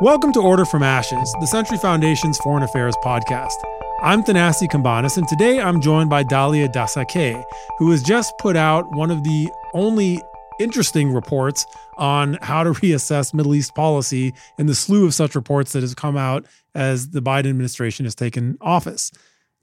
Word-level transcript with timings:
Welcome 0.00 0.32
to 0.32 0.40
Order 0.40 0.64
from 0.64 0.82
Ashes, 0.82 1.32
the 1.40 1.46
Century 1.46 1.78
Foundation's 1.78 2.36
Foreign 2.38 2.64
Affairs 2.64 2.96
podcast. 3.04 3.54
I'm 4.02 4.24
Thanasi 4.24 4.68
Cambanis, 4.68 5.16
and 5.16 5.28
today 5.28 5.60
I'm 5.60 5.80
joined 5.80 6.10
by 6.10 6.24
Dalia 6.24 6.68
Dassa 6.70 7.06
Kaye, 7.06 7.44
who 7.78 7.92
has 7.92 8.02
just 8.02 8.36
put 8.38 8.56
out 8.56 8.90
one 8.96 9.12
of 9.12 9.22
the 9.22 9.48
only 9.72 10.20
interesting 10.58 11.12
reports 11.12 11.64
on 11.96 12.38
how 12.42 12.64
to 12.64 12.70
reassess 12.70 13.32
Middle 13.32 13.54
East 13.54 13.76
policy 13.76 14.34
in 14.58 14.66
the 14.66 14.74
slew 14.74 15.06
of 15.06 15.14
such 15.14 15.36
reports 15.36 15.72
that 15.74 15.82
has 15.84 15.94
come 15.94 16.16
out 16.16 16.44
as 16.74 17.10
the 17.10 17.22
Biden 17.22 17.48
administration 17.50 18.04
has 18.04 18.16
taken 18.16 18.58
office. 18.60 19.12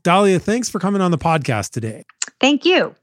Dalia, 0.04 0.42
thanks 0.42 0.70
for 0.70 0.80
coming 0.80 1.02
on 1.02 1.12
the 1.12 1.18
podcast 1.18 1.72
today. 1.72 2.06
Thank 2.40 2.64
you. 2.64 2.96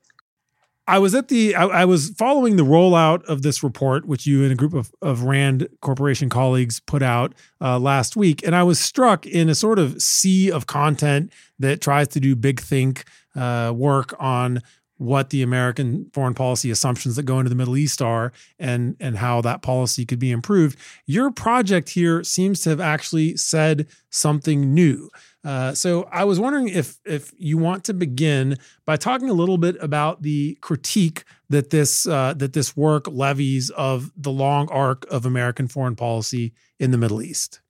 I 0.88 0.98
was 0.98 1.14
at 1.14 1.28
the 1.28 1.54
I, 1.54 1.66
I, 1.66 1.84
was 1.84 2.08
following 2.16 2.56
the 2.56 2.64
rollout 2.64 3.22
of 3.26 3.42
this 3.42 3.62
report, 3.62 4.06
which 4.06 4.26
you 4.26 4.42
and 4.42 4.50
a 4.50 4.54
group 4.54 4.72
of, 4.72 4.90
of 5.02 5.24
Rand 5.24 5.68
Corporation 5.82 6.30
colleagues 6.30 6.80
put 6.80 7.02
out 7.02 7.34
uh, 7.60 7.78
last 7.78 8.16
week, 8.16 8.42
and 8.44 8.56
I 8.56 8.62
was 8.62 8.80
struck 8.80 9.26
in 9.26 9.50
a 9.50 9.54
sort 9.54 9.78
of 9.78 10.00
sea 10.00 10.50
of 10.50 10.66
content 10.66 11.30
that 11.58 11.82
tries 11.82 12.08
to 12.08 12.20
do 12.20 12.34
big 12.34 12.58
think 12.58 13.04
uh, 13.36 13.70
work 13.76 14.14
on 14.18 14.62
what 14.96 15.28
the 15.28 15.42
American 15.42 16.10
foreign 16.14 16.34
policy 16.34 16.70
assumptions 16.70 17.16
that 17.16 17.24
go 17.24 17.38
into 17.38 17.50
the 17.50 17.54
Middle 17.54 17.76
East 17.76 18.00
are 18.00 18.32
and 18.58 18.96
and 18.98 19.18
how 19.18 19.42
that 19.42 19.60
policy 19.60 20.06
could 20.06 20.18
be 20.18 20.30
improved. 20.30 20.78
Your 21.04 21.30
project 21.30 21.90
here 21.90 22.24
seems 22.24 22.62
to 22.62 22.70
have 22.70 22.80
actually 22.80 23.36
said 23.36 23.86
something 24.08 24.72
new. 24.72 25.10
Uh, 25.44 25.72
so 25.72 26.08
I 26.10 26.24
was 26.24 26.40
wondering 26.40 26.68
if 26.68 26.98
if 27.04 27.32
you 27.38 27.58
want 27.58 27.84
to 27.84 27.94
begin 27.94 28.58
by 28.84 28.96
talking 28.96 29.30
a 29.30 29.34
little 29.34 29.58
bit 29.58 29.76
about 29.80 30.22
the 30.22 30.58
critique 30.60 31.24
that 31.48 31.70
this 31.70 32.06
uh, 32.06 32.34
that 32.34 32.52
this 32.52 32.76
work 32.76 33.06
levies 33.06 33.70
of 33.70 34.10
the 34.16 34.32
long 34.32 34.68
arc 34.70 35.06
of 35.10 35.24
American 35.24 35.68
foreign 35.68 35.96
policy 35.96 36.52
in 36.78 36.90
the 36.90 36.98
Middle 36.98 37.22
East. 37.22 37.60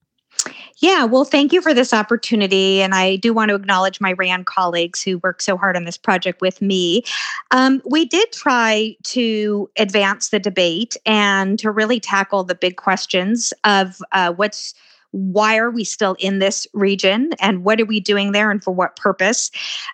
Yeah, 0.78 1.04
well, 1.04 1.24
thank 1.24 1.52
you 1.52 1.60
for 1.60 1.74
this 1.74 1.92
opportunity. 1.92 2.80
And 2.80 2.94
I 2.94 3.16
do 3.16 3.32
want 3.32 3.48
to 3.48 3.56
acknowledge 3.56 4.00
my 4.00 4.12
RAND 4.12 4.46
colleagues 4.46 5.02
who 5.02 5.18
worked 5.18 5.42
so 5.42 5.56
hard 5.56 5.76
on 5.76 5.84
this 5.84 5.96
project 5.96 6.40
with 6.40 6.62
me. 6.62 7.02
Um, 7.50 7.82
we 7.84 8.04
did 8.04 8.30
try 8.30 8.96
to 9.04 9.68
advance 9.76 10.28
the 10.28 10.38
debate 10.38 10.96
and 11.04 11.58
to 11.58 11.72
really 11.72 11.98
tackle 11.98 12.44
the 12.44 12.54
big 12.54 12.76
questions 12.76 13.52
of 13.64 14.00
uh, 14.12 14.32
what's 14.32 14.74
why 15.12 15.56
are 15.56 15.70
we 15.70 15.84
still 15.84 16.16
in 16.18 16.38
this 16.38 16.66
region 16.74 17.30
and 17.40 17.64
what 17.64 17.80
are 17.80 17.86
we 17.86 18.00
doing 18.00 18.32
there 18.32 18.50
and 18.50 18.62
for 18.62 18.72
what 18.72 18.96
purpose? 18.96 19.50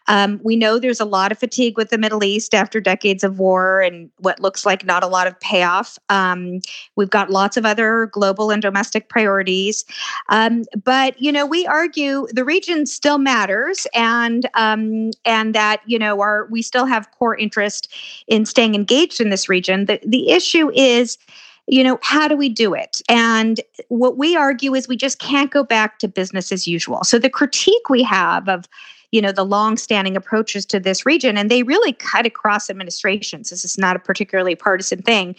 Um, 0.08 0.40
we 0.42 0.56
know 0.56 0.78
there's 0.78 1.00
a 1.00 1.04
lot 1.04 1.30
of 1.30 1.38
fatigue 1.38 1.76
with 1.76 1.90
the 1.90 1.98
Middle 1.98 2.24
East 2.24 2.54
after 2.54 2.80
decades 2.80 3.22
of 3.22 3.38
war 3.38 3.80
and 3.80 4.10
what 4.18 4.40
looks 4.40 4.66
like 4.66 4.84
not 4.84 5.04
a 5.04 5.06
lot 5.06 5.26
of 5.26 5.38
payoff. 5.40 5.98
Um, 6.08 6.60
we've 6.96 7.10
got 7.10 7.30
lots 7.30 7.56
of 7.56 7.64
other 7.64 8.06
global 8.06 8.50
and 8.50 8.60
domestic 8.60 9.08
priorities. 9.08 9.84
Um, 10.28 10.64
but, 10.82 11.20
you 11.20 11.30
know, 11.30 11.46
we 11.46 11.66
argue 11.66 12.26
the 12.32 12.44
region 12.44 12.86
still 12.86 13.18
matters 13.18 13.86
and 13.94 14.48
um, 14.54 15.10
and 15.24 15.54
that, 15.54 15.80
you 15.86 15.98
know, 15.98 16.20
our 16.20 16.46
we 16.50 16.62
still 16.62 16.86
have 16.86 17.10
core 17.12 17.36
interest 17.36 17.92
in 18.26 18.44
staying 18.46 18.74
engaged 18.74 19.20
in 19.20 19.30
this 19.30 19.48
region. 19.48 19.84
The, 19.84 20.00
the 20.04 20.30
issue 20.30 20.70
is 20.72 21.18
you 21.66 21.82
know, 21.82 21.98
how 22.02 22.28
do 22.28 22.36
we 22.36 22.48
do 22.48 22.74
it? 22.74 23.00
And 23.08 23.60
what 23.88 24.16
we 24.16 24.36
argue 24.36 24.74
is 24.74 24.86
we 24.88 24.96
just 24.96 25.18
can't 25.18 25.50
go 25.50 25.64
back 25.64 25.98
to 26.00 26.08
business 26.08 26.52
as 26.52 26.66
usual. 26.66 27.04
So 27.04 27.18
the 27.18 27.30
critique 27.30 27.88
we 27.88 28.02
have 28.02 28.48
of 28.48 28.68
you 29.12 29.22
know 29.22 29.30
the 29.30 29.44
long-standing 29.44 30.16
approaches 30.16 30.66
to 30.66 30.80
this 30.80 31.06
region 31.06 31.38
and 31.38 31.48
they 31.48 31.62
really 31.62 31.92
cut 31.92 32.26
across 32.26 32.68
administrations 32.68 33.48
this 33.48 33.64
is 33.64 33.78
not 33.78 33.94
a 33.94 34.00
particularly 34.00 34.56
partisan 34.56 35.00
thing 35.02 35.36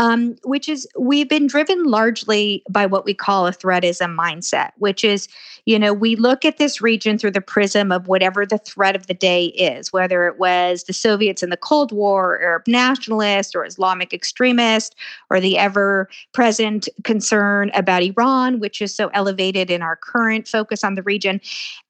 um, 0.00 0.34
which 0.44 0.66
is 0.66 0.88
we've 0.98 1.28
been 1.28 1.46
driven 1.46 1.84
largely 1.84 2.62
by 2.70 2.86
what 2.86 3.04
we 3.04 3.12
call 3.12 3.46
a 3.46 3.52
threatism 3.52 4.16
mindset, 4.16 4.70
which 4.78 5.04
is, 5.04 5.28
you 5.66 5.78
know, 5.78 5.92
we 5.92 6.16
look 6.16 6.46
at 6.46 6.56
this 6.56 6.80
region 6.80 7.18
through 7.18 7.32
the 7.32 7.40
prism 7.42 7.92
of 7.92 8.08
whatever 8.08 8.46
the 8.46 8.56
threat 8.56 8.96
of 8.96 9.08
the 9.08 9.14
day 9.14 9.46
is, 9.48 9.92
whether 9.92 10.26
it 10.26 10.38
was 10.38 10.84
the 10.84 10.94
Soviets 10.94 11.42
in 11.42 11.50
the 11.50 11.56
Cold 11.58 11.92
War, 11.92 12.40
Arab 12.40 12.62
nationalists, 12.66 13.54
or 13.54 13.62
Islamic 13.62 14.14
extremists, 14.14 14.96
or 15.28 15.38
the 15.38 15.58
ever 15.58 16.08
present 16.32 16.88
concern 17.04 17.70
about 17.74 18.02
Iran, 18.02 18.58
which 18.58 18.80
is 18.80 18.94
so 18.94 19.08
elevated 19.08 19.70
in 19.70 19.82
our 19.82 19.96
current 19.96 20.48
focus 20.48 20.82
on 20.82 20.94
the 20.94 21.02
region. 21.02 21.42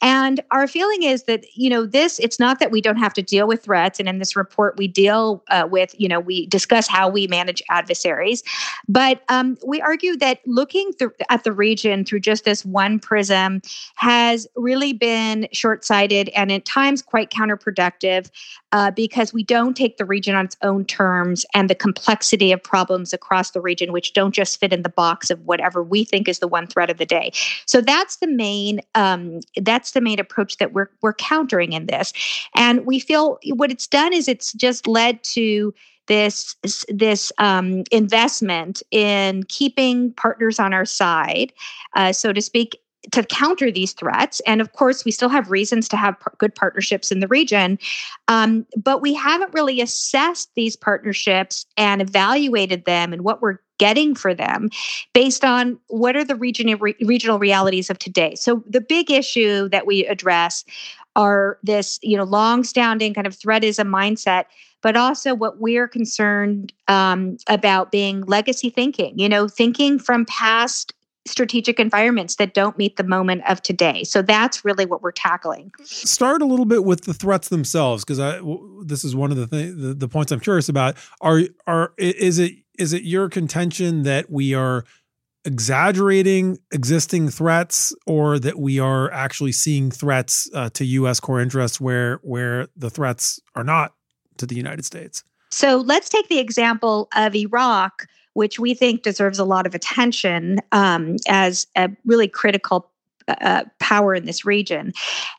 And 0.03 0.41
our 0.51 0.67
feeling 0.67 1.05
is 1.05 1.23
that, 1.25 1.45
you 1.55 1.71
know, 1.71 1.87
this, 1.87 2.19
it's 2.19 2.41
not 2.41 2.59
that 2.59 2.73
we 2.73 2.81
don't 2.81 2.97
have 2.97 3.15
to 3.15 3.23
deal 3.23 3.47
with 3.47 3.63
threats. 3.63 4.01
And 4.01 4.09
in 4.09 4.19
this 4.19 4.35
report, 4.35 4.77
we 4.77 4.89
deal 4.89 5.45
uh, 5.47 5.69
with, 5.71 5.95
you 5.97 6.09
know, 6.09 6.19
we 6.19 6.47
discuss 6.47 6.89
how 6.89 7.09
we 7.09 7.29
manage 7.29 7.63
advocacy 7.71 8.00
adversaries. 8.01 8.43
But 8.89 9.23
um, 9.29 9.57
we 9.67 9.81
argue 9.81 10.17
that 10.17 10.41
looking 10.47 10.93
th- 10.99 11.11
at 11.29 11.45
the 11.45 11.53
region 11.53 12.05
through 12.05 12.21
just 12.21 12.45
this 12.45 12.65
one 12.65 12.99
prism 12.99 13.61
has 13.97 14.47
really 14.57 14.93
been 14.93 15.49
short 15.53 15.85
sighted 15.85 16.29
and 16.31 16.51
at 16.51 16.65
times 16.65 17.03
quite 17.03 17.31
counterproductive 17.31 18.31
uh, 18.73 18.91
because 18.91 19.33
we 19.33 19.43
don't 19.43 19.77
take 19.77 19.97
the 19.97 20.05
region 20.05 20.35
on 20.35 20.45
its 20.45 20.57
own 20.63 20.85
terms 20.85 21.45
and 21.55 21.69
the 21.69 21.75
complexity 21.75 22.53
of 22.53 22.63
problems 22.63 23.13
across 23.13 23.51
the 23.51 23.61
region, 23.61 23.93
which 23.93 24.13
don't 24.13 24.35
just 24.35 24.59
fit 24.59 24.73
in 24.73 24.83
the 24.83 24.89
box 24.89 25.31
of 25.31 25.41
whatever 25.45 25.83
we 25.83 26.05
think 26.05 26.29
is 26.29 26.39
the 26.39 26.49
one 26.49 26.67
threat 26.67 26.91
of 26.91 26.99
the 26.99 27.07
day. 27.07 27.33
So 27.67 27.81
that's 27.81 28.17
the 28.17 28.29
main 28.29 28.81
um, 28.95 29.41
that's 29.61 29.93
the 29.93 30.01
main 30.01 30.19
approach 30.21 30.57
that 30.59 30.73
we're 30.73 30.91
we're 31.03 31.15
countering 31.15 31.73
in 31.73 31.87
this, 31.87 32.13
and 32.55 32.87
we 32.87 32.99
feel 32.99 33.39
what 33.55 33.71
it's 33.71 33.87
done 33.87 34.13
is 34.13 34.29
it's 34.29 34.53
just 34.53 34.87
led 34.87 35.23
to 35.25 35.75
this 36.11 36.57
this 36.89 37.33
um, 37.39 37.85
investment 37.93 38.83
in 38.91 39.45
keeping 39.45 40.13
partners 40.15 40.59
on 40.59 40.75
our 40.75 40.85
side, 40.85 41.53
uh, 41.95 42.13
so 42.13 42.33
to 42.33 42.43
speak, 42.43 42.81
to 43.13 43.23
counter 43.23 43.71
these 43.71 43.93
threats. 43.93 44.41
And 44.41 44.61
of 44.61 44.73
course, 44.73 45.05
we 45.05 45.13
still 45.13 45.29
have 45.29 45.53
reasons 45.53 45.89
to 45.89 45.97
have 45.97 46.17
good 46.39 46.53
partnerships 46.53 47.13
in 47.13 47.21
the 47.21 47.29
region, 47.29 47.79
um, 48.27 48.67
but 48.77 49.01
we 49.01 49.15
haven't 49.15 49.55
really 49.55 49.81
assessed 49.81 50.51
these 50.57 50.75
partnerships 50.75 51.65
and 51.77 52.03
evaluated 52.03 52.87
them 52.87 53.13
and 53.13 53.23
what 53.23 53.41
we're 53.41 53.59
getting 53.79 54.15
for 54.15 54.35
them 54.35 54.69
based 55.15 55.45
on 55.45 55.79
what 55.87 56.17
are 56.17 56.25
the 56.25 56.35
region, 56.35 56.77
re- 56.79 56.95
regional 57.01 57.39
realities 57.39 57.89
of 57.89 57.99
today. 57.99 58.35
So 58.35 58.63
the 58.69 58.81
big 58.81 59.11
issue 59.11 59.69
that 59.71 59.87
we 59.87 60.05
address 60.07 60.65
are 61.17 61.59
this, 61.63 61.99
you 62.03 62.17
know, 62.17 62.25
long-standing 62.25 63.15
kind 63.15 63.27
of 63.27 63.35
threat 63.35 63.65
is 63.65 63.79
a 63.79 63.85
mindset 63.85 64.45
but 64.83 64.97
also 64.97 65.35
what 65.35 65.61
we're 65.61 65.89
concerned 65.89 66.73
um, 66.89 67.37
about 67.49 67.93
being 67.93 68.23
legacy 68.23 68.71
thinking, 68.71 69.19
you 69.19 69.29
know, 69.29 69.49
thinking 69.49 69.99
from 69.99 70.25
past 70.27 70.95
strategic 71.27 71.79
environments 71.79 72.37
that 72.37 72.55
don't 72.55 72.79
meet 72.79 72.97
the 72.97 73.05
moment 73.05 73.43
of 73.47 73.63
today. 73.63 74.05
So 74.05 74.23
that's 74.23 74.65
really 74.65 74.87
what 74.87 75.03
we're 75.03 75.13
tackling. 75.13 75.71
Start 75.85 76.41
a 76.41 76.47
little 76.47 76.65
bit 76.65 76.85
with 76.85 77.03
the 77.03 77.13
threats 77.13 77.51
themselves 77.51 78.05
because 78.05 78.19
I 78.19 78.41
this 78.85 79.05
is 79.05 79.15
one 79.15 79.31
of 79.31 79.37
the, 79.37 79.47
th- 79.47 79.75
the 79.77 79.95
the 79.95 80.09
points 80.09 80.33
I'm 80.33 80.41
curious 80.41 80.69
about. 80.69 80.97
Are 81.21 81.43
are 81.67 81.93
is 81.99 82.39
it 82.39 82.55
is 82.79 82.95
it 82.95 83.03
your 83.03 83.29
contention 83.29 84.05
that 84.05 84.31
we 84.31 84.55
are 84.55 84.85
exaggerating 85.45 86.59
existing 86.71 87.29
threats 87.29 87.95
or 88.07 88.39
that 88.39 88.59
we 88.59 88.79
are 88.79 89.11
actually 89.11 89.53
seeing 89.53 89.91
threats 89.91 90.51
uh, 90.55 90.69
to 90.71 90.85
US 90.85 91.19
core 91.19 91.41
interests 91.41 91.81
where 91.81 92.21
where 92.23 92.69
the 92.77 92.91
threats 92.91 93.41
are 93.55 93.65
not 93.65 93.95
to 94.37 94.47
the 94.47 94.55
United 94.55 94.85
States. 94.85 95.25
So 95.51 95.79
let's 95.79 96.09
take 96.09 96.29
the 96.29 96.39
example 96.39 97.09
of 97.15 97.35
Iraq, 97.35 98.07
which 98.35 98.59
we 98.59 98.75
think 98.75 99.03
deserves 99.03 99.39
a 99.39 99.45
lot 99.45 99.67
of 99.67 99.75
attention 99.75 100.59
um, 100.73 101.17
as 101.29 101.67
a 101.77 101.91
really 102.05 102.29
critical 102.29 102.91
uh, 103.29 103.65
power 103.79 104.15
in 104.15 104.27
this 104.27 104.45
region. 104.45 104.93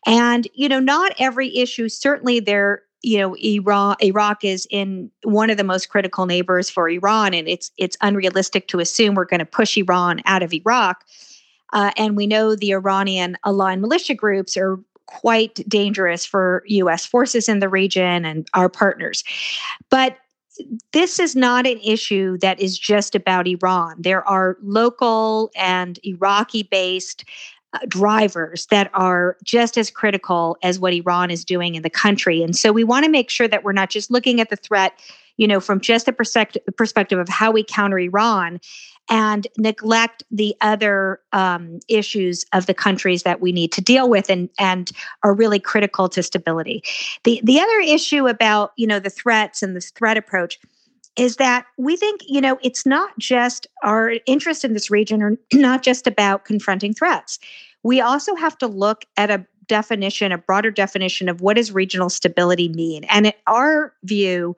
And, 0.06 0.48
you 0.54 0.70
know, 0.70 0.80
not 0.80 1.14
every 1.20 1.56
issue, 1.56 1.90
certainly 1.90 2.40
there 2.40 2.84
you 3.02 3.18
know 3.18 3.36
Iran 3.36 3.96
Iraq 4.02 4.44
is 4.44 4.68
in 4.70 5.10
one 5.24 5.50
of 5.50 5.58
the 5.58 5.64
most 5.64 5.90
critical 5.90 6.26
neighbors 6.26 6.70
for 6.70 6.90
Iran 6.90 7.34
and 7.34 7.48
it's 7.48 7.72
it's 7.78 7.98
unrealistic 8.02 8.68
to 8.70 8.80
assume 8.80 9.16
we're 9.16 9.26
going 9.26 9.40
to 9.40 9.46
push 9.46 9.78
Iran 9.78 10.22
out 10.26 10.44
of 10.44 10.54
Iraq 10.54 11.06
uh, 11.74 11.92
and 11.98 12.16
we 12.16 12.28
know 12.28 12.56
the 12.56 12.72
Iranian 12.72 13.38
aligned 13.44 13.82
militia 13.82 14.14
groups 14.14 14.58
are 14.58 14.80
quite 15.12 15.60
dangerous 15.68 16.26
for 16.26 16.64
US 16.68 17.06
forces 17.06 17.50
in 17.50 17.60
the 17.60 17.70
region 17.70 18.24
and 18.26 18.48
our 18.54 18.70
partners. 18.70 19.24
But 19.90 20.18
this 20.92 21.20
is 21.20 21.36
not 21.36 21.66
an 21.68 21.80
issue 21.80 22.38
that 22.40 22.60
is 22.60 22.78
just 22.78 23.16
about 23.16 23.48
Iran. 23.48 23.96
There 24.00 24.28
are 24.28 24.58
local 24.62 25.52
and 25.56 26.00
Iraqi 26.04 26.64
based 26.64 27.26
drivers 27.88 28.66
that 28.68 28.90
are 28.94 29.38
just 29.44 29.78
as 29.78 29.90
critical 29.90 30.58
as 30.62 30.80
what 30.80 30.94
Iran 30.94 31.32
is 31.32 31.46
doing 31.46 31.76
in 31.76 31.84
the 31.84 31.90
country. 31.90 32.44
And 32.44 32.56
so 32.56 32.72
we 32.72 32.84
want 32.84 33.06
to 33.06 33.12
make 33.12 33.30
sure 33.30 33.48
that 33.48 33.64
we're 33.64 33.72
not 33.72 33.90
just 33.90 34.12
looking 34.12 34.42
at 34.42 34.50
the 34.50 34.58
threat, 34.58 35.00
you 35.38 35.48
know, 35.48 35.60
from 35.60 35.80
just 35.80 36.06
the 36.06 36.14
perspective, 36.14 36.62
perspective 36.76 37.18
of 37.18 37.30
how 37.30 37.52
we 37.52 37.64
counter 37.64 37.98
Iran, 37.98 38.60
and 39.10 39.48
neglect 39.58 40.24
the 40.32 40.56
other 40.62 41.20
um, 41.34 41.80
issues 41.88 42.46
of 42.54 42.66
the 42.66 42.74
countries 42.74 43.24
that 43.24 43.42
we 43.42 43.52
need 43.52 43.72
to 43.74 43.82
deal 43.82 44.10
with 44.10 44.30
and, 44.30 44.50
and 44.60 44.92
are 45.24 45.34
really 45.34 45.60
critical 45.60 46.08
to 46.08 46.24
stability. 46.24 46.84
The, 47.24 47.42
the 47.44 47.60
other 47.60 47.80
issue 47.80 48.28
about, 48.28 48.72
you 48.78 48.88
know, 48.88 49.00
the 49.00 49.10
threats 49.10 49.64
and 49.64 49.76
this 49.76 49.92
threat 49.92 50.18
approach 50.18 50.60
is 51.16 51.36
that 51.38 51.66
we 51.78 51.98
think, 51.98 52.22
you 52.28 52.42
know, 52.42 52.58
it's 52.62 52.86
not 52.86 53.18
just 53.20 53.68
our 53.84 54.14
interest 54.26 54.64
in 54.64 54.74
this 54.74 54.90
region 54.90 55.22
or 55.22 55.38
not 55.54 55.84
just 55.84 56.08
about 56.08 56.46
confronting 56.46 56.94
threats. 56.94 57.40
We 57.84 58.00
also 58.00 58.36
have 58.36 58.58
to 58.60 58.68
look 58.68 59.06
at 59.18 59.30
a 59.30 59.46
definition, 59.68 60.32
a 60.32 60.38
broader 60.38 60.72
definition 60.72 61.30
of 61.30 61.42
what 61.42 61.56
does 61.56 61.72
regional 61.72 62.10
stability 62.10 62.70
mean. 62.70 63.04
And 63.06 63.28
in 63.28 63.34
our 63.48 63.94
view, 64.04 64.56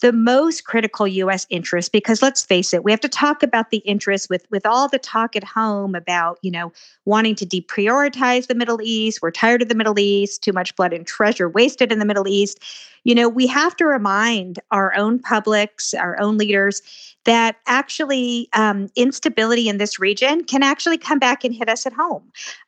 the 0.00 0.12
most 0.12 0.64
critical 0.64 1.06
US 1.06 1.46
interest 1.50 1.92
because 1.92 2.22
let's 2.22 2.42
face 2.42 2.72
it 2.72 2.84
we 2.84 2.90
have 2.90 3.00
to 3.00 3.08
talk 3.08 3.42
about 3.42 3.70
the 3.70 3.78
interest 3.78 4.30
with 4.30 4.46
with 4.50 4.66
all 4.66 4.88
the 4.88 4.98
talk 4.98 5.36
at 5.36 5.44
home 5.44 5.94
about 5.94 6.38
you 6.42 6.50
know 6.50 6.72
wanting 7.04 7.34
to 7.34 7.46
deprioritize 7.46 8.46
the 8.46 8.54
Middle 8.54 8.80
East 8.82 9.20
we're 9.22 9.30
tired 9.30 9.62
of 9.62 9.68
the 9.68 9.74
Middle 9.74 9.98
East 9.98 10.42
too 10.42 10.52
much 10.52 10.74
blood 10.76 10.92
and 10.92 11.06
treasure 11.06 11.48
wasted 11.48 11.92
in 11.92 11.98
the 11.98 12.04
Middle 12.04 12.28
East 12.28 12.58
you 13.04 13.14
know 13.14 13.28
we 13.28 13.46
have 13.46 13.76
to 13.76 13.86
remind 13.86 14.58
our 14.70 14.94
own 14.96 15.18
publics 15.18 15.94
our 15.94 16.20
own 16.20 16.38
leaders 16.38 16.82
that 17.24 17.56
actually 17.66 18.48
um, 18.54 18.88
instability 18.96 19.68
in 19.68 19.76
this 19.76 19.98
region 19.98 20.42
can 20.44 20.62
actually 20.62 20.96
come 20.96 21.18
back 21.18 21.44
and 21.44 21.54
hit 21.54 21.68
us 21.68 21.86
at 21.86 21.92
home 21.92 22.22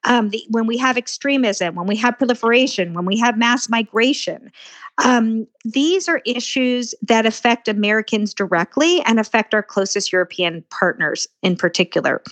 um, 0.04 0.30
the, 0.30 0.44
when 0.50 0.66
we 0.66 0.76
have 0.76 0.96
extremism 0.96 1.74
when 1.74 1.86
we 1.86 1.96
have 1.96 2.18
proliferation 2.18 2.94
when 2.94 3.04
we 3.04 3.18
have 3.18 3.36
mass 3.36 3.68
migration 3.68 4.50
um, 4.98 5.46
these 5.64 6.08
are 6.08 6.20
issues 6.26 6.94
that 7.02 7.24
affect 7.24 7.66
Americans 7.66 8.34
directly 8.34 9.00
and 9.02 9.18
affect 9.18 9.54
our 9.54 9.62
closest 9.62 10.12
European 10.12 10.62
partners 10.70 11.26
in 11.42 11.56
particular. 11.56 12.22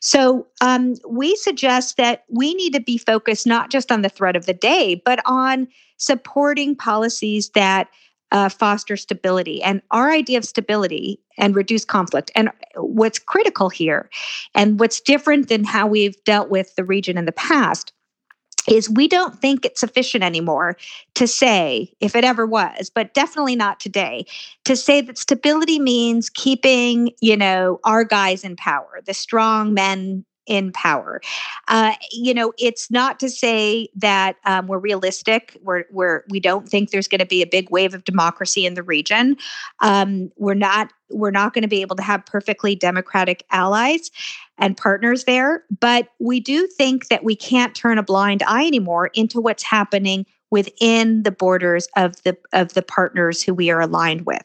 So, 0.00 0.46
um, 0.60 0.94
we 1.08 1.36
suggest 1.36 1.96
that 1.96 2.24
we 2.28 2.54
need 2.54 2.72
to 2.74 2.80
be 2.80 2.98
focused 2.98 3.46
not 3.46 3.70
just 3.70 3.92
on 3.92 4.02
the 4.02 4.08
threat 4.08 4.36
of 4.36 4.46
the 4.46 4.54
day, 4.54 5.00
but 5.04 5.20
on 5.26 5.68
supporting 5.98 6.74
policies 6.74 7.50
that 7.50 7.88
uh, 8.30 8.48
foster 8.48 8.96
stability. 8.96 9.62
And 9.62 9.80
our 9.90 10.10
idea 10.10 10.38
of 10.38 10.44
stability 10.44 11.20
and 11.38 11.54
reduce 11.54 11.84
conflict. 11.84 12.30
And 12.34 12.50
what's 12.76 13.18
critical 13.18 13.68
here, 13.68 14.10
and 14.54 14.78
what's 14.78 15.00
different 15.00 15.48
than 15.48 15.64
how 15.64 15.86
we've 15.86 16.22
dealt 16.24 16.50
with 16.50 16.74
the 16.76 16.84
region 16.84 17.16
in 17.16 17.24
the 17.24 17.32
past, 17.32 17.92
is 18.68 18.90
we 18.90 19.08
don't 19.08 19.40
think 19.40 19.64
it's 19.64 19.80
sufficient 19.80 20.22
anymore 20.22 20.76
to 21.14 21.26
say, 21.26 21.90
if 22.00 22.14
it 22.14 22.24
ever 22.24 22.44
was, 22.44 22.90
but 22.90 23.14
definitely 23.14 23.56
not 23.56 23.80
today, 23.80 24.26
to 24.66 24.76
say 24.76 25.00
that 25.00 25.16
stability 25.16 25.78
means 25.78 26.28
keeping, 26.28 27.10
you 27.20 27.36
know, 27.36 27.80
our 27.84 28.04
guys 28.04 28.44
in 28.44 28.56
power, 28.56 29.00
the 29.06 29.14
strong 29.14 29.72
men 29.72 30.24
in 30.48 30.72
power. 30.72 31.20
Uh, 31.68 31.94
you 32.10 32.34
know, 32.34 32.52
it's 32.58 32.90
not 32.90 33.20
to 33.20 33.28
say 33.28 33.88
that 33.94 34.36
um, 34.44 34.66
we're 34.66 34.78
realistic. 34.78 35.56
We're, 35.62 35.84
we're 35.90 36.24
we 36.30 36.40
don't 36.40 36.68
think 36.68 36.90
there's 36.90 37.06
going 37.06 37.20
to 37.20 37.26
be 37.26 37.42
a 37.42 37.46
big 37.46 37.70
wave 37.70 37.94
of 37.94 38.04
democracy 38.04 38.66
in 38.66 38.74
the 38.74 38.82
region. 38.82 39.36
Um, 39.80 40.32
we're 40.36 40.54
not 40.54 40.92
we're 41.10 41.30
not 41.30 41.54
going 41.54 41.62
to 41.62 41.68
be 41.68 41.80
able 41.80 41.96
to 41.96 42.02
have 42.02 42.26
perfectly 42.26 42.74
democratic 42.74 43.44
allies 43.50 44.10
and 44.58 44.76
partners 44.76 45.24
there. 45.24 45.64
But 45.80 46.08
we 46.18 46.40
do 46.40 46.66
think 46.66 47.08
that 47.08 47.24
we 47.24 47.36
can't 47.36 47.74
turn 47.74 47.98
a 47.98 48.02
blind 48.02 48.42
eye 48.42 48.66
anymore 48.66 49.10
into 49.14 49.40
what's 49.40 49.62
happening 49.62 50.26
within 50.50 51.22
the 51.22 51.30
borders 51.30 51.88
of 51.96 52.22
the 52.22 52.36
of 52.52 52.74
the 52.74 52.82
partners 52.82 53.42
who 53.42 53.54
we 53.54 53.70
are 53.70 53.80
aligned 53.80 54.26
with. 54.26 54.42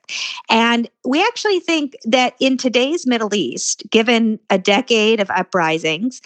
And 0.50 0.90
we 1.06 1.22
actually 1.22 1.60
think 1.60 1.96
that 2.06 2.36
in 2.40 2.58
today's 2.58 3.06
Middle 3.06 3.34
East, 3.34 3.84
given 3.90 4.40
a 4.50 4.58
decade 4.58 5.20
of 5.20 5.30
uprisings, 5.32 6.22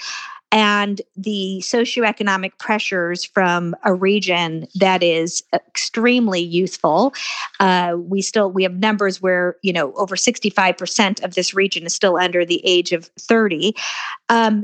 and 0.52 1.02
the 1.16 1.60
socioeconomic 1.62 2.58
pressures 2.58 3.26
from 3.26 3.76
a 3.84 3.94
region 3.94 4.68
that 4.76 5.04
is 5.04 5.44
extremely 5.54 6.40
youthful. 6.40 7.14
Uh, 7.60 7.96
we 7.98 8.22
still 8.22 8.50
we 8.52 8.64
have 8.64 8.76
numbers 8.76 9.22
where 9.22 9.58
you 9.62 9.74
know 9.74 9.94
over 9.94 10.16
65% 10.16 11.24
of 11.24 11.36
this 11.36 11.54
region 11.54 11.86
is 11.86 11.94
still 11.94 12.18
under 12.18 12.46
the 12.46 12.62
age 12.66 12.92
of 12.92 13.06
30 13.20 13.76
um, 14.30 14.64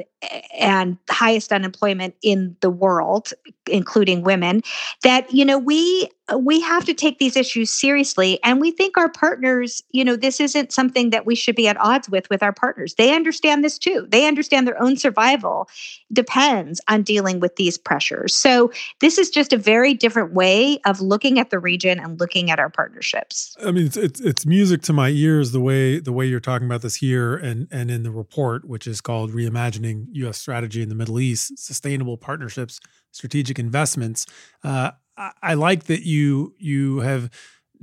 and 0.57 0.97
highest 1.09 1.51
unemployment 1.51 2.15
in 2.21 2.55
the 2.61 2.69
world 2.69 3.33
including 3.69 4.23
women 4.23 4.61
that 5.03 5.31
you 5.33 5.43
know 5.43 5.57
we 5.57 6.09
we 6.37 6.61
have 6.61 6.85
to 6.85 6.93
take 6.93 7.19
these 7.19 7.35
issues 7.35 7.69
seriously 7.69 8.39
and 8.43 8.61
we 8.61 8.71
think 8.71 8.97
our 8.97 9.09
partners 9.09 9.83
you 9.91 10.05
know 10.05 10.15
this 10.15 10.39
isn't 10.39 10.71
something 10.71 11.09
that 11.09 11.25
we 11.25 11.35
should 11.35 11.55
be 11.55 11.67
at 11.67 11.79
odds 11.79 12.09
with 12.09 12.29
with 12.29 12.41
our 12.41 12.53
partners. 12.53 12.95
They 12.95 13.13
understand 13.13 13.63
this 13.63 13.77
too. 13.77 14.07
They 14.09 14.25
understand 14.25 14.67
their 14.67 14.81
own 14.81 14.97
survival 14.97 15.67
depends 16.11 16.79
on 16.87 17.03
dealing 17.03 17.39
with 17.39 17.57
these 17.57 17.77
pressures. 17.77 18.33
So 18.33 18.71
this 19.01 19.17
is 19.17 19.29
just 19.29 19.51
a 19.51 19.57
very 19.57 19.93
different 19.93 20.33
way 20.33 20.79
of 20.85 21.01
looking 21.01 21.39
at 21.39 21.49
the 21.49 21.59
region 21.59 21.99
and 21.99 22.19
looking 22.19 22.49
at 22.49 22.59
our 22.59 22.69
partnerships. 22.69 23.55
I 23.63 23.71
mean 23.71 23.87
it's, 23.87 23.97
it's, 23.97 24.19
it's 24.21 24.45
music 24.45 24.81
to 24.83 24.93
my 24.93 25.09
ears 25.09 25.51
the 25.51 25.61
way 25.61 25.99
the 25.99 26.13
way 26.13 26.25
you're 26.25 26.39
talking 26.39 26.67
about 26.67 26.81
this 26.81 26.95
here 26.95 27.35
and 27.35 27.67
and 27.71 27.91
in 27.91 28.03
the 28.03 28.11
report 28.11 28.65
which 28.65 28.87
is 28.87 29.01
called 29.01 29.31
reimagining 29.31 30.07
us 30.15 30.37
strategy 30.37 30.81
in 30.81 30.89
the 30.89 30.95
middle 30.95 31.19
east 31.19 31.57
sustainable 31.57 32.17
partnerships 32.17 32.79
strategic 33.11 33.59
investments. 33.59 34.25
Uh, 34.63 34.91
I 35.17 35.53
like 35.53 35.85
that 35.85 36.05
you 36.05 36.55
you 36.57 36.99
have 36.99 37.29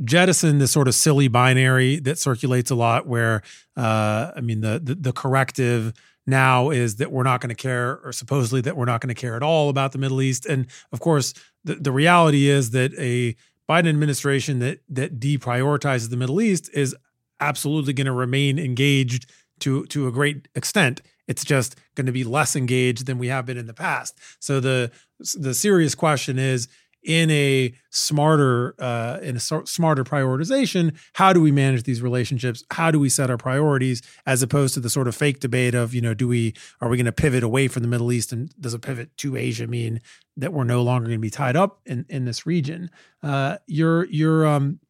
jettisoned 0.03 0.61
this 0.61 0.73
sort 0.73 0.89
of 0.89 0.95
silly 0.95 1.29
binary 1.29 2.01
that 2.01 2.19
circulates 2.19 2.71
a 2.71 2.75
lot, 2.75 3.07
where 3.07 3.43
uh, 3.77 4.33
I 4.35 4.41
mean 4.41 4.61
the, 4.61 4.81
the 4.83 4.95
the 4.95 5.13
corrective 5.13 5.93
now 6.27 6.71
is 6.71 6.97
that 6.97 7.11
we're 7.11 7.23
not 7.23 7.41
going 7.41 7.49
to 7.49 7.55
care, 7.55 8.01
or 8.05 8.13
supposedly 8.13 8.61
that 8.63 8.77
we're 8.77 8.85
not 8.85 9.01
going 9.01 9.15
to 9.15 9.21
care 9.21 9.37
at 9.37 9.43
all 9.43 9.69
about 9.69 9.93
the 9.93 9.99
Middle 9.99 10.23
East, 10.23 10.47
and 10.47 10.67
of 10.93 11.01
course 11.01 11.35
the 11.65 11.77
the 11.77 11.93
reality 11.93 12.49
is 12.49 12.71
that 12.71 12.93
a 12.99 13.37
Biden 13.69 13.89
administration 13.89 14.59
that 14.61 14.81
that 14.89 15.21
deprioritizes 15.21 16.11
the 16.11 16.17
Middle 16.17 16.41
East 16.41 16.71
is 16.73 16.97
absolutely 17.39 17.93
going 17.93 18.07
to 18.07 18.13
remain 18.13 18.59
engaged 18.59 19.31
to 19.61 19.87
to 19.87 20.09
a 20.09 20.13
great 20.13 20.49
extent. 20.55 21.03
It's 21.29 21.45
just 21.45 21.77
going 21.95 22.07
to 22.07 22.13
be 22.13 22.25
less 22.25 22.57
engaged 22.57 23.07
than 23.07 23.19
we 23.19 23.29
have 23.29 23.47
been 23.47 23.57
in 23.57 23.67
the 23.67 23.75
past. 23.75 24.19
So 24.41 24.59
the 24.59 24.91
the 25.35 25.55
serious 25.55 25.95
question 25.95 26.39
is 26.39 26.67
in 27.03 27.31
a 27.31 27.73
smarter 27.91 28.75
uh, 28.79 29.19
in 29.23 29.37
a 29.37 29.41
smarter 29.41 30.05
prioritization 30.05 30.97
how 31.15 31.33
do 31.33 31.41
we 31.41 31.51
manage 31.51 31.85
these 31.85 32.03
relationships? 32.03 32.65
How 32.71 32.91
do 32.91 32.99
we 32.99 33.09
set 33.09 33.31
our 33.31 33.37
priorities? 33.37 34.03
As 34.27 34.43
opposed 34.43 34.75
to 34.75 34.81
the 34.81 34.91
sort 34.91 35.09
of 35.09 35.15
fake 35.15 35.41
debate 35.41 35.75
of 35.75 35.95
you 35.95 36.01
know 36.01 36.15
do 36.15 36.29
we 36.29 36.55
are 36.81 36.89
we 36.89 36.97
going 36.97 37.07
to 37.07 37.13
pivot 37.13 37.43
away 37.43 37.69
from 37.69 37.83
the 37.83 37.89
middle 37.89 38.13
east 38.13 38.33
and 38.33 38.53
does 38.61 38.75
a 38.75 38.79
pivot 38.79 39.17
to 39.19 39.37
asia 39.37 39.67
mean 39.67 40.01
that 40.37 40.53
we're 40.53 40.65
no 40.65 40.83
longer 40.83 41.07
going 41.09 41.19
to 41.19 41.23
be 41.23 41.31
tied 41.31 41.57
up 41.57 41.81
in 41.87 42.05
in 42.09 42.25
this 42.25 42.47
region? 42.47 42.91
Uh, 43.23 43.59
your 43.67 44.05
your 44.07 44.47
um 44.47 44.81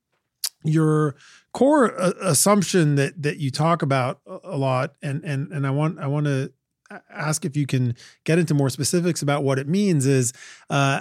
your 0.65 1.17
core 1.53 1.99
uh, 1.99 2.13
assumption 2.23 2.97
that 2.97 3.23
that 3.23 3.39
you 3.39 3.51
talk 3.51 3.83
about 3.83 4.21
a 4.45 4.57
lot 4.57 4.95
and 5.03 5.25
and 5.25 5.53
and 5.53 5.67
I 5.67 5.71
want 5.71 5.99
I 5.99 6.07
want 6.07 6.27
to 6.27 6.53
ask 7.11 7.45
if 7.45 7.57
you 7.57 7.67
can 7.67 7.95
get 8.25 8.39
into 8.39 8.55
more 8.55 8.69
specifics 8.69 9.23
about 9.23 9.45
what 9.45 9.59
it 9.59 9.69
means 9.69 10.07
is 10.07 10.33
uh, 10.71 11.01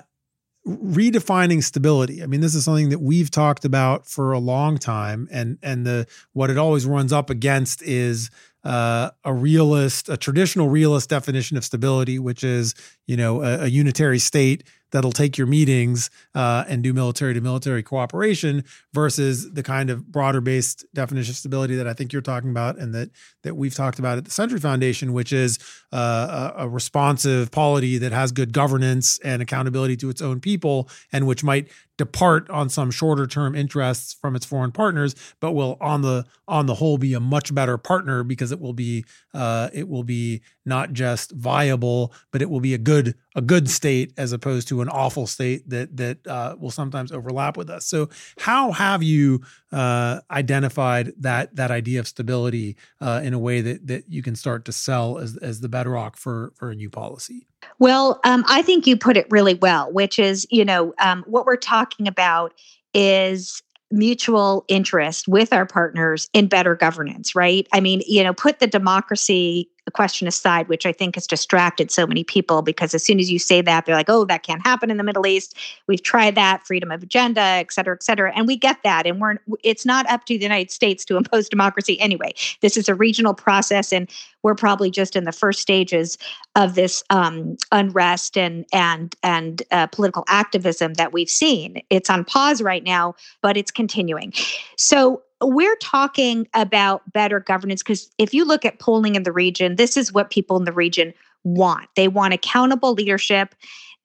redefining 0.68 1.64
stability. 1.64 2.22
I 2.22 2.26
mean, 2.26 2.42
this 2.42 2.54
is 2.54 2.66
something 2.66 2.90
that 2.90 3.00
we've 3.00 3.32
talked 3.32 3.66
about 3.66 4.06
for 4.06 4.32
a 4.32 4.40
long 4.40 4.78
time, 4.78 5.28
and 5.32 5.58
and 5.62 5.86
the 5.86 6.08
what 6.34 6.50
it 6.50 6.58
always 6.58 6.86
runs 6.86 7.14
up 7.14 7.30
against 7.30 7.82
is 7.82 8.30
uh, 8.64 9.12
a 9.24 9.34
realist, 9.34 10.10
a 10.10 10.18
traditional 10.18 10.68
realist 10.68 11.10
definition 11.10 11.56
of 11.58 11.64
stability, 11.64 12.20
which 12.20 12.44
is 12.44 12.76
you 13.08 13.18
know 13.18 13.42
a, 13.42 13.64
a 13.64 13.68
unitary 13.68 14.20
state 14.20 14.64
that'll 14.92 15.12
take 15.12 15.38
your 15.38 15.48
meetings 15.48 16.10
uh, 16.36 16.66
and 16.68 16.84
do 16.84 16.94
military 16.94 17.34
to 17.34 17.42
military 17.42 17.84
cooperation 17.84 18.64
versus 18.94 19.52
the 19.54 19.64
kind 19.64 19.90
of 19.90 20.12
broader 20.12 20.42
based 20.42 20.86
definition 20.94 21.32
of 21.32 21.36
stability 21.36 21.76
that 21.76 21.88
I 21.88 21.94
think 21.94 22.14
you're 22.14 22.22
talking 22.22 22.50
about 22.50 22.78
and 22.78 22.94
that 22.94 23.10
that 23.44 23.56
we've 23.56 23.74
talked 23.74 24.00
about 24.00 24.18
at 24.18 24.26
the 24.26 24.32
Century 24.32 24.60
Foundation, 24.60 25.14
which 25.14 25.32
is 25.32 25.60
uh, 25.92 26.54
a, 26.58 26.64
a 26.64 26.70
responsive 26.70 27.52
polity 27.52 27.98
that 27.98 28.12
has 28.12 28.32
good 28.32 28.54
governance 28.54 29.20
and 29.24 29.42
accountability 29.42 29.98
to 29.98 30.10
its 30.10 30.22
own 30.22 30.40
people, 30.40 30.90
and 31.12 31.28
which 31.28 31.44
might 31.44 31.70
depart 32.00 32.50
on 32.50 32.70
some 32.70 32.90
shorter 32.90 33.28
term 33.28 33.54
interests 33.54 34.14
from 34.14 34.34
its 34.34 34.46
foreign 34.46 34.72
partners, 34.72 35.16
but 35.42 35.52
will 35.52 35.78
on 35.82 36.02
the 36.02 36.26
on 36.48 36.66
the 36.66 36.76
whole 36.76 36.98
be 36.98 37.14
a 37.14 37.20
much 37.20 37.54
better 37.54 37.78
partner 37.78 38.24
because 38.24 38.52
it 38.54 38.60
will 38.60 38.74
be 38.74 39.04
uh, 39.34 39.70
it 39.74 39.88
will 39.88 40.04
be 40.04 40.42
not 40.66 40.94
just 40.94 41.32
viable, 41.32 42.14
but 42.32 42.42
it 42.42 42.50
will 42.50 42.62
be 42.62 42.74
a 42.74 42.78
good 42.78 43.16
a 43.40 43.42
good 43.42 43.70
state 43.70 44.12
as 44.18 44.34
opposed 44.34 44.68
to 44.68 44.82
an 44.82 44.90
awful 44.90 45.26
state 45.26 45.68
that 45.70 45.96
that 45.96 46.28
uh, 46.28 46.58
will 46.60 46.72
sometimes 46.72 47.10
overlap 47.10 47.56
with 47.56 47.70
us. 47.70 47.86
So, 47.86 48.10
how 48.38 48.74
have 48.74 49.02
you 49.02 49.42
uh, 49.72 50.20
identified 50.30 51.14
that 51.20 51.56
that 51.56 51.72
idea 51.72 52.02
of 52.02 52.08
stability 52.08 52.76
uh, 53.00 53.22
in 53.24 53.34
a 53.34 53.40
way 53.40 53.62
that 53.62 53.88
that 53.88 54.04
you 54.10 54.22
can 54.22 54.36
start 54.36 54.66
to 54.66 54.74
sell 54.74 55.20
as 55.20 55.38
as 55.38 55.62
the 55.62 55.70
bedrock 55.70 56.18
for 56.18 56.52
for 56.56 56.70
a 56.70 56.76
new 56.76 56.90
policy? 56.90 57.48
Well, 57.80 58.20
um, 58.26 58.44
I 58.50 58.62
think 58.62 58.86
you 58.86 58.98
put 58.98 59.16
it 59.16 59.26
really 59.30 59.54
well, 59.54 59.90
which 59.94 60.20
is 60.20 60.46
you 60.52 60.66
know 60.66 60.94
um, 61.00 61.24
what 61.26 61.46
we're 61.46 61.56
talking 61.56 62.10
about 62.10 62.54
is 62.94 63.64
mutual 63.92 64.66
interest 64.68 65.28
with 65.30 65.54
our 65.54 65.66
partners 65.66 66.30
in 66.34 66.48
better 66.48 66.76
governance, 66.76 67.36
right? 67.36 67.68
I 67.72 67.80
mean, 67.80 68.02
you 68.06 68.24
know, 68.24 68.34
put 68.34 68.60
the 68.60 68.68
democracy 68.68 69.70
the 69.90 69.92
question 69.92 70.28
aside, 70.28 70.68
which 70.68 70.86
I 70.86 70.92
think 70.92 71.16
has 71.16 71.26
distracted 71.26 71.90
so 71.90 72.06
many 72.06 72.24
people 72.24 72.62
because 72.62 72.94
as 72.94 73.04
soon 73.04 73.20
as 73.20 73.32
you 73.32 73.40
say 73.40 73.60
that, 73.62 73.88
they're 73.88 73.96
like, 73.96 74.08
oh, 74.08 74.24
that 74.26 74.44
can't 74.44 74.62
happen 74.62 74.92
in 74.92 74.98
the 74.98 75.04
Middle 75.04 75.26
East. 75.26 75.58
We've 75.88 76.04
tried 76.04 76.36
that, 76.36 76.64
freedom 76.68 76.92
of 76.92 77.02
agenda, 77.02 77.42
et 77.42 77.74
cetera, 77.74 77.96
et 77.96 78.04
cetera. 78.04 78.32
And 78.36 78.46
we 78.46 78.56
get 78.56 78.84
that. 78.84 79.08
And 79.08 79.20
we're 79.20 79.38
it's 79.64 79.88
not 79.88 80.08
up 80.08 80.26
to 80.26 80.38
the 80.38 80.44
United 80.44 80.70
States 80.70 81.04
to 81.06 81.18
impose 81.22 81.50
democracy 81.50 82.00
anyway. 82.00 82.36
This 82.62 82.78
is 82.78 82.88
a 82.88 82.94
regional 82.94 83.34
process, 83.34 83.92
and 83.92 84.08
we're 84.44 84.54
probably 84.54 84.92
just 84.92 85.16
in 85.16 85.24
the 85.24 85.32
first 85.32 85.60
stages 85.60 86.20
of 86.56 86.76
this 86.76 87.04
um, 87.10 87.58
unrest 87.72 88.38
and 88.38 88.68
and 88.72 89.16
and 89.24 89.64
uh, 89.72 89.88
political 89.88 90.24
activism 90.28 90.94
that 90.96 91.14
we've 91.14 91.32
seen. 91.32 91.82
It's 91.90 92.12
on 92.12 92.26
pause 92.26 92.62
right 92.62 92.84
now, 92.84 93.16
but 93.42 93.58
it's 93.58 93.72
continuing. 93.72 94.34
So 94.78 95.24
we're 95.42 95.76
talking 95.78 96.48
about 96.54 97.02
better 97.12 97.40
governance 97.40 97.82
because 97.82 98.10
if 98.18 98.34
you 98.34 98.46
look 98.46 98.66
at 98.66 98.80
polling 98.80 99.16
in 99.16 99.24
the 99.24 99.32
region, 99.32 99.76
this 99.76 99.96
is 99.98 100.12
what 100.12 100.30
people 100.30 100.58
in 100.58 100.66
the 100.66 100.74
region 100.74 101.14
want. 101.44 101.88
They 101.96 102.08
want 102.08 102.34
accountable 102.34 102.94
leadership 102.94 103.56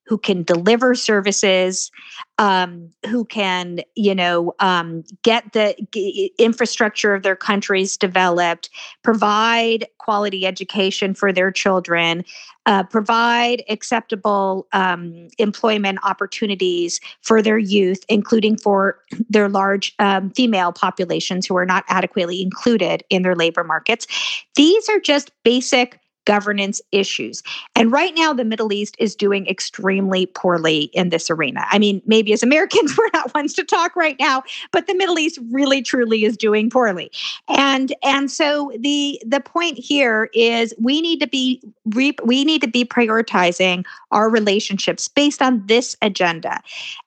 who 0.07 0.19
can 0.19 0.43
deliver 0.43 0.95
services, 0.95 1.91
um, 2.39 2.91
who 3.07 3.25
can, 3.25 3.81
you 3.95 4.15
know, 4.15 4.55
um, 4.61 5.05
get 5.23 5.53
the 5.53 5.75
g- 5.93 6.33
infrastructure 6.39 7.15
of 7.15 7.23
their 7.23 7.37
countries 7.37 7.97
developed, 7.97 8.69
provide 9.03 9.87
quality 9.99 10.47
education 10.47 11.15
for 11.15 11.33
their 11.33 11.51
children, 11.51 12.25
uh, 12.67 12.83
provide 12.83 13.63
acceptable 13.69 14.67
um, 14.73 15.29
employment 15.39 15.99
opportunities 16.03 17.01
for 17.23 17.41
their 17.41 17.59
youth, 17.59 18.05
including 18.09 18.57
for 18.57 18.99
their 19.31 19.49
large 19.49 19.95
um, 19.99 20.31
female 20.31 20.73
populations 20.73 21.47
who 21.47 21.57
are 21.57 21.67
not 21.67 21.85
adequately 21.89 22.43
included 22.43 23.05
in 23.11 23.23
their 23.23 23.35
labor 23.35 23.65
markets. 23.65 24.07
These 24.55 24.89
are 24.89 25.01
just 25.01 25.31
basic 25.45 25.99
governance 26.25 26.81
issues. 26.93 27.43
And 27.75 27.93
right 27.93 28.12
now, 28.16 28.33
the 28.33 28.45
Middle 28.45 28.73
East 28.73 28.97
is 28.99 29.14
doing 29.14 29.47
extremely 29.47 30.26
poorly 30.26 30.85
in 30.93 31.11
this 31.11 31.31
arena. 31.31 31.64
I 31.71 31.78
mean, 31.78 32.02
maybe 32.07 32.33
as 32.33 32.43
Americans, 32.43 32.95
we're 32.99 33.11
not 33.12 33.35
ones 33.35 33.54
to 33.54 33.64
talk 33.64 33.95
right 33.97 34.16
now, 34.19 34.43
but 34.73 34.87
the 34.87 34.95
Middle 34.95 35.19
East 35.19 35.38
really, 35.50 35.83
truly 35.83 36.25
is 36.25 36.37
doing 36.37 36.71
poorly. 36.71 37.11
And 37.49 37.95
and 38.02 38.31
so 38.31 38.73
the 38.78 39.21
the 39.26 39.40
point 39.40 39.78
here 39.78 40.31
is 40.35 40.75
we 40.78 41.00
need 41.00 41.21
to 41.21 41.26
be 41.26 41.61
re, 41.87 42.14
we 42.25 42.45
need 42.45 42.61
to 42.62 42.69
be 42.69 42.85
prioritizing 42.85 43.85
our 44.11 44.31
relationships 44.31 45.09
based 45.09 45.43
on 45.43 45.66
this 45.66 45.97
agenda, 46.02 46.61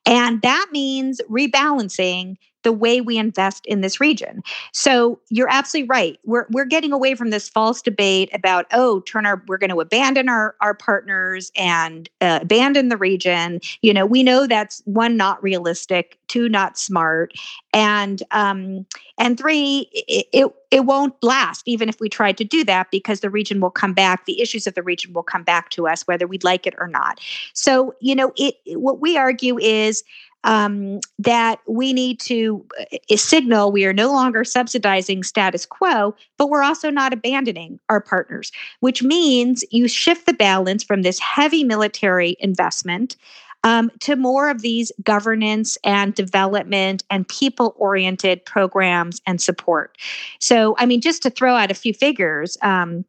and 0.05 0.41
that 0.41 0.67
means 0.71 1.21
rebalancing 1.29 2.37
the 2.67 2.73
way 2.73 2.99
we 2.99 3.17
invest 3.17 3.65
in 3.65 3.79
this 3.79 4.01
region. 4.01 4.43
So 4.73 5.21
you're 5.29 5.47
absolutely 5.49 5.87
right. 5.87 6.19
We're 6.25 6.47
we're 6.49 6.65
getting 6.65 6.91
away 6.91 7.15
from 7.15 7.29
this 7.29 7.47
false 7.47 7.81
debate 7.81 8.29
about 8.33 8.65
oh, 8.73 8.99
turn 9.01 9.25
our 9.25 9.41
we're 9.47 9.57
going 9.57 9.69
to 9.69 9.79
abandon 9.79 10.27
our 10.27 10.53
our 10.59 10.73
partners 10.73 11.49
and 11.55 12.09
uh, 12.19 12.39
abandon 12.41 12.89
the 12.89 12.97
region. 12.97 13.61
You 13.81 13.93
know, 13.93 14.05
we 14.05 14.21
know 14.21 14.47
that's 14.47 14.81
one 14.83 15.15
not 15.15 15.41
realistic, 15.41 16.19
two 16.27 16.49
not 16.49 16.77
smart, 16.77 17.31
and 17.71 18.21
um, 18.31 18.85
and 19.17 19.37
three 19.37 19.87
it, 19.93 20.27
it 20.33 20.53
it 20.71 20.85
won't 20.85 21.13
last 21.23 21.67
even 21.67 21.87
if 21.87 21.99
we 21.99 22.09
try 22.09 22.31
to 22.31 22.43
do 22.43 22.63
that 22.65 22.91
because 22.91 23.21
the 23.21 23.29
region 23.29 23.61
will 23.61 23.71
come 23.71 23.93
back 23.93 24.25
the 24.25 24.41
issues 24.41 24.67
of 24.67 24.73
the 24.73 24.83
region 24.83 25.13
will 25.13 25.23
come 25.23 25.43
back 25.43 25.69
to 25.69 25.87
us 25.87 26.05
whether 26.07 26.27
we'd 26.27 26.43
like 26.43 26.67
it 26.67 26.75
or 26.77 26.87
not 26.87 27.19
so 27.53 27.93
you 28.01 28.15
know 28.15 28.33
it 28.35 28.55
what 28.77 28.99
we 28.99 29.17
argue 29.17 29.57
is 29.59 30.03
um, 30.43 30.99
that 31.19 31.59
we 31.67 31.93
need 31.93 32.19
to 32.21 32.65
uh, 32.79 33.15
signal 33.15 33.71
we 33.71 33.85
are 33.85 33.93
no 33.93 34.11
longer 34.11 34.43
subsidizing 34.43 35.23
status 35.23 35.65
quo, 35.65 36.15
but 36.37 36.49
we're 36.49 36.63
also 36.63 36.89
not 36.89 37.13
abandoning 37.13 37.79
our 37.89 37.99
partners, 37.99 38.51
which 38.79 39.03
means 39.03 39.63
you 39.71 39.87
shift 39.87 40.25
the 40.25 40.33
balance 40.33 40.83
from 40.83 41.01
this 41.01 41.19
heavy 41.19 41.63
military 41.63 42.37
investment 42.39 43.17
um, 43.63 43.91
to 43.99 44.15
more 44.15 44.49
of 44.49 44.61
these 44.61 44.91
governance 45.03 45.77
and 45.83 46.13
development 46.13 47.03
and 47.09 47.27
people 47.27 47.75
oriented 47.77 48.45
programs 48.45 49.21
and 49.25 49.41
support. 49.41 49.97
So, 50.39 50.75
I 50.77 50.85
mean, 50.85 51.01
just 51.01 51.23
to 51.23 51.29
throw 51.29 51.55
out 51.55 51.71
a 51.71 51.75
few 51.75 51.93
figures, 51.93 52.57
um, 52.61 53.03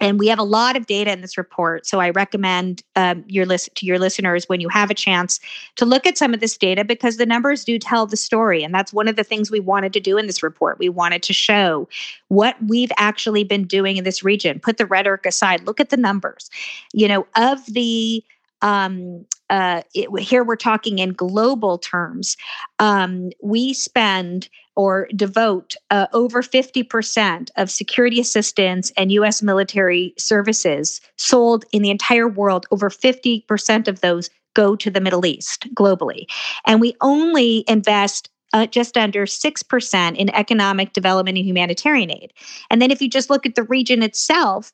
and 0.00 0.18
we 0.18 0.26
have 0.26 0.38
a 0.38 0.44
lot 0.44 0.76
of 0.76 0.86
data 0.86 1.12
in 1.12 1.20
this 1.20 1.38
report 1.38 1.86
so 1.86 2.00
i 2.00 2.10
recommend 2.10 2.82
um, 2.96 3.24
your 3.26 3.46
list 3.46 3.74
to 3.74 3.86
your 3.86 3.98
listeners 3.98 4.48
when 4.48 4.60
you 4.60 4.68
have 4.68 4.90
a 4.90 4.94
chance 4.94 5.40
to 5.76 5.84
look 5.84 6.06
at 6.06 6.18
some 6.18 6.34
of 6.34 6.40
this 6.40 6.56
data 6.56 6.84
because 6.84 7.16
the 7.16 7.26
numbers 7.26 7.64
do 7.64 7.78
tell 7.78 8.06
the 8.06 8.16
story 8.16 8.62
and 8.62 8.74
that's 8.74 8.92
one 8.92 9.08
of 9.08 9.16
the 9.16 9.24
things 9.24 9.50
we 9.50 9.60
wanted 9.60 9.92
to 9.92 10.00
do 10.00 10.18
in 10.18 10.26
this 10.26 10.42
report. 10.42 10.78
We 10.78 10.88
wanted 10.88 11.22
to 11.24 11.32
show 11.32 11.88
what 12.28 12.56
we've 12.66 12.92
actually 12.96 13.44
been 13.44 13.64
doing 13.64 13.96
in 13.96 14.04
this 14.04 14.22
region. 14.22 14.60
Put 14.60 14.78
the 14.78 14.86
rhetoric 14.86 15.26
aside. 15.26 15.66
Look 15.66 15.80
at 15.80 15.90
the 15.90 15.96
numbers. 15.96 16.50
You 16.92 17.08
know 17.08 17.26
of 17.36 17.64
the 17.66 18.22
um, 18.62 19.26
uh, 19.54 19.82
it, 19.94 20.08
here 20.20 20.42
we're 20.42 20.56
talking 20.56 20.98
in 20.98 21.12
global 21.12 21.78
terms. 21.78 22.36
Um, 22.80 23.30
we 23.40 23.72
spend 23.72 24.48
or 24.74 25.06
devote 25.14 25.76
uh, 25.92 26.08
over 26.12 26.42
50% 26.42 27.50
of 27.56 27.70
security 27.70 28.18
assistance 28.18 28.90
and 28.96 29.12
US 29.12 29.42
military 29.42 30.12
services 30.18 31.00
sold 31.18 31.64
in 31.70 31.82
the 31.82 31.90
entire 31.90 32.26
world. 32.26 32.66
Over 32.72 32.90
50% 32.90 33.86
of 33.86 34.00
those 34.00 34.28
go 34.54 34.74
to 34.74 34.90
the 34.90 35.00
Middle 35.00 35.24
East 35.24 35.72
globally. 35.72 36.24
And 36.66 36.80
we 36.80 36.96
only 37.00 37.64
invest 37.68 38.30
uh, 38.52 38.66
just 38.66 38.96
under 38.96 39.24
6% 39.24 40.16
in 40.16 40.34
economic 40.34 40.92
development 40.94 41.38
and 41.38 41.46
humanitarian 41.46 42.10
aid. 42.10 42.32
And 42.70 42.82
then 42.82 42.90
if 42.90 43.00
you 43.00 43.08
just 43.08 43.30
look 43.30 43.46
at 43.46 43.54
the 43.54 43.62
region 43.64 44.02
itself, 44.02 44.72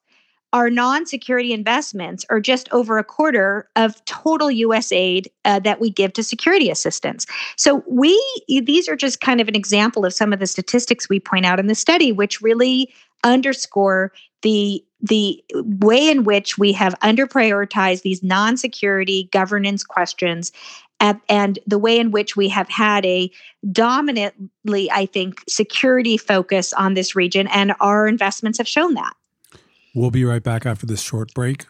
our 0.53 0.71
non-security 0.71 1.53
investments 1.53 2.25
are 2.29 2.41
just 2.41 2.69
over 2.73 2.99
a 2.99 3.05
quarter 3.05 3.69
of 3.77 4.05
total 4.05 4.51
U.S. 4.51 4.91
aid 4.91 5.31
uh, 5.45 5.61
that 5.61 5.81
we 5.81 5.91
give 5.91 6.13
to 6.15 6.25
security 6.25 6.71
assistance. 6.71 7.27
So 7.57 7.85
we 7.87 8.21
these 8.49 8.89
are 8.89 8.97
just 8.97 9.21
kind 9.21 9.41
of 9.41 9.49
an 9.49 9.55
example 9.55 10.05
of 10.05 10.13
some 10.13 10.33
of 10.33 10.41
the 10.41 10.47
statistics 10.47 11.09
we 11.09 11.21
point 11.21 11.47
out 11.47 11.61
in 11.61 11.67
the 11.67 11.75
study, 11.75 12.13
which 12.13 12.41
really 12.41 12.93
underscore 13.23 14.13
the 14.43 14.85
the 15.03 15.43
way 15.53 16.11
in 16.11 16.25
which 16.25 16.59
we 16.59 16.73
have 16.73 16.99
underprioritized 17.01 18.03
these 18.03 18.23
non-security 18.23 19.29
governance 19.33 19.83
questions 19.83 20.53
and, 21.03 21.19
and, 21.31 21.59
the 21.67 21.79
way 21.79 21.99
in 21.99 22.11
which 22.11 22.37
we 22.37 22.49
have 22.51 22.69
had 22.69 23.05
a 23.07 23.31
dominantly 23.73 24.91
i 24.91 25.07
think 25.07 25.43
security 25.49 26.17
focus 26.17 26.73
on 26.75 26.95
this 26.95 27.15
region 27.15 27.47
and 27.49 27.75
our 27.81 28.07
investments 28.07 28.59
have 28.59 28.69
shown 28.69 28.95
that 28.95 29.13
We'll 29.95 30.11
be 30.11 30.25
right 30.25 30.43
back 30.43 30.67
after 30.67 30.87
this 30.87 31.01
short 31.01 31.35
break. 31.35 31.67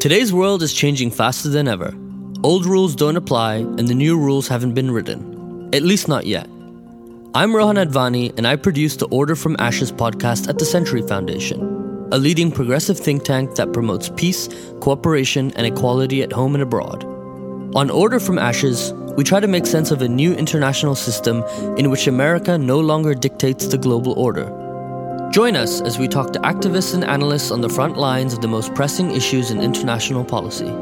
Today's 0.00 0.32
world 0.32 0.62
is 0.62 0.72
changing 0.72 1.10
faster 1.10 1.48
than 1.48 1.68
ever. 1.68 1.94
Old 2.42 2.64
rules 2.64 2.94
don't 2.94 3.16
apply, 3.16 3.56
and 3.56 3.88
the 3.88 3.94
new 3.94 4.18
rules 4.18 4.48
haven't 4.48 4.74
been 4.74 4.90
written. 4.90 5.68
At 5.74 5.82
least 5.82 6.08
not 6.08 6.26
yet. 6.26 6.46
I'm 7.34 7.54
Rohan 7.54 7.76
Advani, 7.76 8.36
and 8.38 8.46
I 8.46 8.56
produce 8.56 8.96
the 8.96 9.08
Order 9.08 9.34
from 9.34 9.56
Ashes 9.58 9.92
podcast 9.92 10.48
at 10.48 10.58
the 10.58 10.64
Century 10.64 11.02
Foundation, 11.02 11.60
a 12.12 12.18
leading 12.18 12.50
progressive 12.52 12.98
think 12.98 13.24
tank 13.24 13.56
that 13.56 13.72
promotes 13.72 14.10
peace, 14.16 14.48
cooperation, 14.80 15.52
and 15.56 15.66
equality 15.66 16.22
at 16.22 16.32
home 16.32 16.54
and 16.54 16.62
abroad. 16.62 17.04
On 17.76 17.90
Order 17.90 18.18
from 18.18 18.38
Ashes, 18.38 18.94
we 19.18 19.22
try 19.22 19.38
to 19.38 19.46
make 19.46 19.66
sense 19.66 19.90
of 19.90 20.00
a 20.00 20.08
new 20.08 20.32
international 20.32 20.94
system 20.94 21.44
in 21.76 21.90
which 21.90 22.06
America 22.06 22.56
no 22.56 22.80
longer 22.80 23.14
dictates 23.14 23.66
the 23.66 23.76
global 23.76 24.18
order. 24.18 24.48
Join 25.30 25.56
us 25.56 25.82
as 25.82 25.98
we 25.98 26.08
talk 26.08 26.32
to 26.32 26.38
activists 26.38 26.94
and 26.94 27.04
analysts 27.04 27.50
on 27.50 27.60
the 27.60 27.68
front 27.68 27.98
lines 27.98 28.32
of 28.32 28.40
the 28.40 28.48
most 28.48 28.74
pressing 28.74 29.10
issues 29.10 29.50
in 29.50 29.60
international 29.60 30.24
policy. 30.24 30.72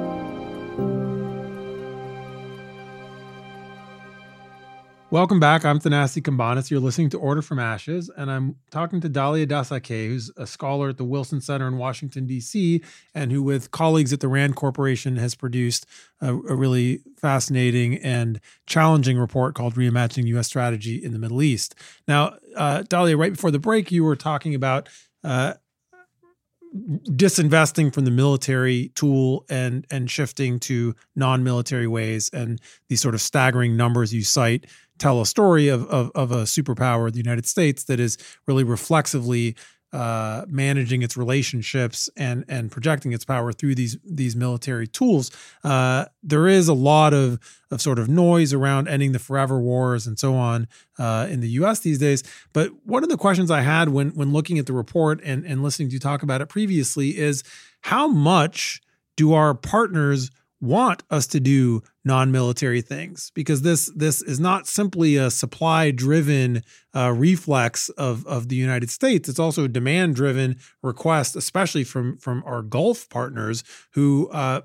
Welcome 5.15 5.39
back. 5.39 5.65
I'm 5.65 5.79
Thanasi 5.79 6.21
Cambanis. 6.23 6.73
You're 6.73 6.81
listening 6.81 7.09
to 7.11 7.19
Order 7.21 7.41
from 7.41 7.61
Ashes, 7.61 8.11
and 8.17 8.29
I'm 8.29 8.57
talking 8.73 9.01
to 9.01 9.09
Dalia 9.09 9.47
Dassa 9.47 9.81
Kaye, 9.81 10.09
who's 10.09 10.29
a 10.37 10.45
scholar 10.45 10.89
at 10.89 10.97
the 10.97 11.05
Wilson 11.05 11.41
Center 11.41 11.69
in 11.69 11.79
Washington, 11.79 12.27
D.C., 12.27 12.83
and 13.15 13.31
who, 13.31 13.41
with 13.41 13.71
colleagues 13.71 14.13
at 14.13 14.19
the 14.19 14.27
RAND 14.27 14.57
Corporation, 14.57 15.15
has 15.15 15.37
produced 15.37 15.87
a, 16.21 16.35
a 16.35 16.57
really 16.57 16.99
fascinating 17.17 17.97
and 17.99 18.41
challenging 18.67 19.17
report 19.17 19.55
called 19.55 19.77
Reimagining 19.77 20.27
U.S. 20.27 20.49
Strategy 20.49 20.97
in 20.97 21.13
the 21.13 21.21
Middle 21.21 21.43
East. 21.43 21.77
Now, 22.09 22.35
uh, 22.57 22.83
Dalia, 22.83 23.17
right 23.17 23.31
before 23.31 23.53
the 23.53 23.61
break, 23.61 23.93
you 23.93 24.03
were 24.03 24.17
talking 24.17 24.53
about 24.53 24.89
uh, 25.23 25.55
disinvesting 26.75 27.95
from 27.95 28.05
the 28.05 28.11
military 28.11 28.89
tool 28.97 29.45
and 29.49 29.87
and 29.93 30.11
shifting 30.11 30.59
to 30.59 30.95
non-military 31.15 31.87
ways 31.87 32.29
and 32.33 32.61
these 32.89 33.01
sort 33.01 33.15
of 33.15 33.21
staggering 33.21 33.77
numbers 33.77 34.13
you 34.13 34.25
cite 34.25 34.67
tell 34.99 35.21
a 35.21 35.27
story 35.27 35.69
of, 35.69 35.87
of, 35.89 36.11
of 36.15 36.31
a 36.31 36.43
superpower, 36.43 37.13
the 37.13 37.19
United 37.19 37.47
States, 37.47 37.85
that 37.85 38.01
is 38.01 38.17
really 38.47 38.65
reflexively 38.65 39.57
uh, 39.95 40.45
managing 40.49 41.03
its 41.03 41.17
relationships 41.17 42.11
and 42.17 42.45
and 42.49 42.69
projecting 42.73 43.13
its 43.13 43.25
power 43.25 43.53
through 43.53 43.77
these 43.77 43.97
these 44.05 44.35
military 44.35 44.89
tools. 44.89 45.31
Uh, 45.63 46.07
there 46.21 46.49
is 46.49 46.67
a 46.67 46.75
lot 46.75 47.15
of 47.15 47.39
of 47.71 47.81
sort 47.81 48.01
of 48.01 48.09
noise 48.09 48.53
around 48.53 48.89
ending 48.89 49.13
the 49.13 49.21
forever 49.21 49.61
wars 49.61 50.09
and 50.09 50.19
so 50.19 50.35
on 50.35 50.67
uh, 50.99 51.29
in 51.31 51.39
the 51.39 51.49
U.S. 51.51 51.79
these 51.79 51.99
days. 51.99 52.25
But 52.53 52.73
one 52.85 53.05
of 53.05 53.09
the 53.09 53.17
questions 53.17 53.53
I 53.53 53.61
had 53.61 53.91
when 53.91 54.11
when 54.11 54.33
looking 54.33 54.59
at 54.59 54.67
the 54.67 54.73
report 54.73 55.21
and 55.23 55.45
and 55.45 55.63
listening 55.63 55.91
to 55.91 55.93
you 55.95 56.01
talk 56.01 56.25
about 56.25 56.41
it 56.41 56.49
previously 56.49 57.17
is 57.17 57.45
how 57.83 58.09
much 58.09 58.81
do 59.17 59.33
our 59.33 59.55
partners 59.55 60.33
want 60.61 61.05
us 61.09 61.29
to 61.29 61.39
do 61.39 61.83
non-military 62.05 62.83
things 62.83 63.31
because 63.35 63.63
this 63.63 63.91
this 63.97 64.21
is 64.23 64.39
not 64.39 64.67
simply 64.67 65.17
a 65.17 65.31
supply 65.31 65.91
driven 65.91 66.63
uh, 66.95 67.13
reflex 67.13 67.89
of 67.91 68.27
of 68.27 68.49
the 68.49 68.57
United 68.57 68.91
States 68.91 69.29
it's 69.29 69.39
also 69.39 69.65
a 69.65 69.69
demand 69.69 70.15
driven 70.15 70.57
request 70.83 71.35
especially 71.37 71.85
from 71.85 72.17
from 72.19 72.43
our 72.47 72.63
Gulf 72.63 73.09
partners 73.09 73.65
who 73.93 74.29
uh, 74.31 74.61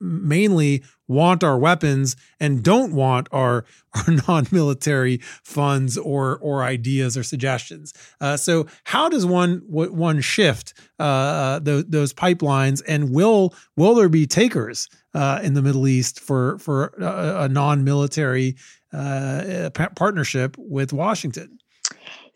mainly 0.00 0.82
want 1.06 1.42
our 1.42 1.58
weapons 1.58 2.16
and 2.38 2.62
don't 2.62 2.92
want 2.92 3.28
our 3.32 3.64
our 3.94 4.14
non-military 4.28 5.18
funds 5.42 5.96
or 5.96 6.38
or 6.38 6.62
ideas 6.62 7.16
or 7.16 7.22
suggestions. 7.22 7.92
Uh, 8.20 8.36
so 8.36 8.66
how 8.84 9.08
does 9.08 9.24
one 9.26 9.62
one 9.66 10.20
shift 10.20 10.74
uh, 10.98 11.02
uh 11.02 11.58
those, 11.58 11.84
those 11.86 12.12
pipelines 12.12 12.82
and 12.86 13.10
will 13.10 13.54
will 13.76 13.94
there 13.94 14.08
be 14.08 14.26
takers 14.26 14.88
uh, 15.18 15.40
in 15.42 15.54
the 15.54 15.62
Middle 15.62 15.88
East 15.88 16.20
for 16.20 16.58
for 16.58 16.94
a, 17.00 17.44
a 17.44 17.48
non-military 17.48 18.54
uh, 18.92 19.70
partnership 19.96 20.56
with 20.56 20.92
Washington? 20.92 21.58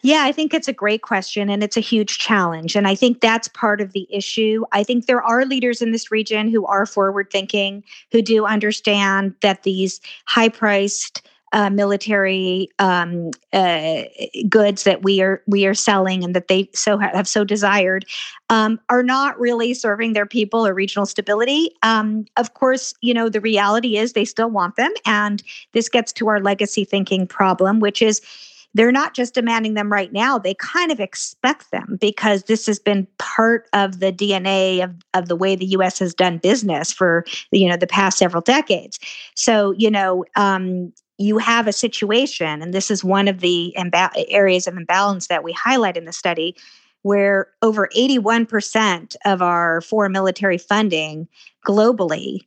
Yeah, 0.04 0.24
I 0.24 0.32
think 0.32 0.52
it's 0.52 0.66
a 0.66 0.72
great 0.72 1.02
question 1.02 1.48
and 1.48 1.62
it's 1.62 1.76
a 1.76 1.80
huge 1.80 2.18
challenge. 2.18 2.74
And 2.74 2.88
I 2.88 2.96
think 2.96 3.20
that's 3.20 3.46
part 3.46 3.80
of 3.80 3.92
the 3.92 4.08
issue. 4.10 4.64
I 4.72 4.82
think 4.82 5.06
there 5.06 5.22
are 5.22 5.44
leaders 5.44 5.80
in 5.80 5.92
this 5.92 6.10
region 6.10 6.50
who 6.50 6.66
are 6.66 6.86
forward 6.86 7.28
thinking, 7.30 7.84
who 8.10 8.20
do 8.20 8.44
understand 8.44 9.34
that 9.42 9.62
these 9.62 10.00
high 10.26 10.48
priced 10.48 11.22
uh, 11.52 11.71
military 11.71 12.68
um, 12.78 13.30
uh, 13.52 14.02
goods 14.49 14.85
that 14.85 15.02
we 15.02 15.21
are 15.21 15.42
we 15.47 15.66
are 15.66 15.75
selling 15.75 16.25
and 16.25 16.35
that 16.35 16.49
they 16.49 16.68
so 16.75 16.99
have 16.99 17.28
so 17.28 17.44
desired 17.44 18.04
um, 18.50 18.80
are 18.88 19.02
not 19.02 19.38
really 19.38 19.75
serving 19.75 20.12
their 20.14 20.26
people 20.26 20.66
or 20.66 20.75
regional 20.75 21.06
stability. 21.06 21.71
Um, 21.82 22.25
of 22.37 22.54
course, 22.54 22.94
you 23.02 23.14
know 23.14 23.28
the 23.28 23.40
reality 23.40 23.97
is 23.97 24.12
they 24.12 24.25
still 24.25 24.50
want 24.50 24.76
them, 24.76 24.92
and 25.06 25.42
this 25.73 25.88
gets 25.88 26.12
to 26.14 26.28
our 26.28 26.40
legacy 26.40 26.85
thinking 26.85 27.26
problem, 27.26 27.80
which 27.80 28.00
is 28.00 28.21
they're 28.75 28.92
not 28.92 29.14
just 29.14 29.35
demanding 29.35 29.75
them 29.75 29.92
right 29.92 30.12
now 30.12 30.38
they 30.38 30.54
kind 30.54 30.90
of 30.90 30.99
expect 30.99 31.71
them 31.71 31.99
because 32.00 32.44
this 32.44 32.66
has 32.66 32.78
been 32.78 33.06
part 33.18 33.68
of 33.73 34.00
the 34.00 34.12
dna 34.12 34.82
of, 34.82 34.94
of 35.14 35.28
the 35.28 35.37
way 35.37 35.54
the 35.54 35.66
us 35.66 35.99
has 35.99 36.14
done 36.14 36.38
business 36.38 36.92
for 36.92 37.25
you 37.50 37.68
know 37.68 37.76
the 37.76 37.87
past 37.87 38.18
several 38.18 38.40
decades 38.40 38.99
so 39.35 39.73
you 39.73 39.90
know 39.90 40.25
um, 40.37 40.92
you 41.19 41.38
have 41.38 41.66
a 41.66 41.73
situation 41.73 42.62
and 42.62 42.73
this 42.73 42.90
is 42.90 43.04
one 43.04 43.28
of 43.28 43.40
the 43.40 43.75
imba- 43.78 44.12
areas 44.28 44.66
of 44.66 44.76
imbalance 44.76 45.28
that 45.28 45.45
we 45.45 45.52
highlight 45.52 45.97
in 45.97 46.04
the 46.04 46.12
study 46.12 46.57
where 47.02 47.49
over 47.62 47.88
81% 47.97 49.16
of 49.25 49.42
our 49.42 49.81
foreign 49.81 50.12
military 50.12 50.59
funding 50.59 51.28
globally 51.66 52.40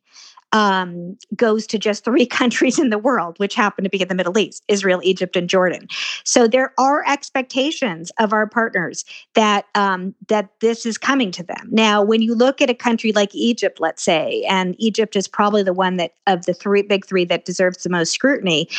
um, 0.56 1.18
goes 1.36 1.68
to 1.68 1.78
just 1.78 2.06
three 2.06 2.26
countries 2.40 2.80
in 2.80 2.90
the 2.90 2.98
world, 2.98 3.38
which 3.38 3.54
happen 3.54 3.84
to 3.84 3.90
be 3.90 4.02
in 4.02 4.08
the 4.08 4.16
Middle 4.16 4.38
East 4.40 4.64
Israel, 4.70 5.02
Egypt, 5.04 5.36
and 5.36 5.50
Jordan. 5.50 5.88
So 6.24 6.48
there 6.48 6.74
are 6.80 7.06
expectations 7.06 8.12
of 8.20 8.32
our 8.32 8.48
partners 8.48 9.04
that, 9.34 9.66
um, 9.76 10.16
that 10.30 10.50
this 10.62 10.86
is 10.86 10.98
coming 10.98 11.30
to 11.32 11.44
them. 11.44 11.68
Now, 11.70 12.02
when 12.02 12.22
you 12.22 12.34
look 12.34 12.62
at 12.62 12.70
a 12.70 12.74
country 12.74 13.12
like 13.12 13.36
Egypt, 13.36 13.80
let's 13.82 14.02
say, 14.02 14.44
and 14.50 14.76
Egypt 14.80 15.16
is 15.16 15.28
probably 15.28 15.62
the 15.62 15.74
one 15.74 15.98
that 15.98 16.14
of 16.26 16.46
the 16.46 16.54
three 16.54 16.82
big 16.82 17.06
three 17.06 17.26
that 17.26 17.44
deserves 17.44 17.84
the 17.84 17.90
most 17.90 18.14
scrutiny, 18.14 18.70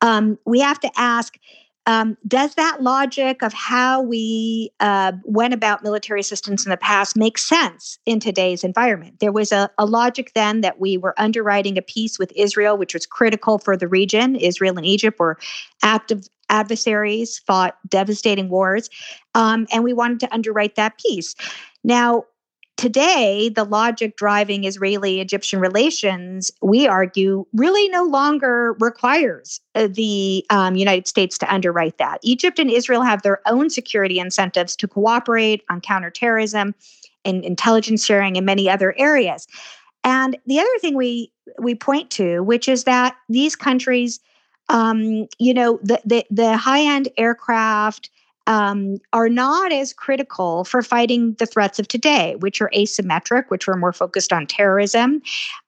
um, 0.00 0.36
we 0.44 0.58
have 0.58 0.80
to 0.80 0.90
ask 0.96 1.38
um, 1.90 2.16
does 2.28 2.54
that 2.54 2.84
logic 2.84 3.42
of 3.42 3.52
how 3.52 4.00
we 4.00 4.70
uh, 4.78 5.10
went 5.24 5.52
about 5.52 5.82
military 5.82 6.20
assistance 6.20 6.64
in 6.64 6.70
the 6.70 6.76
past 6.76 7.16
make 7.16 7.36
sense 7.36 7.98
in 8.06 8.20
today's 8.20 8.62
environment? 8.62 9.18
There 9.18 9.32
was 9.32 9.50
a, 9.50 9.68
a, 9.76 9.86
logic 9.86 10.30
then 10.36 10.60
that 10.60 10.78
we 10.78 10.96
were 10.96 11.18
underwriting 11.18 11.76
a 11.76 11.82
peace 11.82 12.16
with 12.16 12.32
Israel, 12.36 12.78
which 12.78 12.94
was 12.94 13.06
critical 13.06 13.58
for 13.58 13.76
the 13.76 13.88
region. 13.88 14.36
Israel 14.36 14.76
and 14.76 14.86
Egypt 14.86 15.18
were 15.18 15.36
active 15.82 16.28
adversaries, 16.48 17.40
fought 17.40 17.76
devastating 17.88 18.50
wars, 18.50 18.88
um, 19.34 19.66
and 19.72 19.82
we 19.82 19.92
wanted 19.92 20.20
to 20.20 20.32
underwrite 20.32 20.76
that 20.76 20.96
peace. 20.96 21.34
Now, 21.82 22.24
today, 22.80 23.50
the 23.50 23.64
logic 23.64 24.16
driving 24.16 24.64
Israeli 24.64 25.20
Egyptian 25.20 25.60
relations, 25.60 26.50
we 26.62 26.88
argue, 26.88 27.44
really 27.52 27.90
no 27.90 28.04
longer 28.04 28.74
requires 28.80 29.60
uh, 29.74 29.86
the 29.86 30.46
um, 30.48 30.76
United 30.76 31.06
States 31.06 31.36
to 31.38 31.52
underwrite 31.52 31.98
that. 31.98 32.20
Egypt 32.22 32.58
and 32.58 32.70
Israel 32.70 33.02
have 33.02 33.20
their 33.20 33.42
own 33.44 33.68
security 33.68 34.18
incentives 34.18 34.74
to 34.76 34.88
cooperate 34.88 35.62
on 35.68 35.82
counterterrorism 35.82 36.74
and 37.26 37.44
intelligence 37.44 38.02
sharing 38.02 38.38
and 38.38 38.46
many 38.46 38.70
other 38.70 38.94
areas. 38.96 39.46
And 40.02 40.38
the 40.46 40.58
other 40.58 40.78
thing 40.80 40.96
we 40.96 41.30
we 41.58 41.74
point 41.74 42.08
to, 42.12 42.40
which 42.40 42.66
is 42.66 42.84
that 42.84 43.14
these 43.28 43.56
countries, 43.56 44.20
um, 44.70 45.28
you 45.38 45.52
know, 45.52 45.78
the 45.82 46.00
the, 46.06 46.24
the 46.30 46.56
high 46.56 46.80
end 46.80 47.10
aircraft 47.18 48.08
um, 48.46 48.96
are 49.12 49.28
not 49.28 49.72
as 49.72 49.92
critical 49.92 50.64
for 50.64 50.82
fighting 50.82 51.34
the 51.38 51.46
threats 51.46 51.78
of 51.78 51.88
today, 51.88 52.36
which 52.40 52.60
are 52.60 52.70
asymmetric, 52.74 53.44
which 53.48 53.68
are 53.68 53.76
more 53.76 53.92
focused 53.92 54.32
on 54.32 54.46
terrorism, 54.46 55.22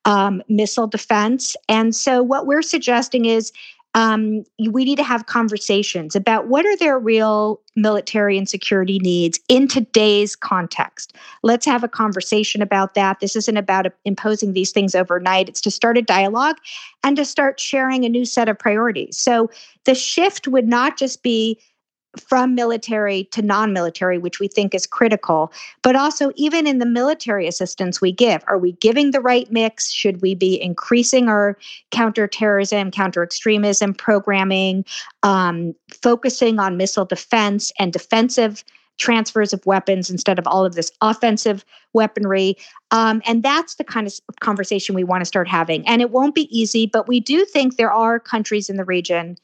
um, 0.04 0.42
missile 0.48 0.86
defense. 0.86 1.56
And 1.68 1.94
so, 1.94 2.22
what 2.22 2.46
we're 2.46 2.62
suggesting 2.62 3.24
is 3.26 3.52
um, 3.94 4.44
we 4.70 4.84
need 4.84 4.96
to 4.96 5.04
have 5.04 5.26
conversations 5.26 6.16
about 6.16 6.48
what 6.48 6.64
are 6.64 6.76
their 6.78 6.98
real 6.98 7.60
military 7.76 8.38
and 8.38 8.48
security 8.48 8.98
needs 8.98 9.38
in 9.48 9.68
today's 9.68 10.34
context. 10.34 11.14
Let's 11.42 11.66
have 11.66 11.84
a 11.84 11.88
conversation 11.88 12.62
about 12.62 12.94
that. 12.94 13.20
This 13.20 13.36
isn't 13.36 13.56
about 13.56 13.86
imposing 14.04 14.54
these 14.54 14.70
things 14.70 14.94
overnight. 14.94 15.48
It's 15.48 15.60
to 15.62 15.70
start 15.70 15.98
a 15.98 16.02
dialogue 16.02 16.56
and 17.02 17.16
to 17.16 17.24
start 17.24 17.60
sharing 17.60 18.04
a 18.04 18.08
new 18.08 18.24
set 18.24 18.48
of 18.48 18.58
priorities. 18.58 19.18
So 19.18 19.50
the 19.84 19.94
shift 19.94 20.48
would 20.48 20.68
not 20.68 20.96
just 20.96 21.22
be 21.22 21.58
from 22.18 22.54
military 22.54 23.24
to 23.24 23.42
non 23.42 23.72
military, 23.72 24.18
which 24.18 24.40
we 24.40 24.48
think 24.48 24.74
is 24.74 24.86
critical, 24.86 25.52
but 25.82 25.96
also 25.96 26.30
even 26.36 26.66
in 26.66 26.78
the 26.78 26.86
military 26.86 27.46
assistance 27.46 28.00
we 28.00 28.12
give. 28.12 28.44
Are 28.48 28.58
we 28.58 28.72
giving 28.72 29.10
the 29.10 29.20
right 29.20 29.50
mix? 29.50 29.90
Should 29.90 30.20
we 30.20 30.34
be 30.34 30.60
increasing 30.60 31.28
our 31.28 31.56
counterterrorism, 31.90 32.90
counter 32.90 33.22
extremism 33.22 33.94
programming, 33.94 34.84
um, 35.22 35.74
focusing 36.02 36.58
on 36.58 36.76
missile 36.76 37.04
defense 37.04 37.72
and 37.78 37.92
defensive? 37.92 38.64
transfers 38.98 39.54
of 39.54 39.64
weapons 39.64 40.10
instead 40.10 40.38
of 40.38 40.46
all 40.46 40.64
of 40.64 40.74
this 40.74 40.92
offensive 41.00 41.64
weaponry. 41.94 42.54
Um, 42.90 43.22
and 43.26 43.42
that's 43.42 43.76
the 43.76 43.84
kind 43.84 44.06
of 44.06 44.20
conversation 44.40 44.94
we 44.94 45.02
want 45.02 45.22
to 45.22 45.24
start 45.24 45.48
having. 45.48 45.86
And 45.88 46.02
it 46.02 46.10
won't 46.10 46.34
be 46.34 46.46
easy, 46.56 46.86
but 46.86 47.08
we 47.08 47.18
do 47.18 47.44
think 47.46 47.76
there 47.76 47.90
are 47.90 48.20
countries 48.20 48.68
in 48.68 48.76
the 48.76 48.84
region 48.84 49.38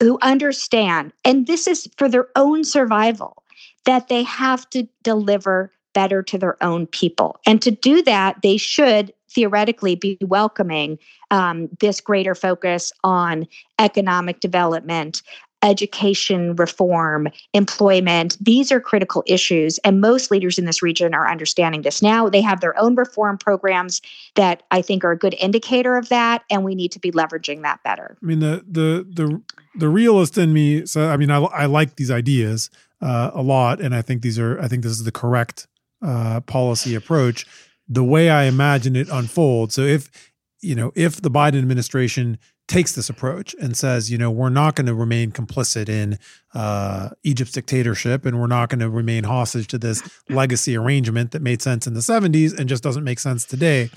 who 0.00 0.18
understand, 0.22 1.12
and 1.24 1.46
this 1.46 1.66
is 1.66 1.88
for 1.96 2.08
their 2.08 2.28
own 2.36 2.64
survival, 2.64 3.42
that 3.84 4.08
they 4.08 4.22
have 4.22 4.68
to 4.70 4.86
deliver 5.02 5.72
better 5.94 6.22
to 6.22 6.38
their 6.38 6.62
own 6.62 6.86
people. 6.86 7.40
And 7.46 7.60
to 7.62 7.70
do 7.70 8.02
that, 8.02 8.42
they 8.42 8.56
should 8.56 9.12
theoretically 9.30 9.94
be 9.94 10.16
welcoming 10.22 10.98
um, 11.30 11.68
this 11.80 12.00
greater 12.00 12.34
focus 12.34 12.92
on 13.04 13.46
economic 13.78 14.40
development, 14.40 15.22
education 15.62 16.54
reform, 16.56 17.28
employment. 17.52 18.36
These 18.40 18.70
are 18.70 18.80
critical 18.80 19.22
issues. 19.26 19.78
And 19.78 20.00
most 20.00 20.30
leaders 20.30 20.58
in 20.58 20.64
this 20.64 20.82
region 20.82 21.14
are 21.14 21.28
understanding 21.28 21.82
this. 21.82 22.00
Now 22.02 22.28
they 22.28 22.40
have 22.40 22.60
their 22.60 22.78
own 22.78 22.94
reform 22.94 23.38
programs 23.38 24.00
that 24.34 24.62
I 24.70 24.82
think 24.82 25.04
are 25.04 25.12
a 25.12 25.18
good 25.18 25.34
indicator 25.38 25.96
of 25.96 26.08
that. 26.10 26.44
And 26.50 26.64
we 26.64 26.74
need 26.74 26.92
to 26.92 26.98
be 26.98 27.10
leveraging 27.10 27.62
that 27.62 27.82
better. 27.82 28.16
I 28.22 28.26
mean, 28.26 28.40
the 28.40 28.64
the 28.68 29.06
the 29.10 29.42
the 29.74 29.88
realist 29.88 30.38
in 30.38 30.52
me, 30.52 30.86
so 30.86 31.08
I 31.08 31.16
mean, 31.16 31.30
I, 31.30 31.38
I 31.38 31.66
like 31.66 31.96
these 31.96 32.10
ideas 32.10 32.70
uh, 33.00 33.30
a 33.34 33.42
lot. 33.42 33.80
And 33.80 33.94
I 33.94 34.02
think 34.02 34.22
these 34.22 34.38
are 34.38 34.60
I 34.60 34.68
think 34.68 34.82
this 34.82 34.92
is 34.92 35.04
the 35.04 35.12
correct 35.12 35.66
uh, 36.02 36.40
policy 36.40 36.94
approach. 36.94 37.46
The 37.88 38.04
way 38.04 38.30
I 38.30 38.44
imagine 38.44 38.94
it 38.94 39.08
unfold. 39.10 39.72
So 39.72 39.82
if 39.82 40.32
you 40.60 40.74
know, 40.74 40.92
if 40.94 41.20
the 41.20 41.30
Biden 41.30 41.58
administration 41.58 42.38
takes 42.68 42.92
this 42.92 43.08
approach 43.08 43.54
and 43.60 43.76
says, 43.76 44.10
you 44.10 44.18
know, 44.18 44.30
we're 44.30 44.50
not 44.50 44.76
going 44.76 44.86
to 44.86 44.94
remain 44.94 45.32
complicit 45.32 45.88
in 45.88 46.18
uh, 46.54 47.08
Egypt's 47.22 47.52
dictatorship 47.52 48.26
and 48.26 48.38
we're 48.38 48.46
not 48.46 48.68
going 48.68 48.78
to 48.78 48.90
remain 48.90 49.24
hostage 49.24 49.66
to 49.68 49.78
this 49.78 50.02
legacy 50.28 50.76
arrangement 50.76 51.32
that 51.32 51.40
made 51.40 51.62
sense 51.62 51.86
in 51.86 51.94
the 51.94 52.00
70s 52.00 52.56
and 52.56 52.68
just 52.68 52.82
doesn't 52.82 53.04
make 53.04 53.18
sense 53.18 53.44
today. 53.44 53.90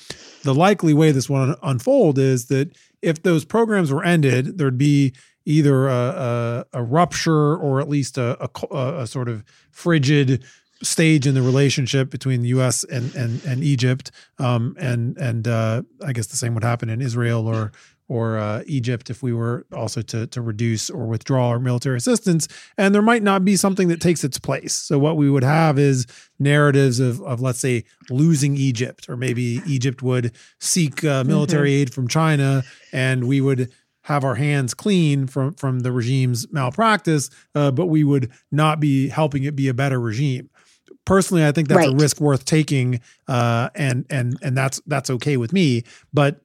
The 0.44 0.56
likely 0.56 0.94
way 0.94 1.12
this 1.12 1.30
will 1.30 1.56
unfold 1.62 2.18
is 2.18 2.46
that 2.46 2.76
if 3.02 3.22
those 3.22 3.44
programs 3.44 3.92
were 3.92 4.04
ended, 4.04 4.58
there'd 4.58 4.78
be 4.78 5.14
either 5.46 5.90
a, 5.90 5.94
a, 5.94 6.66
a 6.74 6.84
rupture 6.84 7.56
or 7.58 7.82
at 7.82 7.90
least 7.90 8.18
a, 8.18 8.50
a, 8.72 9.06
sort 9.06 9.28
of 9.28 9.44
frigid 9.72 10.44
stage 10.84 11.28
in 11.28 11.34
the 11.34 11.42
relationship 11.42 12.10
between 12.10 12.42
the 12.42 12.50
U.S. 12.50 12.84
and 12.86 13.14
and, 13.16 13.44
and 13.46 13.64
Egypt, 13.64 14.12
um, 14.40 14.76
and 14.80 15.18
and 15.18 15.48
uh, 15.48 15.84
I 16.06 16.14
guess 16.14 16.28
the 16.28 16.38
same 16.38 16.54
would 16.54 16.64
happen 16.64 16.90
in 16.90 17.02
Israel 17.02 17.48
or 17.48 17.72
or 18.12 18.38
uh, 18.38 18.62
Egypt 18.66 19.10
if 19.10 19.24
we 19.24 19.32
were 19.32 19.66
also 19.72 20.02
to 20.02 20.28
to 20.28 20.42
reduce 20.42 20.90
or 20.90 21.06
withdraw 21.06 21.48
our 21.48 21.60
military 21.60 21.96
assistance, 21.96 22.46
and 22.78 22.94
there 22.94 23.02
might 23.02 23.24
not 23.24 23.46
be 23.46 23.56
something 23.56 23.88
that 23.88 24.02
takes 24.02 24.26
its 24.26 24.38
place. 24.38 24.74
So 24.74 25.00
what 25.00 25.16
we 25.16 25.30
would 25.30 25.46
have 25.46 25.80
is 25.80 26.06
narratives 26.38 27.00
of 27.00 27.22
of 27.22 27.40
let's 27.40 27.60
say 27.60 27.86
losing 28.10 28.58
Egypt, 28.58 29.08
or 29.08 29.16
maybe 29.16 29.62
Egypt 29.66 30.04
would 30.04 30.34
seek 30.60 31.06
uh, 31.06 31.24
military 31.24 31.70
mm-hmm. 31.70 31.84
aid 31.84 31.94
from 31.94 32.10
China, 32.10 32.64
and 32.92 33.30
we 33.30 33.40
would 33.40 33.72
have 34.02 34.26
our 34.26 34.36
hands 34.36 34.74
clean 34.74 35.26
from 35.26 35.54
from 35.54 35.80
the 35.80 35.94
regime's 35.94 36.52
malpractice, 36.52 37.30
uh, 37.56 37.72
but 37.72 37.86
we 37.86 38.04
would 38.04 38.30
not 38.52 38.82
be 38.82 39.08
helping 39.08 39.46
it 39.46 39.56
be 39.56 39.70
a 39.70 39.74
better 39.74 40.02
regime. 40.02 40.50
Personally, 41.06 41.46
I 41.46 41.54
think 41.54 41.70
that's 41.70 41.88
right. 41.88 41.94
a 41.94 41.96
risk 41.96 42.20
worth 42.20 42.44
taking, 42.44 43.00
uh, 43.30 43.70
and 43.74 44.06
and 44.10 44.38
and 44.42 44.58
that's 44.58 44.82
that's 44.86 45.10
okay 45.10 45.38
with 45.38 45.54
me. 45.54 45.84
But 46.12 46.42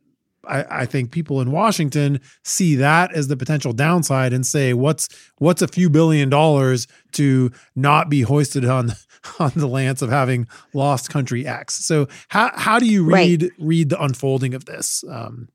I, 0.48 0.82
I, 0.82 0.86
think 0.86 1.10
people 1.10 1.40
in 1.40 1.50
Washington 1.50 2.20
see 2.44 2.76
that 2.76 3.12
as 3.14 3.28
the 3.28 3.36
potential 3.36 3.72
downside 3.72 4.32
and 4.32 4.46
say, 4.46 4.72
what's 4.72 5.08
what's 5.38 5.62
a 5.62 5.68
few 5.68 5.90
billion 5.90 6.28
dollars 6.28 6.86
to 7.12 7.50
not 7.74 8.08
be 8.08 8.22
hoisted 8.22 8.64
on 8.64 8.92
on 9.38 9.52
the 9.56 9.66
lance 9.66 10.02
of 10.02 10.10
having 10.10 10.46
lost 10.72 11.10
country 11.10 11.46
X? 11.46 11.84
So 11.84 12.08
how 12.28 12.50
how 12.54 12.78
do 12.78 12.86
you 12.86 13.04
read 13.04 13.42
right. 13.42 13.52
read 13.58 13.88
the 13.90 14.02
unfolding 14.02 14.54
of 14.54 14.64
this? 14.64 15.04
Um, 15.08 15.48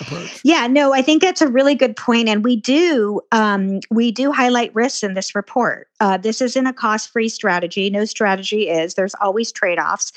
Approach. 0.00 0.40
Yeah, 0.44 0.66
no, 0.66 0.92
I 0.92 1.02
think 1.02 1.22
that's 1.22 1.40
a 1.40 1.48
really 1.48 1.74
good 1.74 1.96
point, 1.96 2.28
and 2.28 2.44
we 2.44 2.56
do 2.56 3.20
um, 3.32 3.80
we 3.90 4.10
do 4.10 4.32
highlight 4.32 4.74
risks 4.74 5.02
in 5.02 5.14
this 5.14 5.34
report. 5.34 5.88
Uh, 6.00 6.16
this 6.16 6.40
isn't 6.40 6.66
a 6.66 6.72
cost 6.72 7.10
free 7.10 7.28
strategy. 7.28 7.88
No 7.90 8.04
strategy 8.04 8.68
is. 8.68 8.94
There's 8.94 9.14
always 9.20 9.52
trade 9.52 9.78
offs. 9.78 10.12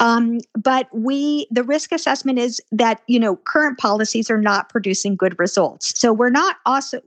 Um, 0.00 0.40
but 0.60 0.88
we, 0.92 1.46
the 1.50 1.62
risk 1.62 1.92
assessment 1.92 2.38
is 2.38 2.60
that, 2.72 3.00
you 3.06 3.20
know, 3.20 3.36
current 3.36 3.78
policies 3.78 4.28
are 4.28 4.40
not 4.40 4.68
producing 4.68 5.14
good 5.14 5.38
results. 5.38 5.98
So 5.98 6.12
we're 6.12 6.30
not 6.30 6.56
also, 6.66 7.00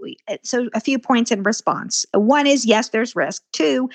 so 0.44 0.70
a 0.74 0.80
few 0.80 0.98
points 0.98 1.30
in 1.30 1.44
response. 1.44 2.06
One 2.14 2.48
is 2.48 2.66
yes, 2.66 2.90
there's 2.90 3.16
risk. 3.16 3.44
Two, 3.52 3.90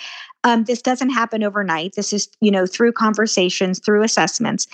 um, 0.45 0.65
this 0.65 0.83
doesn't 0.83 1.11
happen 1.11 1.43
overnight. 1.43 1.95
This 1.95 2.13
is, 2.13 2.29
you 2.41 2.51
know, 2.51 2.67
through 2.67 2.93
conversations, 2.93 3.81
through 3.81 4.03
assessments. 4.03 4.67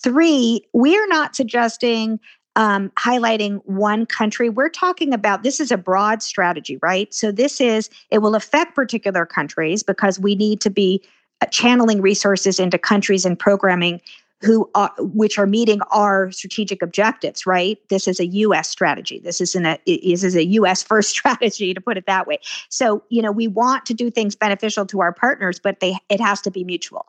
Three, 0.00 0.64
we 0.72 0.96
are 0.96 1.06
not 1.08 1.34
suggesting 1.34 2.20
um, 2.56 2.90
highlighting 2.90 3.60
one 3.64 4.06
country. 4.06 4.48
We're 4.48 4.68
talking 4.68 5.12
about 5.12 5.42
this 5.42 5.58
is 5.58 5.72
a 5.72 5.76
broad 5.76 6.22
strategy, 6.22 6.78
right? 6.80 7.12
So 7.12 7.32
this 7.32 7.60
is, 7.60 7.90
it 8.10 8.18
will 8.18 8.36
affect 8.36 8.76
particular 8.76 9.26
countries 9.26 9.82
because 9.82 10.20
we 10.20 10.36
need 10.36 10.60
to 10.60 10.70
be 10.70 11.02
channeling 11.50 12.00
resources 12.00 12.58
into 12.58 12.78
countries 12.78 13.24
and 13.24 13.38
programming 13.38 14.00
who 14.40 14.68
are 14.74 14.92
which 14.98 15.38
are 15.38 15.46
meeting 15.46 15.80
our 15.90 16.30
strategic 16.30 16.82
objectives 16.82 17.46
right? 17.46 17.78
This 17.88 18.06
is 18.06 18.20
a 18.20 18.26
us 18.26 18.68
strategy. 18.68 19.18
This 19.18 19.40
isn't 19.40 19.64
a 19.64 19.78
this 19.86 20.22
is 20.22 20.36
a 20.36 20.44
us 20.44 20.82
first 20.82 21.10
strategy 21.16 21.72
to 21.72 21.80
put 21.80 21.96
it 21.96 22.06
that 22.06 22.26
way. 22.26 22.38
So 22.68 23.02
you 23.08 23.22
know 23.22 23.32
we 23.32 23.48
want 23.48 23.86
to 23.86 23.94
do 23.94 24.10
things 24.10 24.36
beneficial 24.36 24.86
to 24.86 25.00
our 25.00 25.12
partners 25.12 25.58
but 25.58 25.80
they 25.80 25.96
it 26.08 26.20
has 26.20 26.40
to 26.42 26.50
be 26.50 26.64
mutual. 26.64 27.06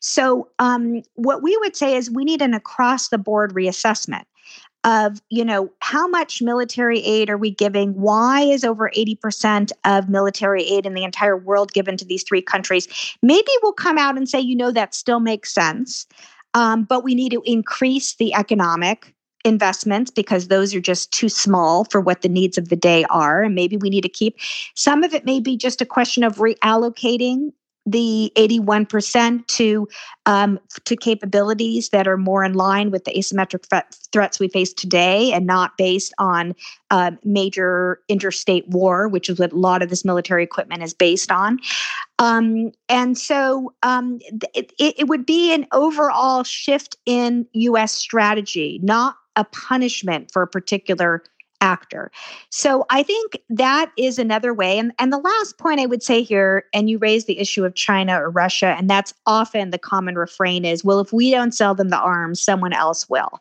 So 0.00 0.48
um, 0.58 1.02
what 1.14 1.42
we 1.42 1.56
would 1.58 1.76
say 1.76 1.94
is 1.94 2.10
we 2.10 2.24
need 2.24 2.42
an 2.42 2.54
across 2.54 3.08
the 3.08 3.18
board 3.18 3.52
reassessment 3.54 4.24
of 4.84 5.20
you 5.28 5.44
know 5.44 5.70
how 5.80 6.06
much 6.06 6.40
military 6.40 7.00
aid 7.00 7.30
are 7.30 7.36
we 7.36 7.50
giving? 7.50 7.92
Why 7.94 8.42
is 8.42 8.64
over 8.64 8.90
80% 8.96 9.72
of 9.84 10.08
military 10.08 10.64
aid 10.64 10.86
in 10.86 10.94
the 10.94 11.04
entire 11.04 11.36
world 11.36 11.72
given 11.72 11.96
to 11.96 12.04
these 12.04 12.22
three 12.22 12.42
countries? 12.42 12.88
Maybe 13.22 13.50
we'll 13.62 13.72
come 13.72 13.98
out 13.98 14.16
and 14.16 14.28
say 14.28 14.40
you 14.40 14.56
know 14.56 14.70
that 14.72 14.94
still 14.94 15.20
makes 15.20 15.52
sense 15.52 16.06
um, 16.54 16.84
but 16.84 17.04
we 17.04 17.14
need 17.14 17.32
to 17.32 17.42
increase 17.44 18.16
the 18.16 18.34
economic 18.34 19.14
investments 19.44 20.10
because 20.10 20.48
those 20.48 20.74
are 20.74 20.80
just 20.80 21.12
too 21.12 21.28
small 21.28 21.84
for 21.84 22.00
what 22.00 22.22
the 22.22 22.28
needs 22.28 22.58
of 22.58 22.68
the 22.68 22.76
day 22.76 23.04
are 23.08 23.42
and 23.44 23.54
maybe 23.54 23.76
we 23.76 23.88
need 23.88 24.00
to 24.00 24.08
keep 24.08 24.36
some 24.74 25.04
of 25.04 25.14
it 25.14 25.24
may 25.24 25.38
be 25.38 25.56
just 25.56 25.80
a 25.80 25.86
question 25.86 26.24
of 26.24 26.36
reallocating 26.36 27.52
the 27.90 28.32
81% 28.36 29.46
to 29.46 29.88
um, 30.26 30.58
to 30.84 30.94
capabilities 30.94 31.88
that 31.88 32.06
are 32.06 32.18
more 32.18 32.44
in 32.44 32.52
line 32.52 32.90
with 32.90 33.04
the 33.04 33.12
asymmetric 33.12 33.64
threats 34.12 34.38
we 34.38 34.48
face 34.48 34.72
today 34.72 35.32
and 35.32 35.46
not 35.46 35.76
based 35.78 36.12
on 36.18 36.54
uh, 36.90 37.12
major 37.24 38.00
interstate 38.08 38.68
war, 38.68 39.08
which 39.08 39.30
is 39.30 39.38
what 39.38 39.52
a 39.52 39.56
lot 39.56 39.82
of 39.82 39.88
this 39.88 40.04
military 40.04 40.44
equipment 40.44 40.82
is 40.82 40.92
based 40.92 41.30
on. 41.30 41.58
Um, 42.18 42.72
and 42.88 43.16
so 43.16 43.72
um, 43.82 44.18
it, 44.54 44.72
it 44.78 45.08
would 45.08 45.24
be 45.24 45.54
an 45.54 45.66
overall 45.72 46.44
shift 46.44 46.96
in 47.06 47.46
U.S. 47.52 47.92
strategy, 47.92 48.80
not 48.82 49.16
a 49.36 49.44
punishment 49.44 50.30
for 50.32 50.42
a 50.42 50.46
particular 50.46 51.22
actor. 51.60 52.10
So 52.50 52.86
I 52.90 53.02
think 53.02 53.38
that 53.50 53.90
is 53.96 54.18
another 54.18 54.54
way. 54.54 54.78
And, 54.78 54.92
and 54.98 55.12
the 55.12 55.18
last 55.18 55.58
point 55.58 55.80
I 55.80 55.86
would 55.86 56.02
say 56.02 56.22
here, 56.22 56.64
and 56.72 56.88
you 56.88 56.98
raised 56.98 57.26
the 57.26 57.38
issue 57.38 57.64
of 57.64 57.74
China 57.74 58.20
or 58.20 58.30
Russia, 58.30 58.74
and 58.78 58.88
that's 58.88 59.12
often 59.26 59.70
the 59.70 59.78
common 59.78 60.16
refrain 60.16 60.64
is, 60.64 60.84
well, 60.84 61.00
if 61.00 61.12
we 61.12 61.30
don't 61.30 61.52
sell 61.52 61.74
them 61.74 61.88
the 61.88 61.98
arms, 61.98 62.40
someone 62.40 62.72
else 62.72 63.08
will. 63.08 63.40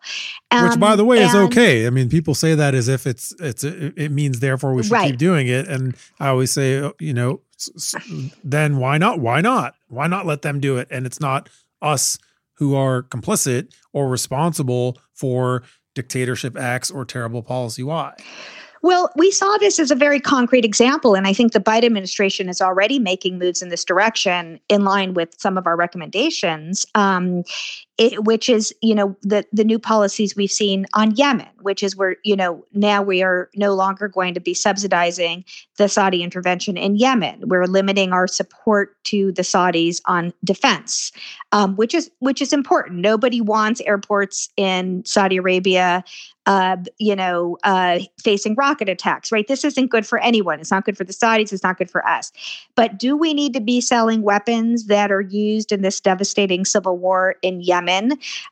Um, 0.52 0.70
Which, 0.70 0.80
by 0.80 0.96
the 0.96 1.06
way, 1.06 1.20
and, 1.20 1.28
is 1.28 1.36
okay. 1.36 1.86
I 1.86 1.90
mean, 1.90 2.10
people 2.10 2.34
say 2.34 2.56
that 2.56 2.74
as 2.74 2.88
if 2.88 3.06
it's 3.06 3.34
it's 3.40 3.64
it 3.64 4.12
means 4.12 4.40
therefore 4.40 4.74
we 4.74 4.84
should 4.84 4.92
right. 4.92 5.12
keep 5.12 5.18
doing 5.18 5.48
it. 5.48 5.68
And 5.68 5.96
I 6.20 6.30
always 6.30 6.52
say, 6.52 6.80
uh, 6.80 6.92
you 7.00 7.14
know, 7.14 7.42
then 8.44 8.78
why 8.78 8.98
not? 8.98 9.20
Why 9.20 9.42
not? 9.42 9.76
Why 9.90 10.08
not 10.08 10.26
let 10.26 10.42
them 10.42 10.60
do 10.60 10.78
it? 10.78 10.88
And 10.90 11.06
it's 11.06 11.20
not 11.20 11.50
us 11.82 12.18
who 12.56 12.76
are 12.76 13.04
complicit 13.04 13.74
or 13.94 14.10
responsible 14.10 14.98
for 15.14 15.64
dictatorship 15.98 16.56
X 16.58 16.90
or 16.92 17.04
terrible 17.04 17.42
policy 17.42 17.84
Y. 17.84 18.14
Well, 18.84 19.12
we 19.16 19.32
saw 19.32 19.58
this 19.58 19.80
as 19.80 19.90
a 19.90 19.96
very 19.96 20.20
concrete 20.20 20.64
example, 20.64 21.16
and 21.16 21.26
I 21.26 21.34
think 21.34 21.52
the 21.52 21.60
Biden 21.60 21.86
administration 21.86 22.48
is 22.48 22.62
already 22.62 23.00
making 23.00 23.40
moves 23.40 23.64
in 23.64 23.70
this 23.70 23.84
direction 23.84 24.60
in 24.70 24.84
line 24.84 25.16
with 25.16 25.34
some 25.40 25.58
of 25.58 25.66
our 25.66 25.76
recommendations. 25.76 26.86
Um, 26.94 27.44
it, 27.98 28.26
which 28.26 28.50
is 28.50 28.74
you 28.82 28.94
know 28.94 29.16
the 29.22 29.46
the 29.52 29.64
new 29.64 29.80
policies 29.80 30.36
we've 30.36 30.52
seen 30.52 30.86
on 30.94 31.16
Yemen, 31.16 31.48
which 31.62 31.82
is 31.82 31.96
where 31.96 32.18
you 32.24 32.36
know 32.36 32.64
now 32.74 33.02
we 33.02 33.24
are 33.24 33.50
no 33.56 33.74
longer 33.74 34.08
going 34.08 34.34
to 34.34 34.40
be 34.40 34.54
subsidizing 34.54 35.44
the 35.78 35.90
Saudi 35.90 36.24
intervention 36.24 36.78
in 36.78 36.96
Yemen. 36.96 37.42
We're 37.46 37.66
limiting 37.66 38.12
our 38.12 38.28
support 38.28 38.96
to 39.06 39.32
the 39.32 39.42
Saudis 39.42 40.02
on 40.06 40.34
defense, 40.44 41.12
um, 41.52 41.76
which 41.76 41.94
is 41.94 42.12
which 42.20 42.42
is 42.42 42.54
important. 42.54 43.00
Nobody 43.00 43.42
wants 43.42 43.82
airports 43.82 44.50
in 44.58 45.04
Saudi 45.06 45.38
Arabia 45.38 46.04
uh, 46.48 46.78
you 46.98 47.14
know, 47.14 47.58
uh, 47.66 48.00
facing 48.24 48.56
rocket 48.56 48.88
attacks, 48.88 49.34
right? 49.34 49.50
This 49.50 49.66
isn't 49.66 49.88
good 49.88 50.08
for 50.08 50.18
anyone. 50.20 50.62
It's 50.62 50.72
not 50.72 50.86
good 50.86 50.98
for 50.98 51.04
the 51.04 51.12
Saudis. 51.12 51.52
It's 51.52 51.62
not 51.62 51.78
good 51.78 51.92
for 51.92 52.08
us. 52.08 52.32
But 52.74 52.98
do 52.98 53.18
we 53.18 53.34
need 53.34 53.54
to 53.54 53.60
be 53.60 53.82
selling 53.82 54.22
weapons 54.22 54.86
that 54.86 55.12
are 55.12 55.22
used 55.22 55.74
in 55.74 55.82
this 55.82 56.00
devastating 56.00 56.64
civil 56.64 56.98
war 56.98 57.36
in 57.42 57.60
Yemen, 57.60 57.87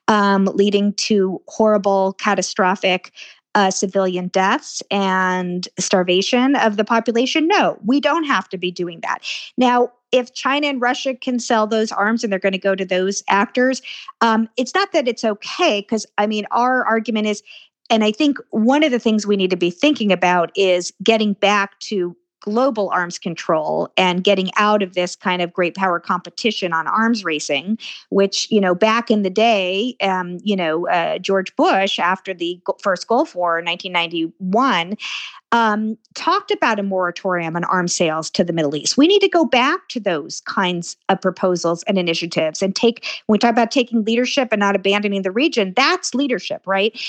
um, 0.07 0.45
leading 0.53 0.93
to 0.93 1.41
horrible, 1.47 2.13
catastrophic 2.13 3.11
uh, 3.55 3.71
civilian 3.71 4.27
deaths 4.27 4.83
and 4.91 5.67
starvation 5.79 6.55
of 6.55 6.77
the 6.77 6.83
population? 6.83 7.47
No, 7.47 7.79
we 7.85 7.99
don't 7.99 8.25
have 8.25 8.49
to 8.49 8.57
be 8.57 8.69
doing 8.69 8.99
that. 9.01 9.19
Now, 9.57 9.91
if 10.11 10.33
China 10.33 10.67
and 10.67 10.81
Russia 10.81 11.13
can 11.13 11.39
sell 11.39 11.65
those 11.65 11.91
arms 11.91 12.23
and 12.23 12.31
they're 12.31 12.39
going 12.39 12.53
to 12.53 12.57
go 12.57 12.75
to 12.75 12.85
those 12.85 13.23
actors, 13.29 13.81
um, 14.21 14.49
it's 14.57 14.75
not 14.75 14.91
that 14.91 15.07
it's 15.07 15.23
okay, 15.23 15.81
because 15.81 16.05
I 16.17 16.27
mean, 16.27 16.45
our 16.51 16.85
argument 16.85 17.27
is 17.27 17.41
and 17.89 18.03
I 18.03 18.11
think 18.11 18.39
one 18.49 18.83
of 18.83 18.91
the 18.91 18.99
things 18.99 19.27
we 19.27 19.37
need 19.37 19.51
to 19.51 19.57
be 19.57 19.69
thinking 19.69 20.11
about 20.11 20.51
is 20.55 20.91
getting 21.03 21.33
back 21.33 21.79
to 21.81 22.15
global 22.45 22.89
arms 22.91 23.17
control 23.17 23.91
and 23.97 24.23
getting 24.23 24.51
out 24.55 24.83
of 24.83 24.93
this 24.93 25.15
kind 25.15 25.41
of 25.41 25.51
great 25.51 25.75
power 25.75 25.99
competition 25.99 26.71
on 26.73 26.85
arms 26.85 27.25
racing, 27.25 27.77
which, 28.09 28.49
you 28.51 28.61
know, 28.61 28.75
back 28.75 29.09
in 29.09 29.23
the 29.23 29.31
day, 29.31 29.95
um, 30.01 30.37
you 30.43 30.55
know, 30.55 30.87
uh, 30.87 31.17
George 31.17 31.53
Bush, 31.55 31.97
after 31.97 32.35
the 32.35 32.59
first 32.83 33.07
Gulf 33.07 33.33
War 33.33 33.57
in 33.57 33.65
1991, 33.65 34.95
um, 35.51 35.97
talked 36.13 36.51
about 36.51 36.79
a 36.79 36.83
moratorium 36.83 37.55
on 37.55 37.63
arms 37.63 37.95
sales 37.95 38.29
to 38.31 38.43
the 38.43 38.53
Middle 38.53 38.75
East. 38.75 38.95
We 38.95 39.07
need 39.07 39.21
to 39.21 39.29
go 39.29 39.43
back 39.43 39.87
to 39.89 39.99
those 39.99 40.41
kinds 40.41 40.97
of 41.09 41.19
proposals 41.21 41.81
and 41.83 41.97
initiatives 41.97 42.61
and 42.61 42.75
take, 42.75 43.05
when 43.25 43.35
we 43.35 43.39
talk 43.39 43.51
about 43.51 43.71
taking 43.71 44.03
leadership 44.03 44.49
and 44.51 44.59
not 44.59 44.75
abandoning 44.75 45.23
the 45.23 45.31
region, 45.31 45.73
that's 45.75 46.13
leadership, 46.13 46.61
right? 46.67 46.99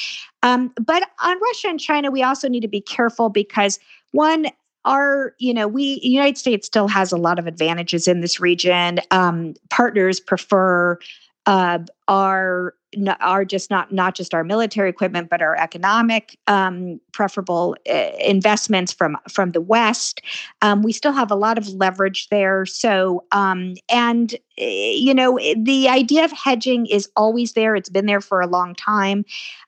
Um, 0.42 0.72
but 0.81 1.03
on 1.22 1.38
Russia 1.40 1.68
and 1.68 1.81
China, 1.81 2.11
we 2.11 2.22
also 2.22 2.49
need 2.49 2.61
to 2.61 2.68
be 2.68 2.81
careful 2.81 3.29
because 3.29 3.79
one, 4.12 4.46
our, 4.87 5.35
you 5.38 5.53
know, 5.53 5.68
we 5.68 6.01
United 6.03 6.38
States 6.38 6.66
still 6.66 6.88
has 6.88 7.12
a 7.12 7.16
lot 7.16 7.38
of 7.38 7.46
advantages 7.46 8.09
in 8.09 8.20
this 8.20 8.40
region. 8.40 9.01
Um, 9.11 9.55
partners 9.68 10.20
prefer 10.20 10.99
uh, 11.46 11.81
our 12.09 12.75
are 13.20 13.44
just 13.44 13.70
not 13.70 13.92
not 13.92 14.14
just 14.14 14.33
our 14.33 14.42
military 14.42 14.88
equipment, 14.88 15.29
but 15.29 15.42
our 15.42 15.57
economic 15.57 16.38
um, 16.46 17.01
preferable 17.12 17.77
uh, 17.88 18.11
investments 18.25 18.92
from 18.92 19.18
from 19.29 19.53
the 19.53 19.61
West. 19.61 20.22
Um, 20.62 20.83
we 20.83 20.92
still 20.92 21.12
have 21.12 21.31
a 21.31 21.35
lot 21.35 21.59
of 21.59 21.68
leverage 21.68 22.29
there. 22.29 22.64
So 22.64 23.25
um, 23.33 23.75
and 23.90 24.35
you 24.57 25.14
know, 25.14 25.38
the 25.57 25.88
idea 25.88 26.25
of 26.25 26.33
hedging 26.33 26.87
is 26.87 27.09
always 27.16 27.53
there. 27.53 27.77
It's 27.77 27.88
been 27.88 28.07
there 28.07 28.21
for 28.21 28.40
a 28.40 28.47
long 28.47 28.75
time. 28.75 29.25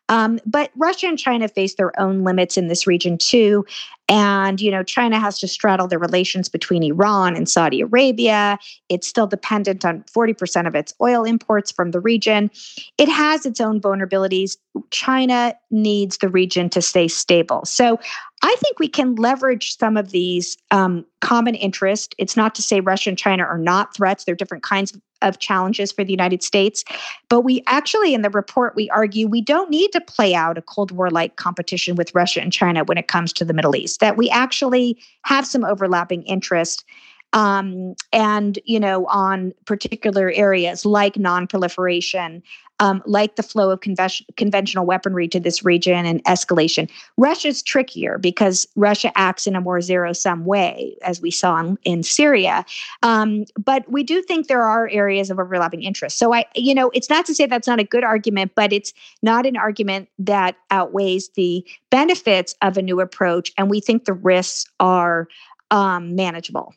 Um, 0.09 0.41
but 0.47 0.71
Russia 0.75 1.07
and 1.07 1.19
China 1.19 1.49
face 1.49 1.75
their 1.75 1.99
own 2.01 2.25
limits 2.25 2.57
in 2.57 2.69
this 2.69 2.87
region 2.87 3.19
too. 3.19 3.67
And, 4.09 4.59
you 4.59 4.71
know, 4.71 4.83
China 4.83 5.21
has 5.21 5.39
to 5.41 5.49
straddle 5.49 5.87
the 5.87 5.99
relations 5.99 6.49
between 6.49 6.83
Iran 6.83 7.37
and 7.37 7.47
Saudi 7.47 7.83
Arabia. 7.83 8.59
It's 8.89 9.07
still 9.07 9.27
dependent 9.27 9.85
on 9.85 10.03
40% 10.05 10.67
of 10.67 10.75
its 10.75 10.95
oil 11.03 11.25
imports 11.25 11.71
from 11.71 11.91
the 11.91 12.01
region. 12.01 12.51
It 12.97 13.11
has 13.11 13.45
its 13.45 13.61
own 13.61 13.83
vulnerabilities. 13.83 14.57
China 14.91 15.55
needs 15.71 16.19
the 16.19 16.31
region 16.31 16.71
to 16.71 16.81
stay 16.81 17.07
stable. 17.07 17.67
So 17.67 18.01
I 18.43 18.55
think 18.61 18.79
we 18.79 18.89
can 18.89 19.17
leverage 19.17 19.77
some 19.77 19.97
of 19.97 20.11
these 20.11 20.57
um, 20.71 21.05
common 21.21 21.55
interest. 21.55 22.15
It's 22.19 22.37
not 22.37 22.55
to 22.57 22.63
say 22.63 22.81
Russia 22.81 23.11
and 23.11 23.19
China 23.19 23.45
are 23.45 23.59
not 23.59 23.95
threats, 23.95 24.25
they're 24.25 24.35
different 24.35 24.63
kinds 24.63 24.93
of, 24.93 25.03
challenges 25.41 25.91
for 25.91 26.05
the 26.05 26.13
United 26.13 26.45
States. 26.45 26.85
But 27.29 27.41
we 27.41 27.65
actually, 27.67 28.15
in 28.15 28.23
the 28.23 28.31
report, 28.31 28.77
we 28.77 28.89
argue 28.91 29.27
we 29.27 29.41
don't 29.41 29.69
need 29.69 29.91
to 29.91 30.01
play 30.01 30.33
out 30.33 30.57
a 30.57 30.63
Cold 30.63 30.93
War 30.93 31.11
like 31.11 31.35
competition 31.35 31.97
with 31.97 32.15
Russia 32.15 32.41
and 32.41 32.53
China 32.53 32.85
when 32.85 32.99
it 32.99 33.09
comes 33.09 33.33
to 33.33 33.45
the 33.45 33.53
Middle 33.53 33.75
East, 33.75 33.99
that 33.99 34.17
we 34.17 34.31
actually 34.31 34.97
have 35.23 35.45
some 35.45 35.65
overlapping 35.65 36.23
interest 36.23 36.85
um, 37.33 37.95
and 38.13 38.59
you 38.65 38.81
know 38.81 39.07
on 39.07 39.53
particular 39.65 40.31
areas 40.33 40.87
like 40.87 41.17
non-proliferation 41.17 42.43
um, 42.81 43.03
like 43.07 43.37
the 43.37 43.43
flow 43.43 43.71
of 43.71 43.81
convention, 43.81 44.27
conventional 44.37 44.87
weaponry 44.87 45.29
to 45.29 45.41
this 45.41 45.65
region 45.65 46.07
and 46.07 46.23
escalation. 46.25 46.89
Russia's 47.17 47.63
trickier 47.63 48.19
because 48.19 48.67
russia 48.77 49.11
acts 49.17 49.47
in 49.47 49.57
a 49.57 49.61
more 49.61 49.81
zero-sum 49.81 50.45
way 50.45 50.97
as 51.03 51.21
we 51.21 51.31
saw 51.31 51.59
in, 51.59 51.79
in 51.85 52.03
syria. 52.03 52.65
Um, 53.03 53.45
but 53.59 53.91
we 53.91 54.03
do 54.03 54.23
think 54.23 54.47
there 54.47 54.63
are 54.63 54.89
areas 54.89 55.31
of 55.31 55.39
overlapping 55.39 55.83
interest. 55.83 56.19
So 56.19 56.33
i 56.33 56.45
you 56.55 56.75
know 56.75 56.91
it's 56.95 57.11
not 57.11 57.27
to 57.27 57.35
say 57.35 57.47
that's 57.47 57.69
not 57.69 57.81
a 57.81 57.85
good 57.85 58.05
argument 58.05 58.53
but 58.55 58.73
it's 58.73 58.93
not 59.23 59.47
an 59.47 59.57
argument 59.57 60.09
that 60.19 60.57
outweighs 60.71 61.31
the 61.31 61.65
benefits 61.91 62.55
of 62.63 62.77
a 62.77 62.83
new 62.83 63.01
approach 63.01 63.53
and 63.57 63.71
we 63.71 63.81
think 63.81 64.05
the 64.05 64.13
risks 64.13 64.71
are 64.81 65.29
um, 65.71 66.15
manageable 66.15 66.75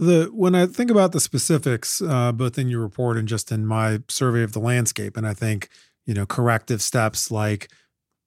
the 0.00 0.30
when 0.32 0.54
I 0.54 0.66
think 0.66 0.90
about 0.90 1.12
the 1.12 1.20
specifics, 1.20 2.00
uh, 2.00 2.32
both 2.32 2.58
in 2.58 2.68
your 2.68 2.80
report 2.80 3.18
and 3.18 3.28
just 3.28 3.52
in 3.52 3.66
my 3.66 4.00
survey 4.08 4.42
of 4.42 4.52
the 4.52 4.58
landscape, 4.58 5.16
and 5.16 5.26
I 5.26 5.34
think 5.34 5.68
you 6.06 6.14
know 6.14 6.26
corrective 6.26 6.80
steps 6.80 7.30
like 7.30 7.70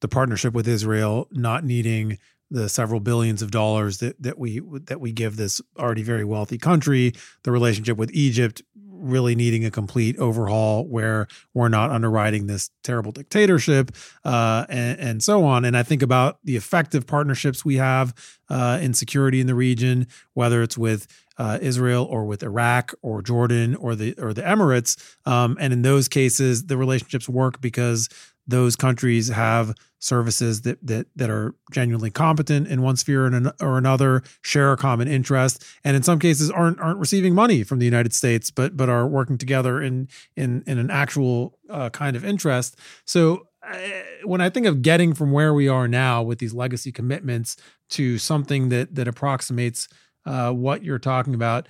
the 0.01 0.07
partnership 0.07 0.53
with 0.53 0.67
Israel 0.67 1.27
not 1.31 1.63
needing 1.63 2.19
the 2.51 2.69
several 2.69 2.99
billions 2.99 3.41
of 3.41 3.49
dollars 3.49 3.97
that 3.97 4.21
that 4.21 4.37
we 4.37 4.59
that 4.85 5.01
we 5.01 5.11
give 5.11 5.35
this 5.35 5.61
already 5.77 6.03
very 6.03 6.23
wealthy 6.23 6.59
country, 6.59 7.13
the 7.43 7.51
relationship 7.51 7.97
with 7.97 8.11
Egypt 8.13 8.61
really 9.03 9.35
needing 9.35 9.65
a 9.65 9.71
complete 9.71 10.17
overhaul 10.17 10.85
where 10.87 11.27
we're 11.53 11.69
not 11.69 11.91
underwriting 11.91 12.47
this 12.47 12.69
terrible 12.83 13.11
dictatorship 13.11 13.91
uh, 14.23 14.65
and, 14.69 14.99
and, 14.99 15.23
so 15.23 15.45
on. 15.45 15.65
And 15.65 15.77
I 15.77 15.83
think 15.83 16.01
about 16.01 16.39
the 16.43 16.55
effective 16.55 17.05
partnerships 17.05 17.63
we 17.63 17.77
have 17.77 18.13
uh, 18.49 18.79
in 18.81 18.93
security 18.93 19.39
in 19.41 19.47
the 19.47 19.55
region, 19.55 20.07
whether 20.33 20.61
it's 20.63 20.77
with 20.77 21.07
uh, 21.37 21.57
Israel 21.61 22.05
or 22.05 22.25
with 22.25 22.43
Iraq 22.43 22.93
or 23.01 23.21
Jordan 23.21 23.75
or 23.75 23.95
the 23.95 24.13
or 24.19 24.33
the 24.33 24.41
Emirates. 24.41 25.15
Um, 25.25 25.57
and 25.59 25.73
in 25.73 25.81
those 25.81 26.07
cases, 26.07 26.65
the 26.65 26.77
relationships 26.77 27.27
work 27.27 27.59
because 27.61 28.09
those 28.47 28.75
countries 28.75 29.29
have 29.29 29.73
services 29.99 30.61
that 30.61 30.85
that 30.85 31.07
that 31.15 31.29
are 31.29 31.55
genuinely 31.71 32.09
competent 32.11 32.67
in 32.67 32.81
one 32.81 32.97
sphere 32.97 33.25
or 33.61 33.77
another, 33.77 34.21
share 34.41 34.73
a 34.73 34.77
common 34.77 35.07
interest, 35.07 35.65
and 35.83 35.95
in 35.95 36.03
some 36.03 36.19
cases 36.19 36.51
aren't 36.51 36.79
aren't 36.79 36.99
receiving 36.99 37.33
money 37.33 37.63
from 37.63 37.79
the 37.79 37.85
United 37.85 38.13
States, 38.13 38.51
but 38.51 38.75
but 38.75 38.89
are 38.89 39.07
working 39.07 39.37
together 39.37 39.81
in 39.81 40.07
in 40.35 40.63
in 40.67 40.77
an 40.77 40.91
actual 40.91 41.57
uh, 41.69 41.89
kind 41.89 42.15
of 42.15 42.25
interest. 42.25 42.77
So 43.05 43.47
uh, 43.65 43.77
when 44.23 44.41
I 44.41 44.49
think 44.49 44.65
of 44.65 44.81
getting 44.81 45.13
from 45.13 45.31
where 45.31 45.53
we 45.53 45.67
are 45.69 45.87
now 45.87 46.21
with 46.21 46.39
these 46.39 46.53
legacy 46.53 46.91
commitments 46.91 47.55
to 47.91 48.17
something 48.17 48.69
that 48.69 48.95
that 48.95 49.07
approximates 49.07 49.87
uh, 50.25 50.51
what 50.51 50.83
you're 50.83 50.99
talking 50.99 51.33
about. 51.33 51.67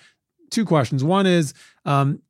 Two 0.51 0.65
questions. 0.65 1.03
One 1.03 1.25
is, 1.25 1.53
um, 1.85 2.21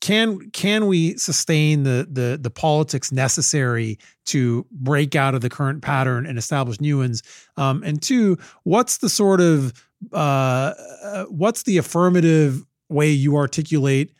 can 0.00 0.50
can 0.50 0.86
we 0.86 1.16
sustain 1.16 1.82
the 1.82 2.08
the 2.10 2.38
the 2.40 2.50
politics 2.50 3.12
necessary 3.12 3.98
to 4.26 4.66
break 4.70 5.14
out 5.14 5.34
of 5.34 5.42
the 5.42 5.50
current 5.50 5.82
pattern 5.82 6.26
and 6.26 6.38
establish 6.38 6.80
new 6.80 6.98
ones? 6.98 7.22
Um, 7.56 7.82
and 7.82 8.00
two, 8.00 8.38
what's 8.64 8.98
the 8.98 9.08
sort 9.08 9.40
of 9.40 9.72
uh, 10.12 10.74
uh 11.02 11.24
what's 11.24 11.64
the 11.64 11.76
affirmative 11.78 12.64
way 12.88 13.10
you 13.10 13.36
articulate 13.36 14.12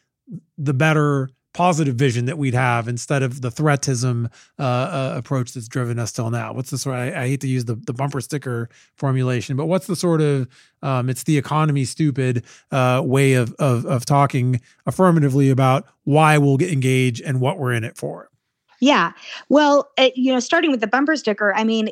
the 0.59 0.75
better 0.75 1.31
positive 1.53 1.97
vision 1.97 2.27
that 2.27 2.39
we'd 2.39 2.55
have 2.55 2.87
instead 2.87 3.23
of 3.23 3.41
the 3.41 3.51
threatism 3.51 4.31
uh, 4.59 4.63
uh, 4.63 5.15
approach 5.17 5.53
that's 5.53 5.69
driven 5.69 5.99
us 5.99 6.13
till 6.13 6.31
now. 6.31 6.53
What's 6.53 6.71
the 6.71 6.79
sort? 6.79 6.99
Of, 6.99 7.15
I, 7.15 7.23
I, 7.23 7.29
hate 7.29 7.41
to 7.41 7.49
use 7.49 7.65
the 7.65 7.75
the 7.75 7.93
bumper 7.93 8.21
sticker 8.21 8.69
formulation, 8.97 9.57
but 9.57 9.67
what's 9.67 9.87
the 9.87 9.97
sort 9.97 10.21
of 10.21 10.49
um, 10.83 11.09
it's 11.09 11.25
the 11.25 11.39
economy 11.39 11.85
stupid 11.85 12.45
uh, 12.71 13.03
way 13.05 13.35
of, 13.35 13.55
of 13.59 13.85
of 13.87 14.05
talking 14.05 14.61
affirmatively 14.87 15.51
about 15.51 15.87
why 16.05 16.39
we'll 16.39 16.57
get 16.57 16.71
engaged 16.71 17.23
and 17.23 17.41
what 17.41 17.59
we're 17.59 17.73
in 17.73 17.85
it 17.85 17.97
for. 17.97 18.31
Yeah. 18.81 19.13
Well, 19.51 19.91
it, 19.99 20.17
you 20.17 20.33
know, 20.33 20.41
starting 20.41 20.71
with 20.71 20.81
the 20.81 20.87
bumper 20.87 21.15
sticker, 21.15 21.55
I 21.55 21.65
mean, 21.65 21.91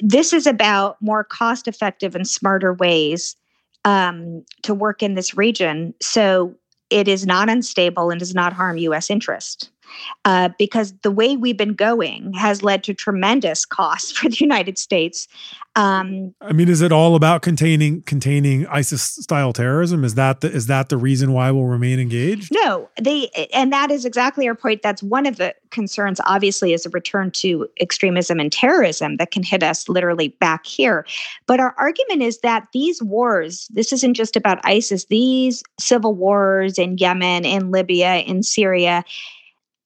this 0.00 0.32
is 0.32 0.46
about 0.46 0.96
more 1.02 1.22
cost 1.22 1.68
effective 1.68 2.14
and 2.14 2.26
smarter 2.26 2.72
ways 2.72 3.36
um, 3.84 4.42
to 4.62 4.74
work 4.74 5.02
in 5.02 5.14
this 5.14 5.36
region. 5.36 5.94
So 6.00 6.54
it 6.90 7.08
is 7.08 7.26
not 7.26 7.48
unstable 7.48 8.10
and 8.10 8.18
does 8.18 8.34
not 8.34 8.52
harm 8.52 8.78
U.S. 8.78 9.10
interest 9.10 9.70
uh, 10.24 10.50
because 10.58 10.92
the 11.02 11.10
way 11.10 11.36
we've 11.36 11.56
been 11.56 11.74
going 11.74 12.32
has 12.34 12.62
led 12.62 12.84
to 12.84 12.94
tremendous 12.94 13.64
costs 13.64 14.12
for 14.12 14.28
the 14.28 14.36
United 14.36 14.78
States. 14.78 15.28
Um, 15.76 16.34
I 16.40 16.52
mean, 16.52 16.70
is 16.70 16.80
it 16.80 16.90
all 16.90 17.16
about 17.16 17.42
containing 17.42 18.00
containing 18.02 18.66
ISIS 18.68 19.02
style 19.02 19.52
terrorism? 19.52 20.04
Is 20.04 20.14
that 20.14 20.40
the, 20.40 20.50
is 20.50 20.68
that 20.68 20.88
the 20.88 20.96
reason 20.96 21.34
why 21.34 21.50
we'll 21.50 21.64
remain 21.64 22.00
engaged? 22.00 22.50
No, 22.50 22.88
they 22.98 23.28
and 23.52 23.72
that 23.74 23.90
is 23.90 24.06
exactly 24.06 24.48
our 24.48 24.54
point. 24.54 24.80
That's 24.82 25.02
one 25.02 25.26
of 25.26 25.36
the 25.36 25.54
concerns. 25.70 26.18
Obviously, 26.24 26.72
is 26.72 26.86
a 26.86 26.90
return 26.90 27.30
to 27.32 27.68
extremism 27.78 28.40
and 28.40 28.50
terrorism 28.50 29.18
that 29.18 29.32
can 29.32 29.42
hit 29.42 29.62
us 29.62 29.86
literally 29.86 30.28
back 30.28 30.64
here. 30.64 31.04
But 31.46 31.60
our 31.60 31.74
argument 31.76 32.22
is 32.22 32.38
that 32.38 32.68
these 32.72 33.02
wars, 33.02 33.68
this 33.70 33.92
isn't 33.92 34.14
just 34.14 34.34
about 34.34 34.64
ISIS. 34.64 35.04
These 35.04 35.62
civil 35.78 36.14
wars 36.14 36.78
in 36.78 36.96
Yemen, 36.96 37.44
in 37.44 37.70
Libya, 37.70 38.16
in 38.20 38.42
Syria 38.42 39.04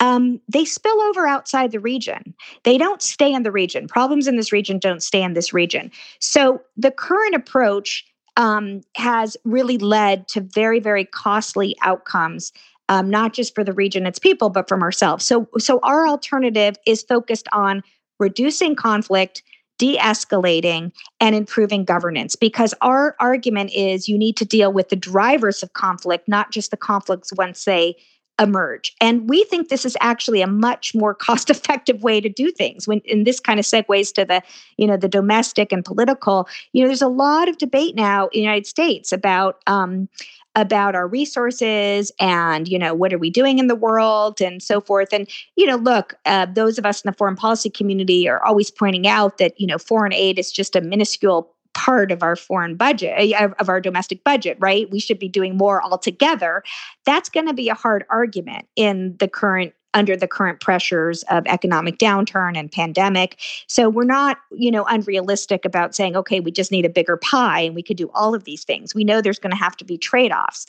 um, 0.00 0.40
they 0.48 0.64
spill 0.64 1.00
over 1.02 1.26
outside 1.26 1.70
the 1.70 1.80
region. 1.80 2.34
They 2.64 2.78
don't 2.78 3.02
stay 3.02 3.32
in 3.32 3.42
the 3.42 3.52
region. 3.52 3.86
Problems 3.86 4.26
in 4.26 4.36
this 4.36 4.50
region 4.50 4.78
don't 4.78 5.02
stay 5.02 5.22
in 5.22 5.34
this 5.34 5.52
region. 5.52 5.90
So 6.18 6.60
the 6.76 6.90
current 6.90 7.34
approach 7.34 8.04
um, 8.36 8.80
has 8.96 9.36
really 9.44 9.76
led 9.78 10.26
to 10.28 10.40
very, 10.40 10.80
very 10.80 11.04
costly 11.04 11.76
outcomes. 11.82 12.52
Um, 12.88 13.08
not 13.08 13.34
just 13.34 13.54
for 13.54 13.62
the 13.62 13.72
region, 13.72 14.04
its 14.04 14.18
people, 14.18 14.50
but 14.50 14.68
from 14.68 14.82
ourselves. 14.82 15.24
So, 15.24 15.48
so 15.58 15.78
our 15.84 16.08
alternative 16.08 16.74
is 16.86 17.04
focused 17.04 17.46
on 17.52 17.84
reducing 18.18 18.74
conflict, 18.74 19.44
de-escalating 19.78 20.90
and 21.20 21.36
improving 21.36 21.84
governance 21.84 22.34
because 22.34 22.74
our 22.80 23.14
argument 23.20 23.70
is 23.72 24.08
you 24.08 24.18
need 24.18 24.36
to 24.36 24.44
deal 24.44 24.72
with 24.72 24.88
the 24.88 24.96
drivers 24.96 25.62
of 25.62 25.72
conflict 25.72 26.28
not 26.28 26.50
just 26.50 26.70
the 26.70 26.76
conflicts 26.76 27.32
once 27.32 27.64
they 27.64 27.96
emerge. 28.40 28.94
And 29.00 29.29
we 29.29 29.44
think 29.44 29.68
this 29.68 29.85
is 29.85 29.96
actually 30.00 30.42
a 30.42 30.46
much 30.46 30.94
more 30.94 31.14
cost-effective 31.14 32.03
way 32.03 32.20
to 32.20 32.29
do 32.29 32.50
things. 32.50 32.88
When 32.88 33.00
and 33.11 33.26
this 33.26 33.38
kind 33.38 33.61
of 33.61 33.66
segues 33.66 34.12
to 34.14 34.24
the, 34.24 34.42
you 34.76 34.87
know, 34.87 34.96
the 34.96 35.09
domestic 35.09 35.72
and 35.72 35.85
political. 35.85 36.48
You 36.72 36.83
know, 36.83 36.88
there's 36.88 37.03
a 37.03 37.09
lot 37.09 37.48
of 37.48 37.59
debate 37.59 37.94
now 37.94 38.24
in 38.24 38.31
the 38.35 38.40
United 38.40 38.66
States 38.66 39.12
about 39.12 39.61
um, 39.66 40.09
about 40.57 40.96
our 40.96 41.07
resources 41.07 42.11
and 42.18 42.66
you 42.66 42.79
know 42.79 42.92
what 42.92 43.12
are 43.12 43.18
we 43.18 43.31
doing 43.31 43.61
in 43.61 43.68
the 43.68 43.76
world 43.76 44.40
and 44.40 44.62
so 44.62 44.81
forth 44.81 45.12
and 45.12 45.29
you 45.55 45.64
know 45.64 45.76
look 45.76 46.14
uh, 46.26 46.44
those 46.44 46.76
of 46.76 46.85
us 46.85 47.03
in 47.03 47.09
the 47.09 47.16
foreign 47.16 47.37
policy 47.37 47.70
community 47.70 48.29
are 48.29 48.42
always 48.44 48.68
pointing 48.68 49.07
out 49.07 49.38
that 49.38 49.59
you 49.61 49.66
know 49.66 49.79
foreign 49.79 50.12
aid 50.12 50.40
is 50.40 50.50
just 50.50 50.74
a 50.74 50.81
minuscule 50.81 51.55
part 51.74 52.11
of 52.12 52.22
our 52.22 52.37
foreign 52.37 52.76
budget 52.76 53.14
eh, 53.16 53.48
of 53.59 53.68
our 53.68 53.80
domestic 53.80 54.24
budget 54.24 54.56
right? 54.61 54.90
We 54.90 55.00
should 55.00 55.18
be 55.18 55.28
doing 55.28 55.56
more 55.56 55.83
altogether. 55.83 56.62
That's 57.04 57.28
going 57.28 57.46
to 57.46 57.54
be 57.54 57.68
a 57.68 57.74
hard 57.74 58.04
argument 58.11 58.66
in 58.76 59.16
the 59.18 59.28
current 59.28 59.74
under 59.92 60.16
the 60.16 60.28
current 60.28 60.61
pressures 60.61 61.24
of 61.24 61.44
economic 61.46 61.98
downturn 61.98 62.56
and 62.56 62.70
pandemic. 62.70 63.40
So 63.66 63.88
we're 63.88 64.04
not 64.04 64.38
you 64.52 64.70
know 64.70 64.85
unrealistic 64.85 65.64
about 65.64 65.94
saying 65.94 66.16
okay 66.16 66.40
we 66.40 66.50
just 66.50 66.70
need 66.70 66.85
a 66.85 66.90
bigger 66.90 67.16
pie 67.16 67.61
and 67.61 67.74
we 67.74 67.83
could 67.83 67.96
do 67.96 68.11
all 68.14 68.35
of 68.35 68.44
these 68.44 68.64
things. 68.64 68.94
We 68.94 69.04
know 69.04 69.20
there's 69.20 69.38
going 69.38 69.52
to 69.52 69.56
have 69.56 69.76
to 69.78 69.85
be 69.85 69.98
trade-offs. 69.98 70.66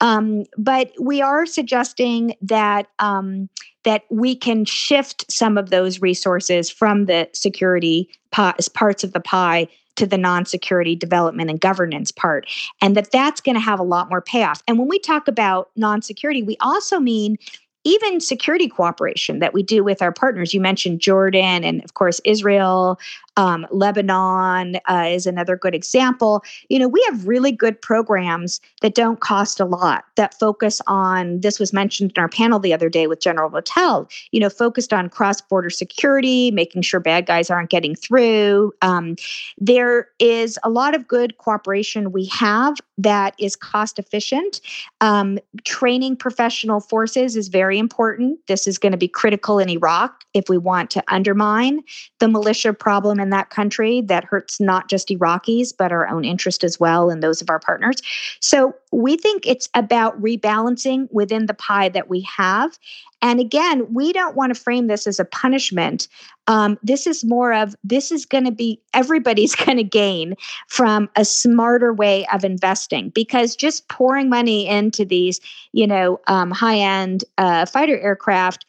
Um, 0.00 0.44
but 0.56 0.92
we 1.00 1.20
are 1.20 1.46
suggesting 1.46 2.34
that 2.42 2.86
um, 2.98 3.48
that 3.84 4.04
we 4.10 4.34
can 4.34 4.64
shift 4.64 5.30
some 5.30 5.56
of 5.56 5.70
those 5.70 6.00
resources 6.00 6.70
from 6.70 7.06
the 7.06 7.28
security 7.32 8.08
parts 8.30 9.04
of 9.04 9.12
the 9.12 9.20
pie 9.20 9.68
to 9.96 10.06
the 10.06 10.18
non-security 10.18 10.96
development 10.96 11.50
and 11.50 11.60
governance 11.60 12.10
part 12.10 12.46
and 12.80 12.96
that 12.96 13.10
that's 13.10 13.40
going 13.40 13.54
to 13.54 13.60
have 13.60 13.80
a 13.80 13.84
lot 13.84 14.08
more 14.08 14.22
payoff. 14.22 14.62
And 14.66 14.78
when 14.78 14.88
we 14.88 14.98
talk 14.98 15.28
about 15.28 15.70
non-security 15.76 16.42
we 16.42 16.56
also 16.60 16.98
mean 16.98 17.36
even 17.84 18.20
security 18.20 18.68
cooperation 18.68 19.38
that 19.38 19.54
we 19.54 19.62
do 19.62 19.82
with 19.82 20.02
our 20.02 20.12
partners. 20.12 20.52
You 20.52 20.60
mentioned 20.60 21.00
Jordan 21.00 21.64
and, 21.64 21.82
of 21.82 21.94
course, 21.94 22.20
Israel, 22.24 22.98
um, 23.36 23.66
Lebanon 23.70 24.76
uh, 24.88 25.06
is 25.08 25.24
another 25.24 25.56
good 25.56 25.74
example. 25.74 26.44
You 26.68 26.78
know, 26.78 26.88
we 26.88 27.02
have 27.08 27.26
really 27.26 27.52
good 27.52 27.80
programs 27.80 28.60
that 28.82 28.94
don't 28.94 29.20
cost 29.20 29.60
a 29.60 29.64
lot 29.64 30.04
that 30.16 30.38
focus 30.38 30.82
on, 30.86 31.40
this 31.40 31.58
was 31.58 31.72
mentioned 31.72 32.12
in 32.14 32.20
our 32.20 32.28
panel 32.28 32.58
the 32.58 32.74
other 32.74 32.90
day 32.90 33.06
with 33.06 33.20
General 33.20 33.48
Votel, 33.48 34.10
you 34.32 34.40
know, 34.40 34.50
focused 34.50 34.92
on 34.92 35.08
cross 35.08 35.40
border 35.40 35.70
security, 35.70 36.50
making 36.50 36.82
sure 36.82 37.00
bad 37.00 37.24
guys 37.24 37.48
aren't 37.48 37.70
getting 37.70 37.94
through. 37.94 38.72
Um, 38.82 39.16
there 39.56 40.08
is 40.18 40.58
a 40.62 40.68
lot 40.68 40.94
of 40.94 41.08
good 41.08 41.38
cooperation 41.38 42.12
we 42.12 42.26
have 42.26 42.76
that 43.02 43.34
is 43.38 43.56
cost 43.56 43.98
efficient. 43.98 44.60
Um, 45.00 45.38
training 45.64 46.16
professional 46.16 46.80
forces 46.80 47.36
is 47.36 47.48
very 47.48 47.78
important. 47.78 48.38
This 48.46 48.66
is 48.66 48.78
going 48.78 48.92
to 48.92 48.98
be 48.98 49.08
critical 49.08 49.58
in 49.58 49.68
Iraq 49.68 50.24
if 50.34 50.48
we 50.48 50.58
want 50.58 50.90
to 50.90 51.02
undermine 51.08 51.82
the 52.18 52.28
militia 52.28 52.72
problem 52.72 53.18
in 53.18 53.30
that 53.30 53.50
country 53.50 54.00
that 54.02 54.24
hurts 54.24 54.60
not 54.60 54.88
just 54.88 55.08
Iraqis, 55.08 55.72
but 55.76 55.92
our 55.92 56.08
own 56.08 56.24
interest 56.24 56.62
as 56.62 56.78
well 56.78 57.10
and 57.10 57.22
those 57.22 57.40
of 57.40 57.50
our 57.50 57.58
partners. 57.58 57.96
So 58.40 58.74
we 58.92 59.16
think 59.16 59.46
it's 59.46 59.68
about 59.74 60.20
rebalancing 60.20 61.08
within 61.12 61.46
the 61.46 61.54
pie 61.54 61.88
that 61.90 62.08
we 62.08 62.22
have. 62.22 62.78
And 63.22 63.38
again, 63.38 63.92
we 63.92 64.12
don't 64.12 64.36
want 64.36 64.54
to 64.54 64.60
frame 64.60 64.86
this 64.86 65.06
as 65.06 65.20
a 65.20 65.24
punishment. 65.24 66.08
Um, 66.46 66.78
this 66.82 67.06
is 67.06 67.24
more 67.24 67.52
of 67.52 67.76
this 67.84 68.10
is 68.10 68.26
going 68.26 68.44
to 68.44 68.50
be 68.50 68.80
everybody's 68.94 69.54
going 69.66 69.76
to 69.76 69.84
gain 69.84 70.34
from 70.68 71.08
a 71.16 71.24
smarter 71.24 71.92
way 71.92 72.26
of 72.32 72.44
investing 72.44 73.10
because 73.10 73.54
just 73.54 73.88
pouring 73.88 74.28
money 74.28 74.66
into 74.66 75.04
these, 75.04 75.40
you 75.72 75.86
know, 75.86 76.20
um, 76.26 76.50
high 76.50 76.78
end 76.78 77.24
uh, 77.38 77.66
fighter 77.66 77.98
aircraft 77.98 78.66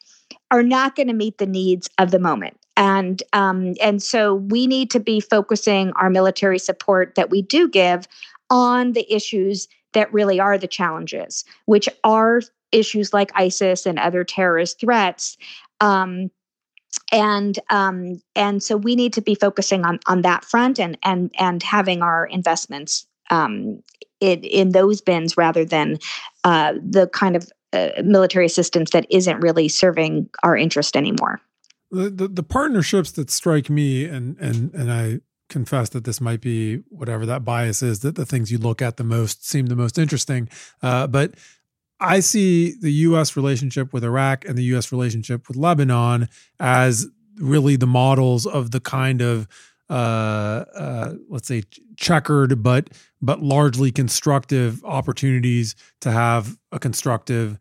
are 0.50 0.62
not 0.62 0.94
going 0.94 1.08
to 1.08 1.14
meet 1.14 1.38
the 1.38 1.46
needs 1.46 1.88
of 1.98 2.10
the 2.10 2.18
moment 2.18 2.56
and 2.76 3.22
um, 3.32 3.74
and 3.80 4.02
so 4.02 4.34
we 4.34 4.66
need 4.66 4.90
to 4.90 5.00
be 5.00 5.20
focusing 5.20 5.92
our 5.96 6.08
military 6.08 6.58
support 6.58 7.14
that 7.16 7.30
we 7.30 7.42
do 7.42 7.68
give 7.68 8.06
on 8.50 8.92
the 8.92 9.10
issues 9.12 9.68
that 9.92 10.12
really 10.12 10.40
are 10.40 10.58
the 10.58 10.66
challenges, 10.66 11.44
which 11.66 11.88
are 12.04 12.42
issues 12.70 13.12
like 13.12 13.30
ISIS 13.34 13.86
and 13.86 13.98
other 13.98 14.24
terrorist 14.24 14.80
threats. 14.80 15.36
Um, 15.80 16.30
and 17.10 17.58
um, 17.70 18.20
and 18.34 18.62
so 18.62 18.76
we 18.76 18.96
need 18.96 19.12
to 19.14 19.22
be 19.22 19.34
focusing 19.34 19.84
on 19.84 19.98
on 20.06 20.22
that 20.22 20.44
front 20.44 20.78
and 20.78 20.98
and 21.02 21.30
and 21.38 21.62
having 21.62 22.02
our 22.02 22.26
investments 22.26 23.06
um, 23.30 23.82
in, 24.20 24.42
in 24.44 24.70
those 24.72 25.00
bins 25.00 25.36
rather 25.36 25.64
than 25.64 25.98
uh, 26.44 26.74
the 26.82 27.08
kind 27.08 27.34
of 27.34 27.50
uh, 27.72 27.88
military 28.04 28.44
assistance 28.44 28.90
that 28.90 29.06
isn't 29.10 29.40
really 29.40 29.68
serving 29.68 30.28
our 30.42 30.54
interest 30.54 30.96
anymore 30.96 31.40
the, 31.92 32.08
the, 32.08 32.28
the 32.28 32.42
partnerships 32.42 33.12
that 33.12 33.30
strike 33.30 33.70
me 33.70 34.06
and 34.06 34.36
and 34.38 34.72
and 34.74 34.90
I 34.90 35.20
confess 35.52 35.88
that 35.90 36.04
this 36.04 36.20
might 36.20 36.40
be 36.40 36.76
whatever 36.88 37.24
that 37.26 37.44
bias 37.44 37.82
is 37.82 38.00
that 38.00 38.16
the 38.16 38.26
things 38.26 38.50
you 38.50 38.58
look 38.58 38.82
at 38.82 38.96
the 38.96 39.04
most 39.04 39.46
seem 39.46 39.66
the 39.66 39.76
most 39.76 39.98
interesting 39.98 40.48
uh, 40.82 41.06
but 41.06 41.34
I 42.00 42.18
see 42.18 42.74
the 42.80 42.90
U.S. 43.06 43.36
relationship 43.36 43.92
with 43.92 44.02
Iraq 44.02 44.44
and 44.44 44.58
the 44.58 44.64
U.S. 44.64 44.90
relationship 44.90 45.46
with 45.46 45.56
Lebanon 45.56 46.28
as 46.58 47.06
really 47.36 47.76
the 47.76 47.86
models 47.86 48.44
of 48.44 48.72
the 48.72 48.80
kind 48.80 49.22
of 49.22 49.46
uh, 49.88 50.64
uh, 50.74 51.14
let's 51.28 51.46
say 51.46 51.62
checkered 51.96 52.62
but 52.62 52.90
but 53.20 53.42
largely 53.42 53.92
constructive 53.92 54.82
opportunities 54.84 55.76
to 56.00 56.10
have 56.10 56.56
a 56.72 56.78
constructive 56.78 57.58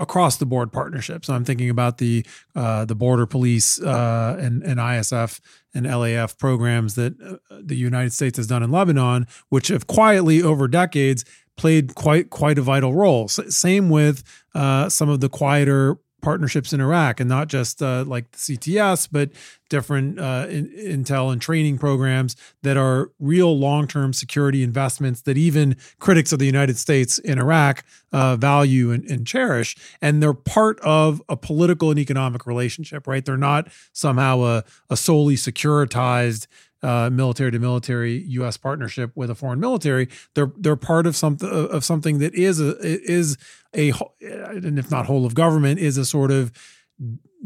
across 0.00 0.38
the 0.38 0.46
board 0.46 0.72
partnerships. 0.72 1.26
So 1.28 1.34
I'm 1.34 1.44
thinking 1.44 1.70
about 1.70 1.98
the 1.98 2.26
uh, 2.56 2.84
the 2.86 2.94
border 2.96 3.26
police 3.26 3.80
uh, 3.80 4.36
and, 4.40 4.62
and 4.62 4.80
ISF 4.80 5.40
and 5.74 5.86
LAF 5.86 6.38
programs 6.38 6.94
that 6.96 7.20
uh, 7.20 7.36
the 7.62 7.76
United 7.76 8.12
States 8.12 8.36
has 8.38 8.46
done 8.46 8.62
in 8.62 8.70
Lebanon, 8.72 9.26
which 9.50 9.68
have 9.68 9.86
quietly 9.86 10.42
over 10.42 10.66
decades 10.66 11.24
played 11.56 11.94
quite 11.94 12.30
quite 12.30 12.58
a 12.58 12.62
vital 12.62 12.94
role. 12.94 13.28
same 13.28 13.90
with 13.90 14.24
uh, 14.54 14.88
some 14.88 15.08
of 15.08 15.20
the 15.20 15.28
quieter 15.28 15.98
partnerships 16.20 16.72
in 16.72 16.80
Iraq, 16.80 17.20
and 17.20 17.28
not 17.28 17.48
just 17.48 17.82
uh, 17.82 18.04
like 18.06 18.30
the 18.32 18.38
CTS, 18.38 19.08
but 19.10 19.30
different 19.68 20.18
uh, 20.18 20.46
in, 20.50 20.68
intel 20.68 21.32
and 21.32 21.40
training 21.40 21.78
programs 21.78 22.36
that 22.62 22.76
are 22.76 23.10
real 23.18 23.58
long 23.58 23.86
term 23.86 24.12
security 24.12 24.62
investments 24.62 25.22
that 25.22 25.38
even 25.38 25.76
critics 25.98 26.32
of 26.32 26.38
the 26.38 26.46
United 26.46 26.76
States 26.76 27.18
in 27.18 27.38
Iraq 27.38 27.84
uh, 28.12 28.36
value 28.36 28.90
and, 28.90 29.04
and, 29.08 29.26
cherish. 29.26 29.76
And 30.02 30.22
they're 30.22 30.34
part 30.34 30.80
of 30.80 31.22
a 31.28 31.36
political 31.36 31.90
and 31.90 31.98
economic 31.98 32.46
relationship, 32.46 33.06
right? 33.06 33.24
They're 33.24 33.36
not 33.36 33.68
somehow 33.92 34.42
a, 34.42 34.64
a 34.90 34.96
solely 34.96 35.36
securitized 35.36 36.46
uh, 36.82 37.10
military 37.12 37.50
to 37.50 37.58
military 37.58 38.24
U.S. 38.28 38.56
partnership 38.56 39.12
with 39.14 39.30
a 39.30 39.34
foreign 39.34 39.60
military. 39.60 40.08
They're 40.34 40.52
they're 40.56 40.76
part 40.76 41.06
of 41.06 41.14
something 41.14 41.48
of 41.48 41.84
something 41.84 42.18
that 42.18 42.34
is 42.34 42.60
a 42.60 42.76
is 42.80 43.36
a 43.74 43.92
and 44.20 44.78
if 44.78 44.90
not 44.90 45.06
whole 45.06 45.26
of 45.26 45.34
government 45.34 45.78
is 45.78 45.96
a 45.96 46.04
sort 46.04 46.30
of 46.30 46.52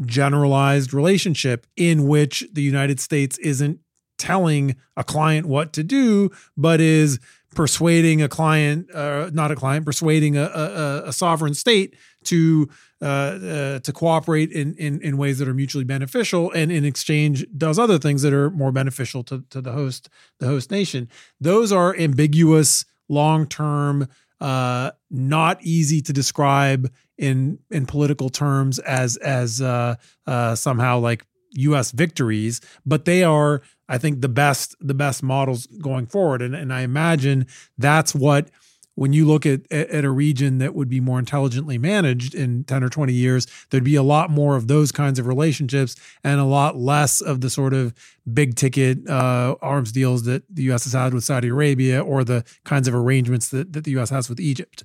generalized 0.05 0.93
relationship 0.93 1.65
in 1.75 2.07
which 2.07 2.45
the 2.51 2.61
United 2.61 2.99
States 2.99 3.37
isn't 3.37 3.79
telling 4.17 4.75
a 4.97 5.03
client 5.03 5.45
what 5.45 5.73
to 5.73 5.83
do, 5.83 6.29
but 6.57 6.79
is 6.81 7.19
persuading 7.53 8.21
a 8.21 8.27
client, 8.27 8.93
uh, 8.93 9.29
not 9.33 9.51
a 9.51 9.55
client, 9.55 9.85
persuading 9.85 10.37
a, 10.37 10.43
a, 10.43 11.03
a 11.07 11.13
sovereign 11.13 11.53
state 11.53 11.95
to 12.25 12.67
uh, 13.01 13.05
uh, 13.05 13.79
to 13.79 13.93
cooperate 13.93 14.51
in, 14.51 14.75
in 14.75 15.01
in 15.01 15.17
ways 15.17 15.39
that 15.39 15.47
are 15.47 15.53
mutually 15.53 15.83
beneficial, 15.83 16.51
and 16.51 16.71
in 16.71 16.85
exchange 16.85 17.45
does 17.57 17.79
other 17.79 17.97
things 17.97 18.21
that 18.21 18.33
are 18.33 18.49
more 18.49 18.71
beneficial 18.71 19.23
to 19.23 19.43
to 19.49 19.61
the 19.61 19.71
host 19.71 20.09
the 20.39 20.47
host 20.47 20.71
nation. 20.71 21.09
Those 21.39 21.71
are 21.71 21.95
ambiguous, 21.95 22.85
long 23.07 23.47
term, 23.47 24.07
uh, 24.41 24.91
not 25.09 25.61
easy 25.61 26.01
to 26.01 26.13
describe 26.13 26.91
in 27.17 27.59
in 27.71 27.85
political 27.85 28.29
terms 28.29 28.79
as 28.79 29.17
as 29.17 29.61
uh, 29.61 29.95
uh, 30.27 30.55
somehow 30.55 30.99
like 30.99 31.25
U.S. 31.51 31.91
victories, 31.91 32.59
but 32.85 33.05
they 33.05 33.23
are, 33.23 33.61
I 33.87 33.97
think, 33.97 34.21
the 34.21 34.29
best 34.29 34.75
the 34.79 34.93
best 34.93 35.23
models 35.23 35.67
going 35.67 36.07
forward, 36.07 36.41
and 36.41 36.55
and 36.55 36.73
I 36.73 36.81
imagine 36.81 37.47
that's 37.77 38.13
what 38.13 38.49
when 38.95 39.13
you 39.13 39.25
look 39.25 39.45
at, 39.45 39.69
at 39.71 40.03
a 40.03 40.09
region 40.09 40.57
that 40.57 40.73
would 40.73 40.89
be 40.89 40.99
more 40.99 41.19
intelligently 41.19 41.77
managed 41.77 42.33
in 42.33 42.63
10 42.63 42.83
or 42.83 42.89
20 42.89 43.13
years, 43.13 43.45
there'd 43.69 43.83
be 43.83 43.95
a 43.95 44.03
lot 44.03 44.29
more 44.29 44.55
of 44.55 44.67
those 44.67 44.91
kinds 44.91 45.19
of 45.19 45.27
relationships 45.27 45.95
and 46.23 46.39
a 46.39 46.45
lot 46.45 46.77
less 46.77 47.21
of 47.21 47.41
the 47.41 47.49
sort 47.49 47.73
of 47.73 47.93
big 48.33 48.55
ticket 48.55 49.07
uh, 49.07 49.55
arms 49.61 49.91
deals 49.91 50.23
that 50.23 50.43
the 50.49 50.63
U.S. 50.63 50.85
has 50.85 50.93
had 50.93 51.13
with 51.13 51.23
Saudi 51.23 51.49
Arabia 51.49 52.01
or 52.01 52.23
the 52.23 52.43
kinds 52.63 52.87
of 52.87 52.95
arrangements 52.95 53.49
that, 53.49 53.73
that 53.73 53.83
the 53.83 53.91
U.S. 53.91 54.09
has 54.09 54.29
with 54.29 54.39
Egypt. 54.39 54.83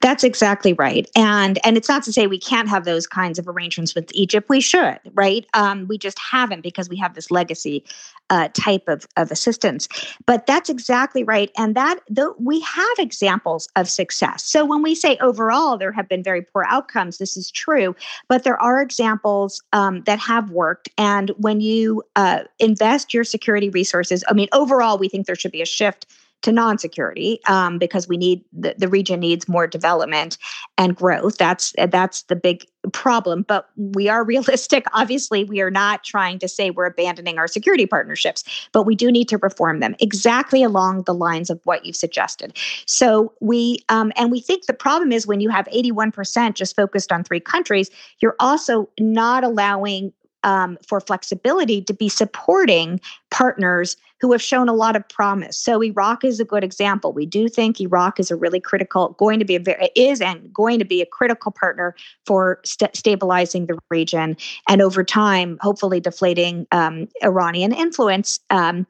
That's 0.00 0.22
exactly 0.22 0.72
right. 0.74 1.08
And 1.16 1.58
and 1.64 1.76
it's 1.76 1.88
not 1.88 2.02
to 2.04 2.12
say 2.12 2.26
we 2.26 2.38
can't 2.38 2.68
have 2.68 2.84
those 2.84 3.06
kinds 3.06 3.38
of 3.38 3.48
arrangements 3.48 3.94
with 3.94 4.10
Egypt. 4.12 4.48
We 4.48 4.60
should, 4.60 4.98
right? 5.14 5.44
Um, 5.54 5.86
we 5.88 5.98
just 5.98 6.18
haven't 6.18 6.62
because 6.62 6.88
we 6.88 6.96
have 6.98 7.14
this 7.14 7.30
legacy 7.30 7.84
uh, 8.30 8.48
type 8.52 8.84
of, 8.88 9.06
of 9.16 9.30
assistance. 9.30 9.88
But 10.26 10.46
that's 10.46 10.68
exactly 10.68 11.24
right. 11.24 11.50
And 11.56 11.74
that 11.74 12.00
the, 12.08 12.32
we 12.38 12.60
have 12.60 12.98
examples 12.98 13.68
of 13.76 13.88
success. 13.88 14.44
So 14.44 14.64
when 14.64 14.82
we 14.82 14.94
say 14.94 15.16
overall 15.20 15.78
there 15.78 15.92
have 15.92 16.08
been 16.08 16.22
very 16.22 16.42
poor 16.42 16.64
outcomes, 16.68 17.18
this 17.18 17.36
is 17.36 17.50
true. 17.50 17.96
But 18.28 18.44
there 18.44 18.60
are 18.60 18.80
examples 18.80 19.62
um, 19.72 20.02
that 20.02 20.18
have 20.18 20.50
worked. 20.50 20.88
And 20.98 21.30
when 21.38 21.60
you 21.60 22.02
uh, 22.16 22.44
invest 22.58 23.14
your 23.14 23.24
security 23.24 23.70
resources, 23.70 24.22
I 24.28 24.34
mean, 24.34 24.48
overall, 24.52 24.98
we 24.98 25.08
think 25.08 25.26
there 25.26 25.36
should 25.36 25.52
be 25.52 25.62
a 25.62 25.66
shift 25.66 26.06
to 26.42 26.52
non-security 26.52 27.40
um, 27.46 27.78
because 27.78 28.08
we 28.08 28.16
need 28.16 28.44
the, 28.52 28.74
the 28.78 28.88
region 28.88 29.20
needs 29.20 29.48
more 29.48 29.66
development 29.66 30.38
and 30.76 30.94
growth. 30.94 31.36
That's 31.36 31.74
that's 31.88 32.22
the 32.22 32.36
big 32.36 32.66
problem 32.92 33.42
but 33.42 33.68
we 33.76 34.08
are 34.08 34.24
realistic. 34.34 34.84
Obviously 34.92 35.44
we 35.44 35.60
are 35.60 35.70
not 35.70 36.04
trying 36.04 36.38
to 36.38 36.48
say 36.48 36.70
we're 36.70 36.86
abandoning 36.86 37.38
our 37.38 37.48
security 37.48 37.86
partnerships 37.86 38.44
but 38.72 38.84
we 38.84 38.94
do 38.94 39.10
need 39.10 39.28
to 39.28 39.38
reform 39.38 39.80
them 39.80 39.96
exactly 39.98 40.62
along 40.62 41.02
the 41.02 41.14
lines 41.14 41.50
of 41.50 41.60
what 41.64 41.84
you've 41.84 41.96
suggested. 41.96 42.56
So 42.86 43.32
we 43.40 43.80
um, 43.88 44.12
and 44.16 44.30
we 44.30 44.40
think 44.40 44.66
the 44.66 44.74
problem 44.74 45.12
is 45.12 45.26
when 45.26 45.40
you 45.40 45.48
have 45.48 45.66
81% 45.66 46.54
just 46.54 46.76
focused 46.76 47.10
on 47.10 47.24
three 47.24 47.40
countries 47.40 47.90
you're 48.20 48.36
also 48.38 48.88
not 48.98 49.44
allowing 49.44 50.12
um, 50.44 50.78
for 50.86 51.00
flexibility 51.00 51.82
to 51.82 51.94
be 51.94 52.08
supporting 52.08 53.00
partners 53.30 53.96
who 54.20 54.32
have 54.32 54.42
shown 54.42 54.68
a 54.68 54.74
lot 54.74 54.96
of 54.96 55.08
promise. 55.08 55.56
So 55.56 55.82
Iraq 55.82 56.24
is 56.24 56.40
a 56.40 56.44
good 56.44 56.64
example. 56.64 57.12
We 57.12 57.26
do 57.26 57.48
think 57.48 57.80
Iraq 57.80 58.18
is 58.18 58.30
a 58.30 58.36
really 58.36 58.60
critical, 58.60 59.10
going 59.18 59.38
to 59.38 59.44
be 59.44 59.54
a 59.54 59.60
very 59.60 59.90
is 59.94 60.20
and 60.20 60.52
going 60.52 60.78
to 60.80 60.84
be 60.84 61.00
a 61.00 61.06
critical 61.06 61.52
partner 61.52 61.94
for 62.26 62.60
st- 62.64 62.96
stabilizing 62.96 63.66
the 63.66 63.78
region 63.90 64.36
and 64.68 64.82
over 64.82 65.04
time, 65.04 65.58
hopefully 65.60 66.00
deflating 66.00 66.66
um, 66.72 67.08
Iranian 67.22 67.72
influence. 67.72 68.40
Um, 68.50 68.86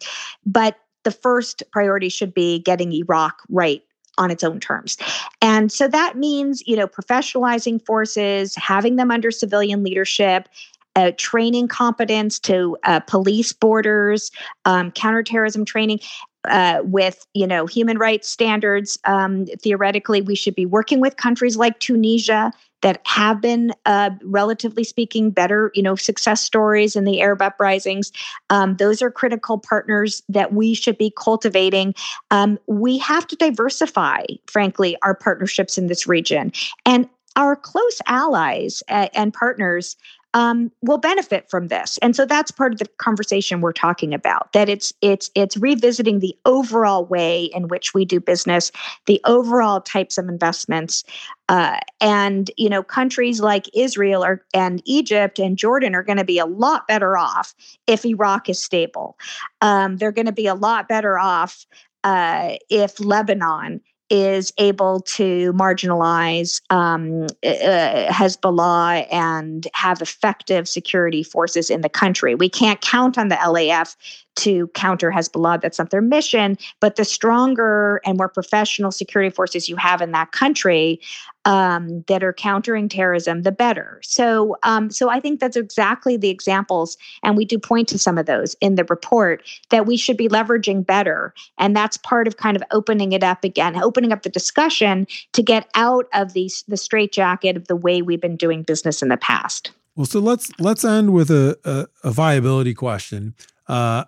but 0.46 0.78
the 1.04 1.10
first 1.10 1.62
priority 1.72 2.08
should 2.08 2.34
be 2.34 2.58
getting 2.60 2.92
Iraq 2.92 3.42
right 3.48 3.82
on 4.18 4.30
its 4.30 4.42
own 4.42 4.60
terms. 4.60 4.96
And 5.40 5.70
so 5.70 5.88
that 5.88 6.16
means, 6.16 6.62
you 6.66 6.76
know, 6.76 6.88
professionalizing 6.88 7.84
forces, 7.84 8.54
having 8.56 8.96
them 8.96 9.10
under 9.10 9.30
civilian 9.30 9.84
leadership, 9.84 10.48
uh, 10.96 11.12
training 11.16 11.68
competence 11.68 12.38
to 12.40 12.76
uh, 12.84 13.00
police 13.00 13.52
borders, 13.52 14.30
um, 14.64 14.90
counterterrorism 14.90 15.64
training. 15.64 16.00
Uh, 16.48 16.80
with 16.84 17.26
you 17.34 17.46
know 17.46 17.66
human 17.66 17.98
rights 17.98 18.28
standards, 18.28 18.96
um, 19.04 19.44
theoretically, 19.60 20.22
we 20.22 20.36
should 20.36 20.54
be 20.54 20.64
working 20.64 21.00
with 21.00 21.16
countries 21.16 21.56
like 21.56 21.78
Tunisia 21.80 22.52
that 22.82 23.00
have 23.04 23.40
been, 23.40 23.72
uh, 23.86 24.10
relatively 24.22 24.84
speaking, 24.84 25.30
better, 25.30 25.70
you 25.74 25.82
know, 25.82 25.96
success 25.96 26.40
stories 26.40 26.94
in 26.94 27.04
the 27.04 27.20
Arab 27.20 27.42
uprisings. 27.42 28.12
Um, 28.50 28.76
those 28.76 29.02
are 29.02 29.10
critical 29.10 29.58
partners 29.58 30.22
that 30.28 30.52
we 30.52 30.74
should 30.74 30.96
be 30.96 31.12
cultivating. 31.16 31.94
Um, 32.30 32.58
we 32.66 32.98
have 32.98 33.26
to 33.28 33.36
diversify, 33.36 34.24
frankly, 34.46 34.96
our 35.02 35.14
partnerships 35.14 35.76
in 35.76 35.88
this 35.88 36.06
region. 36.06 36.52
And 36.86 37.08
our 37.36 37.56
close 37.56 38.00
allies 38.06 38.82
uh, 38.88 39.08
and 39.14 39.32
partners 39.32 39.96
um, 40.38 40.70
will 40.82 40.98
benefit 40.98 41.50
from 41.50 41.66
this. 41.66 41.98
And 42.00 42.14
so 42.14 42.24
that's 42.24 42.52
part 42.52 42.72
of 42.72 42.78
the 42.78 42.86
conversation 42.98 43.60
we're 43.60 43.72
talking 43.72 44.14
about 44.14 44.52
that 44.52 44.68
it's 44.68 44.92
it's 45.02 45.32
it's 45.34 45.56
revisiting 45.56 46.20
the 46.20 46.36
overall 46.44 47.04
way 47.06 47.46
in 47.46 47.66
which 47.66 47.92
we 47.92 48.04
do 48.04 48.20
business 48.20 48.70
the 49.06 49.20
overall 49.24 49.80
types 49.80 50.16
of 50.16 50.28
investments 50.28 51.02
uh, 51.48 51.78
and 52.00 52.52
you 52.56 52.68
know 52.68 52.84
countries 52.84 53.40
like 53.40 53.68
israel 53.74 54.22
are, 54.22 54.44
and 54.54 54.80
egypt 54.84 55.40
and 55.40 55.56
jordan 55.58 55.92
are 55.92 56.04
going 56.04 56.18
to 56.18 56.24
be 56.24 56.38
a 56.38 56.46
lot 56.46 56.86
better 56.86 57.18
off 57.18 57.52
if 57.88 58.06
iraq 58.06 58.48
is 58.48 58.62
stable. 58.62 59.18
Um, 59.60 59.96
they're 59.96 60.12
going 60.12 60.26
to 60.26 60.32
be 60.32 60.46
a 60.46 60.54
lot 60.54 60.88
better 60.88 61.18
off 61.18 61.66
uh, 62.04 62.54
if 62.70 63.00
lebanon 63.00 63.80
is 64.10 64.52
able 64.58 65.00
to 65.00 65.52
marginalize 65.52 66.60
um, 66.70 67.24
uh, 67.44 68.06
Hezbollah 68.10 69.06
and 69.12 69.66
have 69.74 70.00
effective 70.00 70.68
security 70.68 71.22
forces 71.22 71.68
in 71.70 71.82
the 71.82 71.88
country. 71.88 72.34
We 72.34 72.48
can't 72.48 72.80
count 72.80 73.18
on 73.18 73.28
the 73.28 73.36
LAF 73.36 73.96
to 74.38 74.68
counter 74.68 75.10
Hezbollah. 75.10 75.60
That's 75.60 75.78
not 75.78 75.90
their 75.90 76.00
mission. 76.00 76.56
But 76.80 76.96
the 76.96 77.04
stronger 77.04 78.00
and 78.04 78.16
more 78.16 78.28
professional 78.28 78.90
security 78.90 79.34
forces 79.34 79.68
you 79.68 79.76
have 79.76 80.00
in 80.00 80.12
that 80.12 80.32
country 80.32 81.00
um, 81.44 82.04
that 82.08 82.22
are 82.22 82.32
countering 82.32 82.88
terrorism, 82.88 83.42
the 83.42 83.52
better. 83.52 84.00
So, 84.02 84.56
um, 84.64 84.90
so 84.90 85.08
I 85.08 85.18
think 85.18 85.40
that's 85.40 85.56
exactly 85.56 86.16
the 86.18 86.28
examples, 86.28 86.98
and 87.22 87.38
we 87.38 87.46
do 87.46 87.58
point 87.58 87.88
to 87.88 87.98
some 87.98 88.18
of 88.18 88.26
those 88.26 88.54
in 88.60 88.74
the 88.74 88.84
report 88.84 89.42
that 89.70 89.86
we 89.86 89.96
should 89.96 90.18
be 90.18 90.28
leveraging 90.28 90.84
better. 90.84 91.32
And 91.56 91.74
that's 91.74 91.96
part 91.96 92.28
of 92.28 92.36
kind 92.36 92.54
of 92.54 92.62
opening 92.70 93.12
it 93.12 93.22
up 93.22 93.44
again, 93.44 93.82
opening 93.82 94.12
up 94.12 94.22
the 94.22 94.28
discussion 94.28 95.06
to 95.32 95.42
get 95.42 95.68
out 95.74 96.06
of 96.12 96.34
these 96.34 96.64
the 96.68 96.76
straitjacket 96.76 97.56
of 97.56 97.66
the 97.66 97.76
way 97.76 98.02
we've 98.02 98.20
been 98.20 98.36
doing 98.36 98.62
business 98.62 99.00
in 99.00 99.08
the 99.08 99.16
past. 99.16 99.70
Well, 99.96 100.06
so 100.06 100.20
let's 100.20 100.50
let's 100.60 100.84
end 100.84 101.14
with 101.14 101.30
a 101.30 101.58
a, 101.64 102.08
a 102.08 102.10
viability 102.10 102.74
question. 102.74 103.34
Uh, 103.66 104.04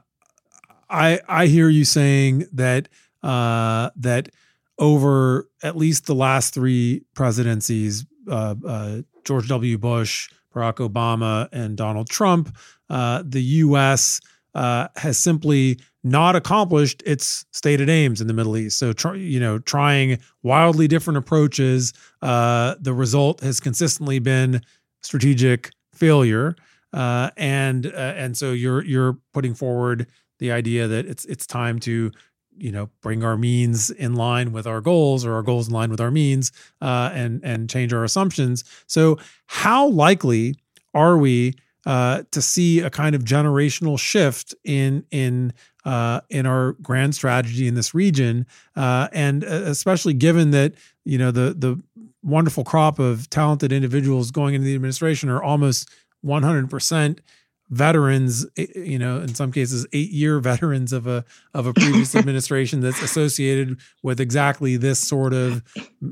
I 0.91 1.21
I 1.29 1.47
hear 1.47 1.69
you 1.69 1.85
saying 1.85 2.47
that 2.53 2.89
uh, 3.23 3.91
that 3.97 4.31
over 4.79 5.49
at 5.63 5.77
least 5.77 6.07
the 6.07 6.15
last 6.15 6.55
three 6.55 7.03
presidencies, 7.15 8.05
uh, 8.29 8.55
uh, 8.67 9.03
George 9.25 9.49
W. 9.49 9.79
Bush, 9.79 10.31
Barack 10.55 10.77
Obama, 10.77 11.49
and 11.53 11.77
Donald 11.77 12.09
Trump, 12.09 12.57
uh, 12.89 13.23
the 13.25 13.43
U.S. 13.43 14.21
Uh, 14.55 14.89
has 14.97 15.19
simply 15.19 15.79
not 16.03 16.35
accomplished 16.35 17.03
its 17.05 17.45
stated 17.53 17.91
aims 17.91 18.21
in 18.23 18.27
the 18.27 18.33
Middle 18.33 18.57
East. 18.57 18.79
So, 18.79 18.93
try, 18.95 19.15
you 19.15 19.39
know, 19.39 19.59
trying 19.59 20.19
wildly 20.43 20.89
different 20.89 21.19
approaches, 21.19 21.93
uh, 22.23 22.75
the 22.81 22.95
result 22.95 23.41
has 23.41 23.61
consistently 23.61 24.19
been 24.19 24.63
strategic 25.03 25.71
failure. 25.93 26.57
and 26.93 27.87
and 27.87 28.37
so 28.37 28.53
you're 28.53 28.83
you're 28.85 29.19
putting 29.35 29.55
forward 29.55 30.07
the 30.41 30.51
idea 30.51 30.89
that 30.89 31.07
it's 31.07 31.25
it's 31.27 31.47
time 31.47 31.79
to 31.81 32.11
you 32.57 32.73
know 32.73 32.91
bring 33.01 33.23
our 33.23 33.37
means 33.37 33.91
in 33.91 34.15
line 34.15 34.53
with 34.53 34.67
our 34.67 34.81
goals 34.81 35.25
or 35.25 35.35
our 35.35 35.43
goals 35.43 35.69
in 35.69 35.75
line 35.75 35.91
with 35.91 36.01
our 36.01 36.11
means 36.11 36.51
uh, 36.81 37.11
and 37.15 37.41
and 37.45 37.71
change 37.71 37.93
our 37.93 38.05
assumptions. 38.05 38.65
So 38.87 39.19
how 39.47 39.87
likely 39.89 40.57
are 40.93 41.17
we 41.17 41.55
uh, 41.87 42.25
to 42.31 42.43
see 42.43 42.81
a 42.81 42.91
kind 42.91 43.15
of 43.15 43.25
generational 43.25 43.99
shift 43.99 44.55
in 44.65 45.05
in 45.11 45.53
uh, 45.85 46.21
in 46.29 46.47
our 46.47 46.73
grand 46.83 47.15
strategy 47.15 47.67
in 47.67 47.75
this 47.75 47.95
region, 47.95 48.47
uh, 48.77 49.09
and 49.13 49.45
uh, 49.45 49.47
especially 49.47 50.13
given 50.13 50.51
that 50.51 50.75
you 51.05 51.19
know 51.19 51.31
the 51.31 51.55
the 51.57 51.81
wonderful 52.23 52.65
crop 52.65 52.99
of 52.99 53.31
talented 53.31 53.73
individuals 53.73 54.31
going 54.31 54.55
into 54.55 54.67
the 54.67 54.75
administration 54.75 55.31
are 55.31 55.43
almost 55.43 55.89
100 56.21 56.69
percent 56.69 57.23
veterans 57.71 58.45
eh, 58.57 58.67
eh, 58.75 58.81
you 58.81 58.99
know 58.99 59.21
in 59.21 59.35
some 59.35 59.53
cases 59.53 59.87
8 59.93 60.11
year 60.11 60.41
veterans 60.41 60.93
of 60.93 61.07
a 61.07 61.25
of 61.55 61.67
a 61.67 61.73
previous 61.73 62.15
administration 62.17 62.81
that's 62.81 63.03
associated 63.03 63.79
with 64.03 64.21
exactly 64.21 64.77
this 64.77 64.99
sort 64.99 65.33
of 65.33 65.63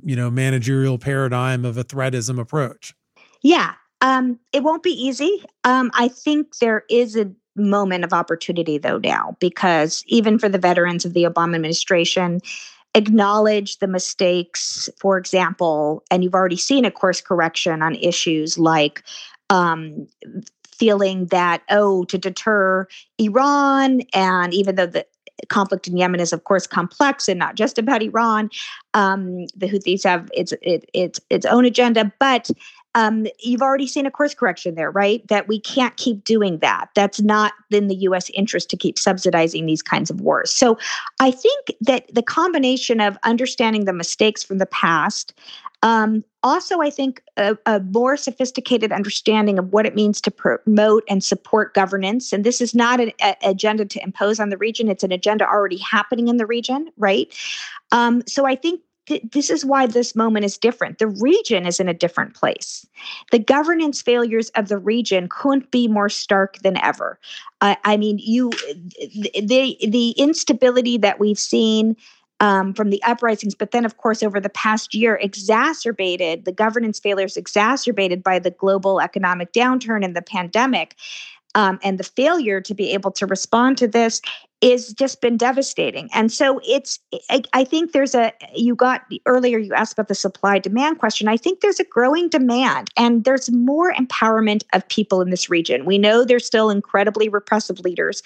you 0.05 0.17
know 0.17 0.31
managerial 0.31 0.99
paradigm 0.99 1.65
of 1.65 1.77
a 1.77 1.85
threatism 1.85 2.39
approach. 2.41 2.95
Yeah 3.43 3.75
um 4.01 4.39
it 4.53 4.63
won't 4.63 4.83
be 4.83 4.91
easy. 4.91 5.45
Um 5.65 5.91
i 5.95 6.09
think 6.09 6.59
there 6.59 6.85
is 6.89 7.17
a 7.17 7.31
moment 7.57 8.05
of 8.05 8.13
opportunity 8.13 8.79
though 8.79 8.99
now 8.99 9.37
because 9.41 10.05
even 10.07 10.39
for 10.39 10.49
the 10.49 10.59
veterans 10.59 11.05
of 11.05 11.13
the 11.13 11.25
obama 11.25 11.57
administration 11.57 12.41
acknowledge 12.95 13.79
the 13.79 13.89
mistakes 13.89 14.89
for 14.97 15.19
example 15.19 16.05
and 16.09 16.23
you've 16.23 16.35
already 16.35 16.57
seen 16.57 16.85
a 16.85 16.91
course 16.91 17.21
correction 17.21 17.83
on 17.83 17.97
issues 17.97 18.59
like 18.59 19.03
um, 19.51 20.07
feeling 20.79 21.27
that, 21.27 21.63
oh, 21.71 22.05
to 22.05 22.19
deter 22.19 22.87
Iran, 23.19 24.03
and 24.15 24.55
even 24.55 24.77
though 24.77 24.87
the 24.87 25.07
conflict 25.49 25.87
in 25.87 25.97
Yemen 25.97 26.21
is, 26.21 26.33
of 26.33 26.45
course, 26.45 26.67
complex 26.67 27.29
and 27.29 27.39
not 27.39 27.55
just 27.55 27.79
about 27.79 28.03
Iran, 28.03 28.51
um, 28.95 29.47
the 29.57 29.69
Houthis 29.69 30.05
have 30.05 30.29
its 30.35 30.53
it, 30.63 30.89
its 30.95 31.21
its 31.31 31.47
own 31.47 31.65
agenda, 31.65 32.13
but 32.19 32.51
um, 32.95 33.27
you've 33.41 33.63
already 33.63 33.87
seen 33.87 34.07
a 34.07 34.11
course 34.11 34.35
correction 34.35 34.75
there, 34.75 34.91
right? 34.91 35.27
That 35.29 35.47
we 35.47 35.61
can't 35.61 35.97
keep 35.97 36.25
doing 36.25 36.59
that. 36.59 36.89
That's 36.95 37.21
not 37.21 37.53
in 37.71 37.89
the 37.89 37.95
U.S. 37.97 38.31
interest 38.31 38.71
to 38.71 38.77
keep 38.77 38.99
subsidizing 38.99 39.67
these 39.67 39.83
kinds 39.83 40.11
of 40.11 40.21
wars. 40.21 40.51
So 40.51 40.79
I 41.21 41.31
think 41.31 41.73
that 41.81 42.13
the 42.15 42.23
combination 42.23 43.01
of 43.01 43.19
understanding 43.23 43.85
the 43.85 43.93
mistakes 43.93 44.43
from 44.43 44.59
the 44.59 44.67
past, 44.67 45.35
um, 45.83 46.25
also, 46.43 46.81
I 46.81 46.91
think 46.91 47.23
a, 47.37 47.57
a, 47.67 47.81
more 47.81 48.17
sophisticated 48.17 48.91
understanding 48.91 49.59
of 49.59 49.73
what 49.73 49.87
it 49.87 49.95
means 49.95 50.21
to 50.23 50.31
promote 50.31 51.05
and 51.09 51.23
support 51.23 51.75
governance. 51.75 52.33
And 52.33 52.43
this 52.43 52.61
is 52.61 52.75
not 52.75 53.01
an 53.01 53.13
a, 53.21 53.37
agenda 53.45 53.85
to 53.85 54.03
impose 54.03 54.41
on 54.41 54.49
the 54.49 54.57
region, 54.57 54.89
it's 54.89 55.05
an 55.05 55.13
agenda 55.13 55.47
already 55.49 55.79
happening 55.79 56.29
in 56.29 56.37
the 56.37 56.47
region, 56.47 56.91
right? 56.97 57.33
Um, 57.93 58.23
so 58.27 58.47
I 58.47 58.55
think 58.55 58.81
th- 59.09 59.23
this 59.33 59.51
is 59.51 59.65
why 59.65 59.87
this 59.87 60.15
moment 60.15 60.45
is 60.45 60.59
different. 60.59 60.99
The 60.99 61.09
region 61.09 61.67
is 61.67 61.81
in 61.81 61.89
a 61.89 61.95
different 61.95 62.35
place. 62.35 62.87
The 63.33 63.39
governance 63.39 64.03
failures 64.03 64.51
of 64.51 64.69
the 64.69 64.79
region 64.79 65.29
couldn't 65.31 65.71
be 65.71 65.89
more 65.89 66.11
stark 66.11 66.59
than 66.59 66.77
ever. 66.85 67.19
I 67.61 67.97
mean, 67.97 68.19
you 68.21 68.51
the 69.41 69.77
the 69.89 70.11
instability 70.17 70.99
that 70.99 71.19
we've 71.19 71.39
seen 71.39 71.97
um, 72.41 72.73
from 72.73 72.91
the 72.91 73.03
uprisings, 73.03 73.57
but 73.57 73.73
then, 73.73 73.85
of 73.85 73.97
course, 73.97 74.23
over 74.23 74.39
the 74.39 74.49
past 74.49 74.95
year, 74.95 75.19
exacerbated 75.21 76.45
the 76.45 76.53
governance 76.53 77.01
failures 77.01 77.37
exacerbated 77.37 78.23
by 78.23 78.39
the 78.39 78.53
global 78.53 79.01
economic 79.01 79.53
downturn 79.53 80.05
and 80.05 80.15
the 80.15 80.23
pandemic. 80.23 80.95
Um, 81.55 81.81
and 81.83 81.99
the 81.99 82.05
failure 82.05 82.61
to 82.61 82.75
be 82.75 82.93
able 82.93 83.11
to 83.13 83.27
respond 83.27 83.79
to 83.79 83.89
this 83.89 84.21
is 84.61 84.93
just 84.93 85.21
been 85.21 85.37
devastating. 85.37 86.09
And 86.13 86.33
so 86.33 86.61
it's, 86.67 86.99
I, 87.31 87.43
I, 87.53 87.63
think 87.63 87.93
there's 87.93 88.15
a, 88.15 88.33
you 88.55 88.75
got 88.75 89.03
earlier, 89.25 89.59
you 89.59 89.73
asked 89.73 89.93
about 89.93 90.09
the 90.09 90.17
supply 90.17 90.59
demand 90.59 90.99
question. 90.99 91.29
I 91.29 91.37
think 91.37 91.61
there's 91.61 91.79
a 91.79 91.85
growing 91.85 92.29
demand 92.29 92.91
and 92.97 93.23
there's 93.23 93.53
more 93.53 93.93
empowerment 93.93 94.65
of 94.73 94.89
people 94.89 95.21
in 95.21 95.31
this 95.31 95.49
region. 95.49 95.85
We 95.85 95.97
know 95.97 96.25
there's 96.25 96.45
still 96.45 96.71
incredibly 96.71 97.29
repressive 97.29 97.79
leaders, 97.81 98.21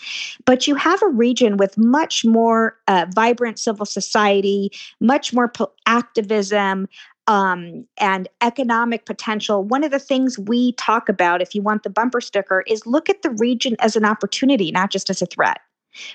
but 0.47 0.66
you 0.66 0.74
have 0.74 1.03
a 1.03 1.09
region 1.09 1.59
with 1.59 1.76
much 1.76 2.24
more 2.24 2.78
uh, 2.89 3.07
vibrant 3.14 3.59
civil 3.59 3.85
society, 3.85 4.72
much 5.01 5.35
more 5.35 5.49
po- 5.49 5.72
activism, 5.87 6.89
um, 7.28 7.87
and 7.99 8.26
economic 8.41 9.05
potential. 9.05 9.62
One 9.62 9.85
of 9.85 9.91
the 9.91 10.01
things 10.01 10.39
we 10.39 10.72
talk 10.72 11.09
about, 11.09 11.41
if 11.41 11.55
you 11.55 11.62
want 11.62 11.85
the 11.85 11.91
bumper 11.91 12.20
sticker, 12.20 12.64
is 12.66 12.85
look 12.85 13.09
at 13.09 13.22
the 13.22 13.30
region 13.30 13.76
as 13.78 13.95
an 13.95 14.05
opportunity, 14.05 14.72
not 14.72 14.91
just 14.91 15.09
as 15.09 15.22
a 15.22 15.26
threat 15.26 15.61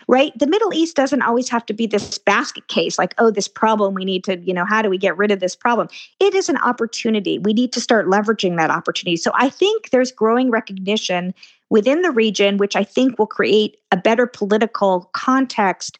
right? 0.07 0.38
The 0.38 0.47
middle 0.47 0.73
east 0.73 0.95
doesn't 0.95 1.21
always 1.21 1.49
have 1.49 1.65
to 1.67 1.73
be 1.73 1.88
this 1.88 2.17
basket 2.17 2.67
case 2.67 2.97
like 2.97 3.13
oh 3.17 3.32
this 3.32 3.47
problem 3.47 3.93
we 3.93 4.05
need 4.05 4.23
to 4.25 4.38
you 4.39 4.53
know 4.53 4.65
how 4.65 4.82
do 4.82 4.89
we 4.89 4.97
get 4.97 5.17
rid 5.17 5.32
of 5.32 5.39
this 5.39 5.55
problem? 5.55 5.88
It 6.19 6.34
is 6.34 6.49
an 6.49 6.57
opportunity. 6.57 7.39
We 7.39 7.53
need 7.53 7.73
to 7.73 7.82
start 7.82 8.07
leveraging 8.07 8.57
that 8.57 8.71
opportunity. 8.71 9.17
So 9.17 9.32
i 9.36 9.49
think 9.49 9.89
there's 9.89 10.11
growing 10.11 10.51
recognition 10.51 11.34
within 11.69 12.01
the 12.01 12.11
region 12.11 12.57
which 12.57 12.75
i 12.75 12.84
think 12.84 13.17
will 13.19 13.28
create 13.28 13.78
a 13.91 13.97
better 13.97 14.25
political 14.25 15.09
context 15.13 15.97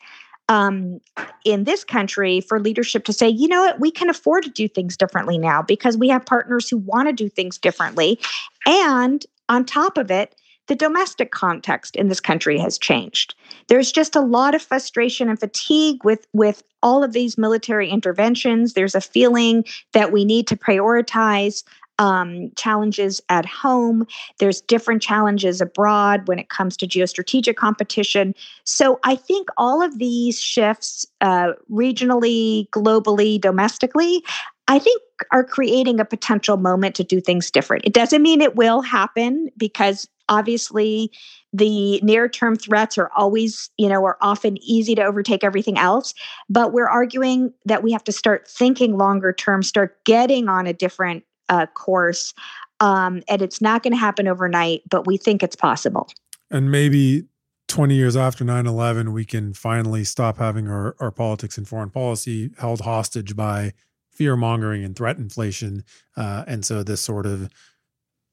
um, 0.50 1.02
in 1.44 1.66
this 1.66 1.84
country 1.84 2.42
for 2.42 2.60
leadership 2.60 3.04
to 3.06 3.14
say, 3.14 3.28
you 3.28 3.48
know 3.48 3.62
what, 3.62 3.80
we 3.80 3.92
can 3.92 4.10
afford 4.10 4.44
to 4.44 4.50
do 4.50 4.68
things 4.68 4.96
differently 4.96 5.38
now 5.38 5.62
because 5.62 5.98
we 5.98 6.10
have 6.10 6.26
partners 6.26 6.70
who 6.70 6.78
want 6.78 7.10
to 7.10 7.14
do 7.14 7.28
things 7.28 7.58
differently. 7.58 8.20
And 8.66 9.26
on 9.50 9.66
top 9.66 9.98
of 9.98 10.10
it, 10.10 10.36
the 10.68 10.76
domestic 10.76 11.32
context 11.32 11.96
in 11.96 12.08
this 12.10 12.20
country 12.20 12.58
has 12.60 12.78
changed. 12.78 13.36
There's 13.68 13.92
just 13.92 14.16
a 14.16 14.22
lot 14.22 14.56
of 14.56 14.62
frustration 14.62 15.30
and 15.30 15.40
fatigue 15.40 16.04
with, 16.04 16.28
with 16.34 16.64
all 16.84 17.04
of 17.04 17.14
these 17.14 17.38
military 17.38 17.90
interventions. 17.90 18.74
There's 18.74 18.96
a 18.96 19.02
feeling 19.02 19.64
that 19.94 20.12
we 20.12 20.26
need 20.26 20.48
to 20.48 20.58
prioritize 20.58 21.64
um, 22.00 22.52
challenges 22.56 23.22
at 23.30 23.46
home. 23.46 24.06
There's 24.40 24.62
different 24.62 25.02
challenges 25.02 25.62
abroad 25.62 26.28
when 26.28 26.40
it 26.40 26.50
comes 26.50 26.78
to 26.78 26.88
geostrategic 26.88 27.56
competition. 27.56 28.36
So 28.66 29.00
I 29.04 29.16
think 29.16 29.50
all 29.58 29.82
of 29.82 29.98
these 29.98 30.40
shifts, 30.40 31.06
uh, 31.22 31.54
regionally, 31.72 32.70
globally, 32.70 33.42
domestically, 33.42 34.24
I 34.68 34.80
think 34.80 35.02
are 35.32 35.44
creating 35.44 36.00
a 36.00 36.06
potential 36.06 36.58
moment 36.58 36.94
to 36.96 37.04
do 37.04 37.22
things 37.22 37.50
different. 37.50 37.86
It 37.86 37.94
doesn't 37.94 38.22
mean 38.22 38.42
it 38.42 38.56
will 38.56 38.82
happen 38.82 39.50
because 39.58 40.08
obviously 40.30 41.12
the 41.54 42.00
near 42.02 42.28
term 42.28 42.56
threats 42.56 42.98
are 42.98 43.10
always 43.16 43.70
you 43.78 43.90
know 43.90 44.04
are 44.06 44.18
often 44.22 44.58
easy 44.62 44.96
to 44.96 45.04
overtake 45.04 45.44
everything 45.44 45.78
else 45.78 46.14
but 46.50 46.74
we're 46.74 46.88
arguing 46.88 47.54
that 47.66 47.84
we 47.84 47.92
have 47.92 48.04
to 48.04 48.12
start 48.12 48.48
thinking 48.48 48.98
longer 48.98 49.34
term 49.34 49.64
start 49.64 50.04
getting 50.06 50.48
on 50.50 50.68
a 50.68 50.74
different 50.74 51.24
uh, 51.50 51.66
course 51.68 52.34
um, 52.80 53.22
and 53.28 53.42
it's 53.42 53.62
not 53.62 53.84
going 53.84 53.94
to 53.94 53.98
happen 53.98 54.28
overnight 54.28 54.82
but 54.90 55.08
we 55.08 55.18
think 55.18 55.44
it's 55.44 55.56
possible. 55.56 56.10
And 56.50 56.72
maybe 56.72 57.26
20 57.68 57.96
years 57.96 58.16
after 58.16 58.46
9-11 58.46 59.14
we 59.14 59.26
can 59.26 59.54
finally 59.54 60.04
stop 60.04 60.38
having 60.38 60.68
our, 60.68 60.96
our 61.00 61.12
politics 61.12 61.58
and 61.58 61.68
foreign 61.68 61.90
policy 61.90 62.52
held 62.58 62.82
hostage 62.82 63.36
by 63.36 63.74
fear 64.12 64.36
mongering 64.36 64.84
and 64.84 64.96
threat 64.96 65.18
inflation 65.18 65.84
uh, 66.16 66.44
and 66.48 66.66
so 66.66 66.84
this 66.84 67.02
sort 67.02 67.26
of 67.26 67.50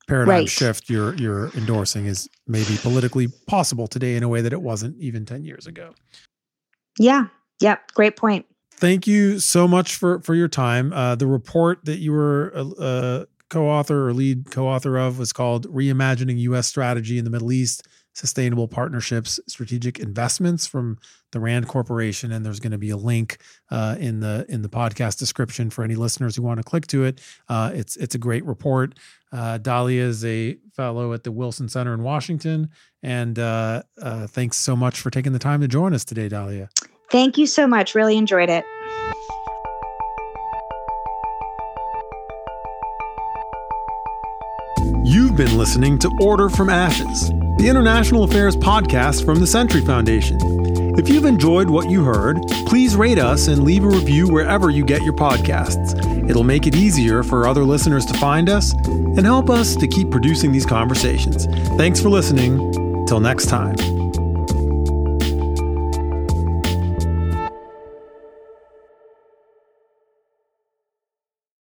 paradigm 0.07 0.35
right. 0.35 0.49
shift 0.49 0.91
you're 0.91 1.15
you're 1.15 1.49
endorsing 1.57 2.07
is 2.07 2.29
maybe 2.47 2.77
politically 2.79 3.29
possible 3.47 3.87
today 3.87 4.17
in 4.17 4.23
a 4.23 4.29
way 4.29 4.41
that 4.41 4.53
it 4.53 4.61
wasn't 4.61 4.97
even 4.99 5.25
10 5.25 5.45
years 5.45 5.67
ago. 5.67 5.95
Yeah. 6.99 7.27
Yep. 7.61 7.93
Great 7.95 8.17
point. 8.17 8.47
Thank 8.77 9.07
you 9.07 9.39
so 9.39 9.69
much 9.69 9.97
for 9.97 10.21
for 10.21 10.35
your 10.35 10.49
time. 10.49 10.93
Uh, 10.93 11.15
the 11.15 11.27
report 11.27 11.85
that 11.85 11.99
you 11.99 12.13
were 12.13 12.51
a, 12.51 12.65
a 12.79 13.27
co-author 13.49 14.09
or 14.09 14.13
lead 14.13 14.51
co-author 14.51 14.97
of 14.99 15.19
was 15.19 15.33
called 15.33 15.67
"Reimagining 15.73 16.39
U.S. 16.41 16.67
Strategy 16.67 17.19
in 17.19 17.25
the 17.25 17.31
Middle 17.31 17.53
East: 17.53 17.87
Sustainable 18.15 18.67
Partnerships, 18.67 19.39
Strategic 19.47 20.01
Investments" 20.01 20.67
from 20.67 20.99
the 21.31 21.39
Rand 21.39 21.69
Corporation, 21.69 22.33
and 22.33 22.45
there's 22.45 22.61
going 22.61 22.73
to 22.73 22.79
be 22.79 22.91
a 22.91 22.97
link 22.97 23.39
uh, 23.71 23.97
in 24.01 24.21
the 24.21 24.45
in 24.49 24.63
the 24.63 24.69
podcast 24.69 25.19
description 25.19 25.71
for 25.71 25.85
any 25.85 25.95
listeners 25.95 26.35
who 26.35 26.43
want 26.43 26.59
to 26.59 26.65
click 26.65 26.89
to 26.89 27.05
it. 27.05 27.21
Uh, 27.49 27.71
it's 27.73 27.97
it's 27.97 28.17
a 28.17 28.19
great 28.19 28.45
report. 28.45 28.99
Uh, 29.35 29.59
Dalia 29.59 29.99
is 29.99 30.25
a 30.25 30.57
fellow 30.77 31.13
at 31.13 31.25
the 31.25 31.33
Wilson 31.33 31.69
Center 31.69 31.93
in 31.93 32.05
Washington. 32.05 32.71
And 33.03 33.37
uh, 33.39 33.83
uh, 34.01 34.29
thanks 34.29 34.57
so 34.57 34.77
much 34.77 35.01
for 35.01 35.11
taking 35.11 35.33
the 35.33 35.41
time 35.41 35.61
to 35.61 35.69
join 35.69 35.93
us 35.93 36.05
today, 36.05 36.29
Dalia. 36.29 36.69
Thank 37.11 37.37
you 37.37 37.47
so 37.47 37.67
much. 37.67 37.97
Really 37.97 38.17
enjoyed 38.17 38.49
it. 38.49 38.65
You've 45.05 45.37
been 45.37 45.59
listening 45.59 45.99
to 45.99 46.11
Order 46.21 46.49
from 46.49 46.71
Ashes, 46.71 47.29
the 47.59 47.67
international 47.69 48.25
affairs 48.25 48.57
podcast 48.57 49.25
from 49.25 49.41
the 49.41 49.47
Century 49.47 49.81
Foundation. 49.81 50.39
If 50.97 51.09
you've 51.09 51.25
enjoyed 51.25 51.69
what 51.69 51.91
you 51.91 52.05
heard, 52.05 52.43
please 52.67 52.95
rate 52.95 53.19
us 53.19 53.49
and 53.49 53.65
leave 53.65 53.85
a 53.85 53.89
review 53.89 54.29
wherever 54.29 54.71
you 54.71 54.85
get 54.85 55.03
your 55.03 55.13
podcasts. 55.13 55.99
It'll 56.31 56.45
make 56.45 56.67
it 56.67 56.77
easier 56.77 57.23
for 57.23 57.47
other 57.47 57.65
listeners 57.65 58.07
to 58.07 58.15
find 58.15 58.49
us 58.49 58.73
and 58.73 59.27
help 59.27 59.51
us 59.51 59.75
to 59.77 59.89
keep 59.89 60.11
producing 60.11 60.53
these 60.53 60.67
conversations. 60.67 61.47
Thanks 61.77 62.01
for 62.01 62.09
listening. 62.09 63.07
Till 63.07 63.21
next 63.21 63.47
time. 63.47 63.94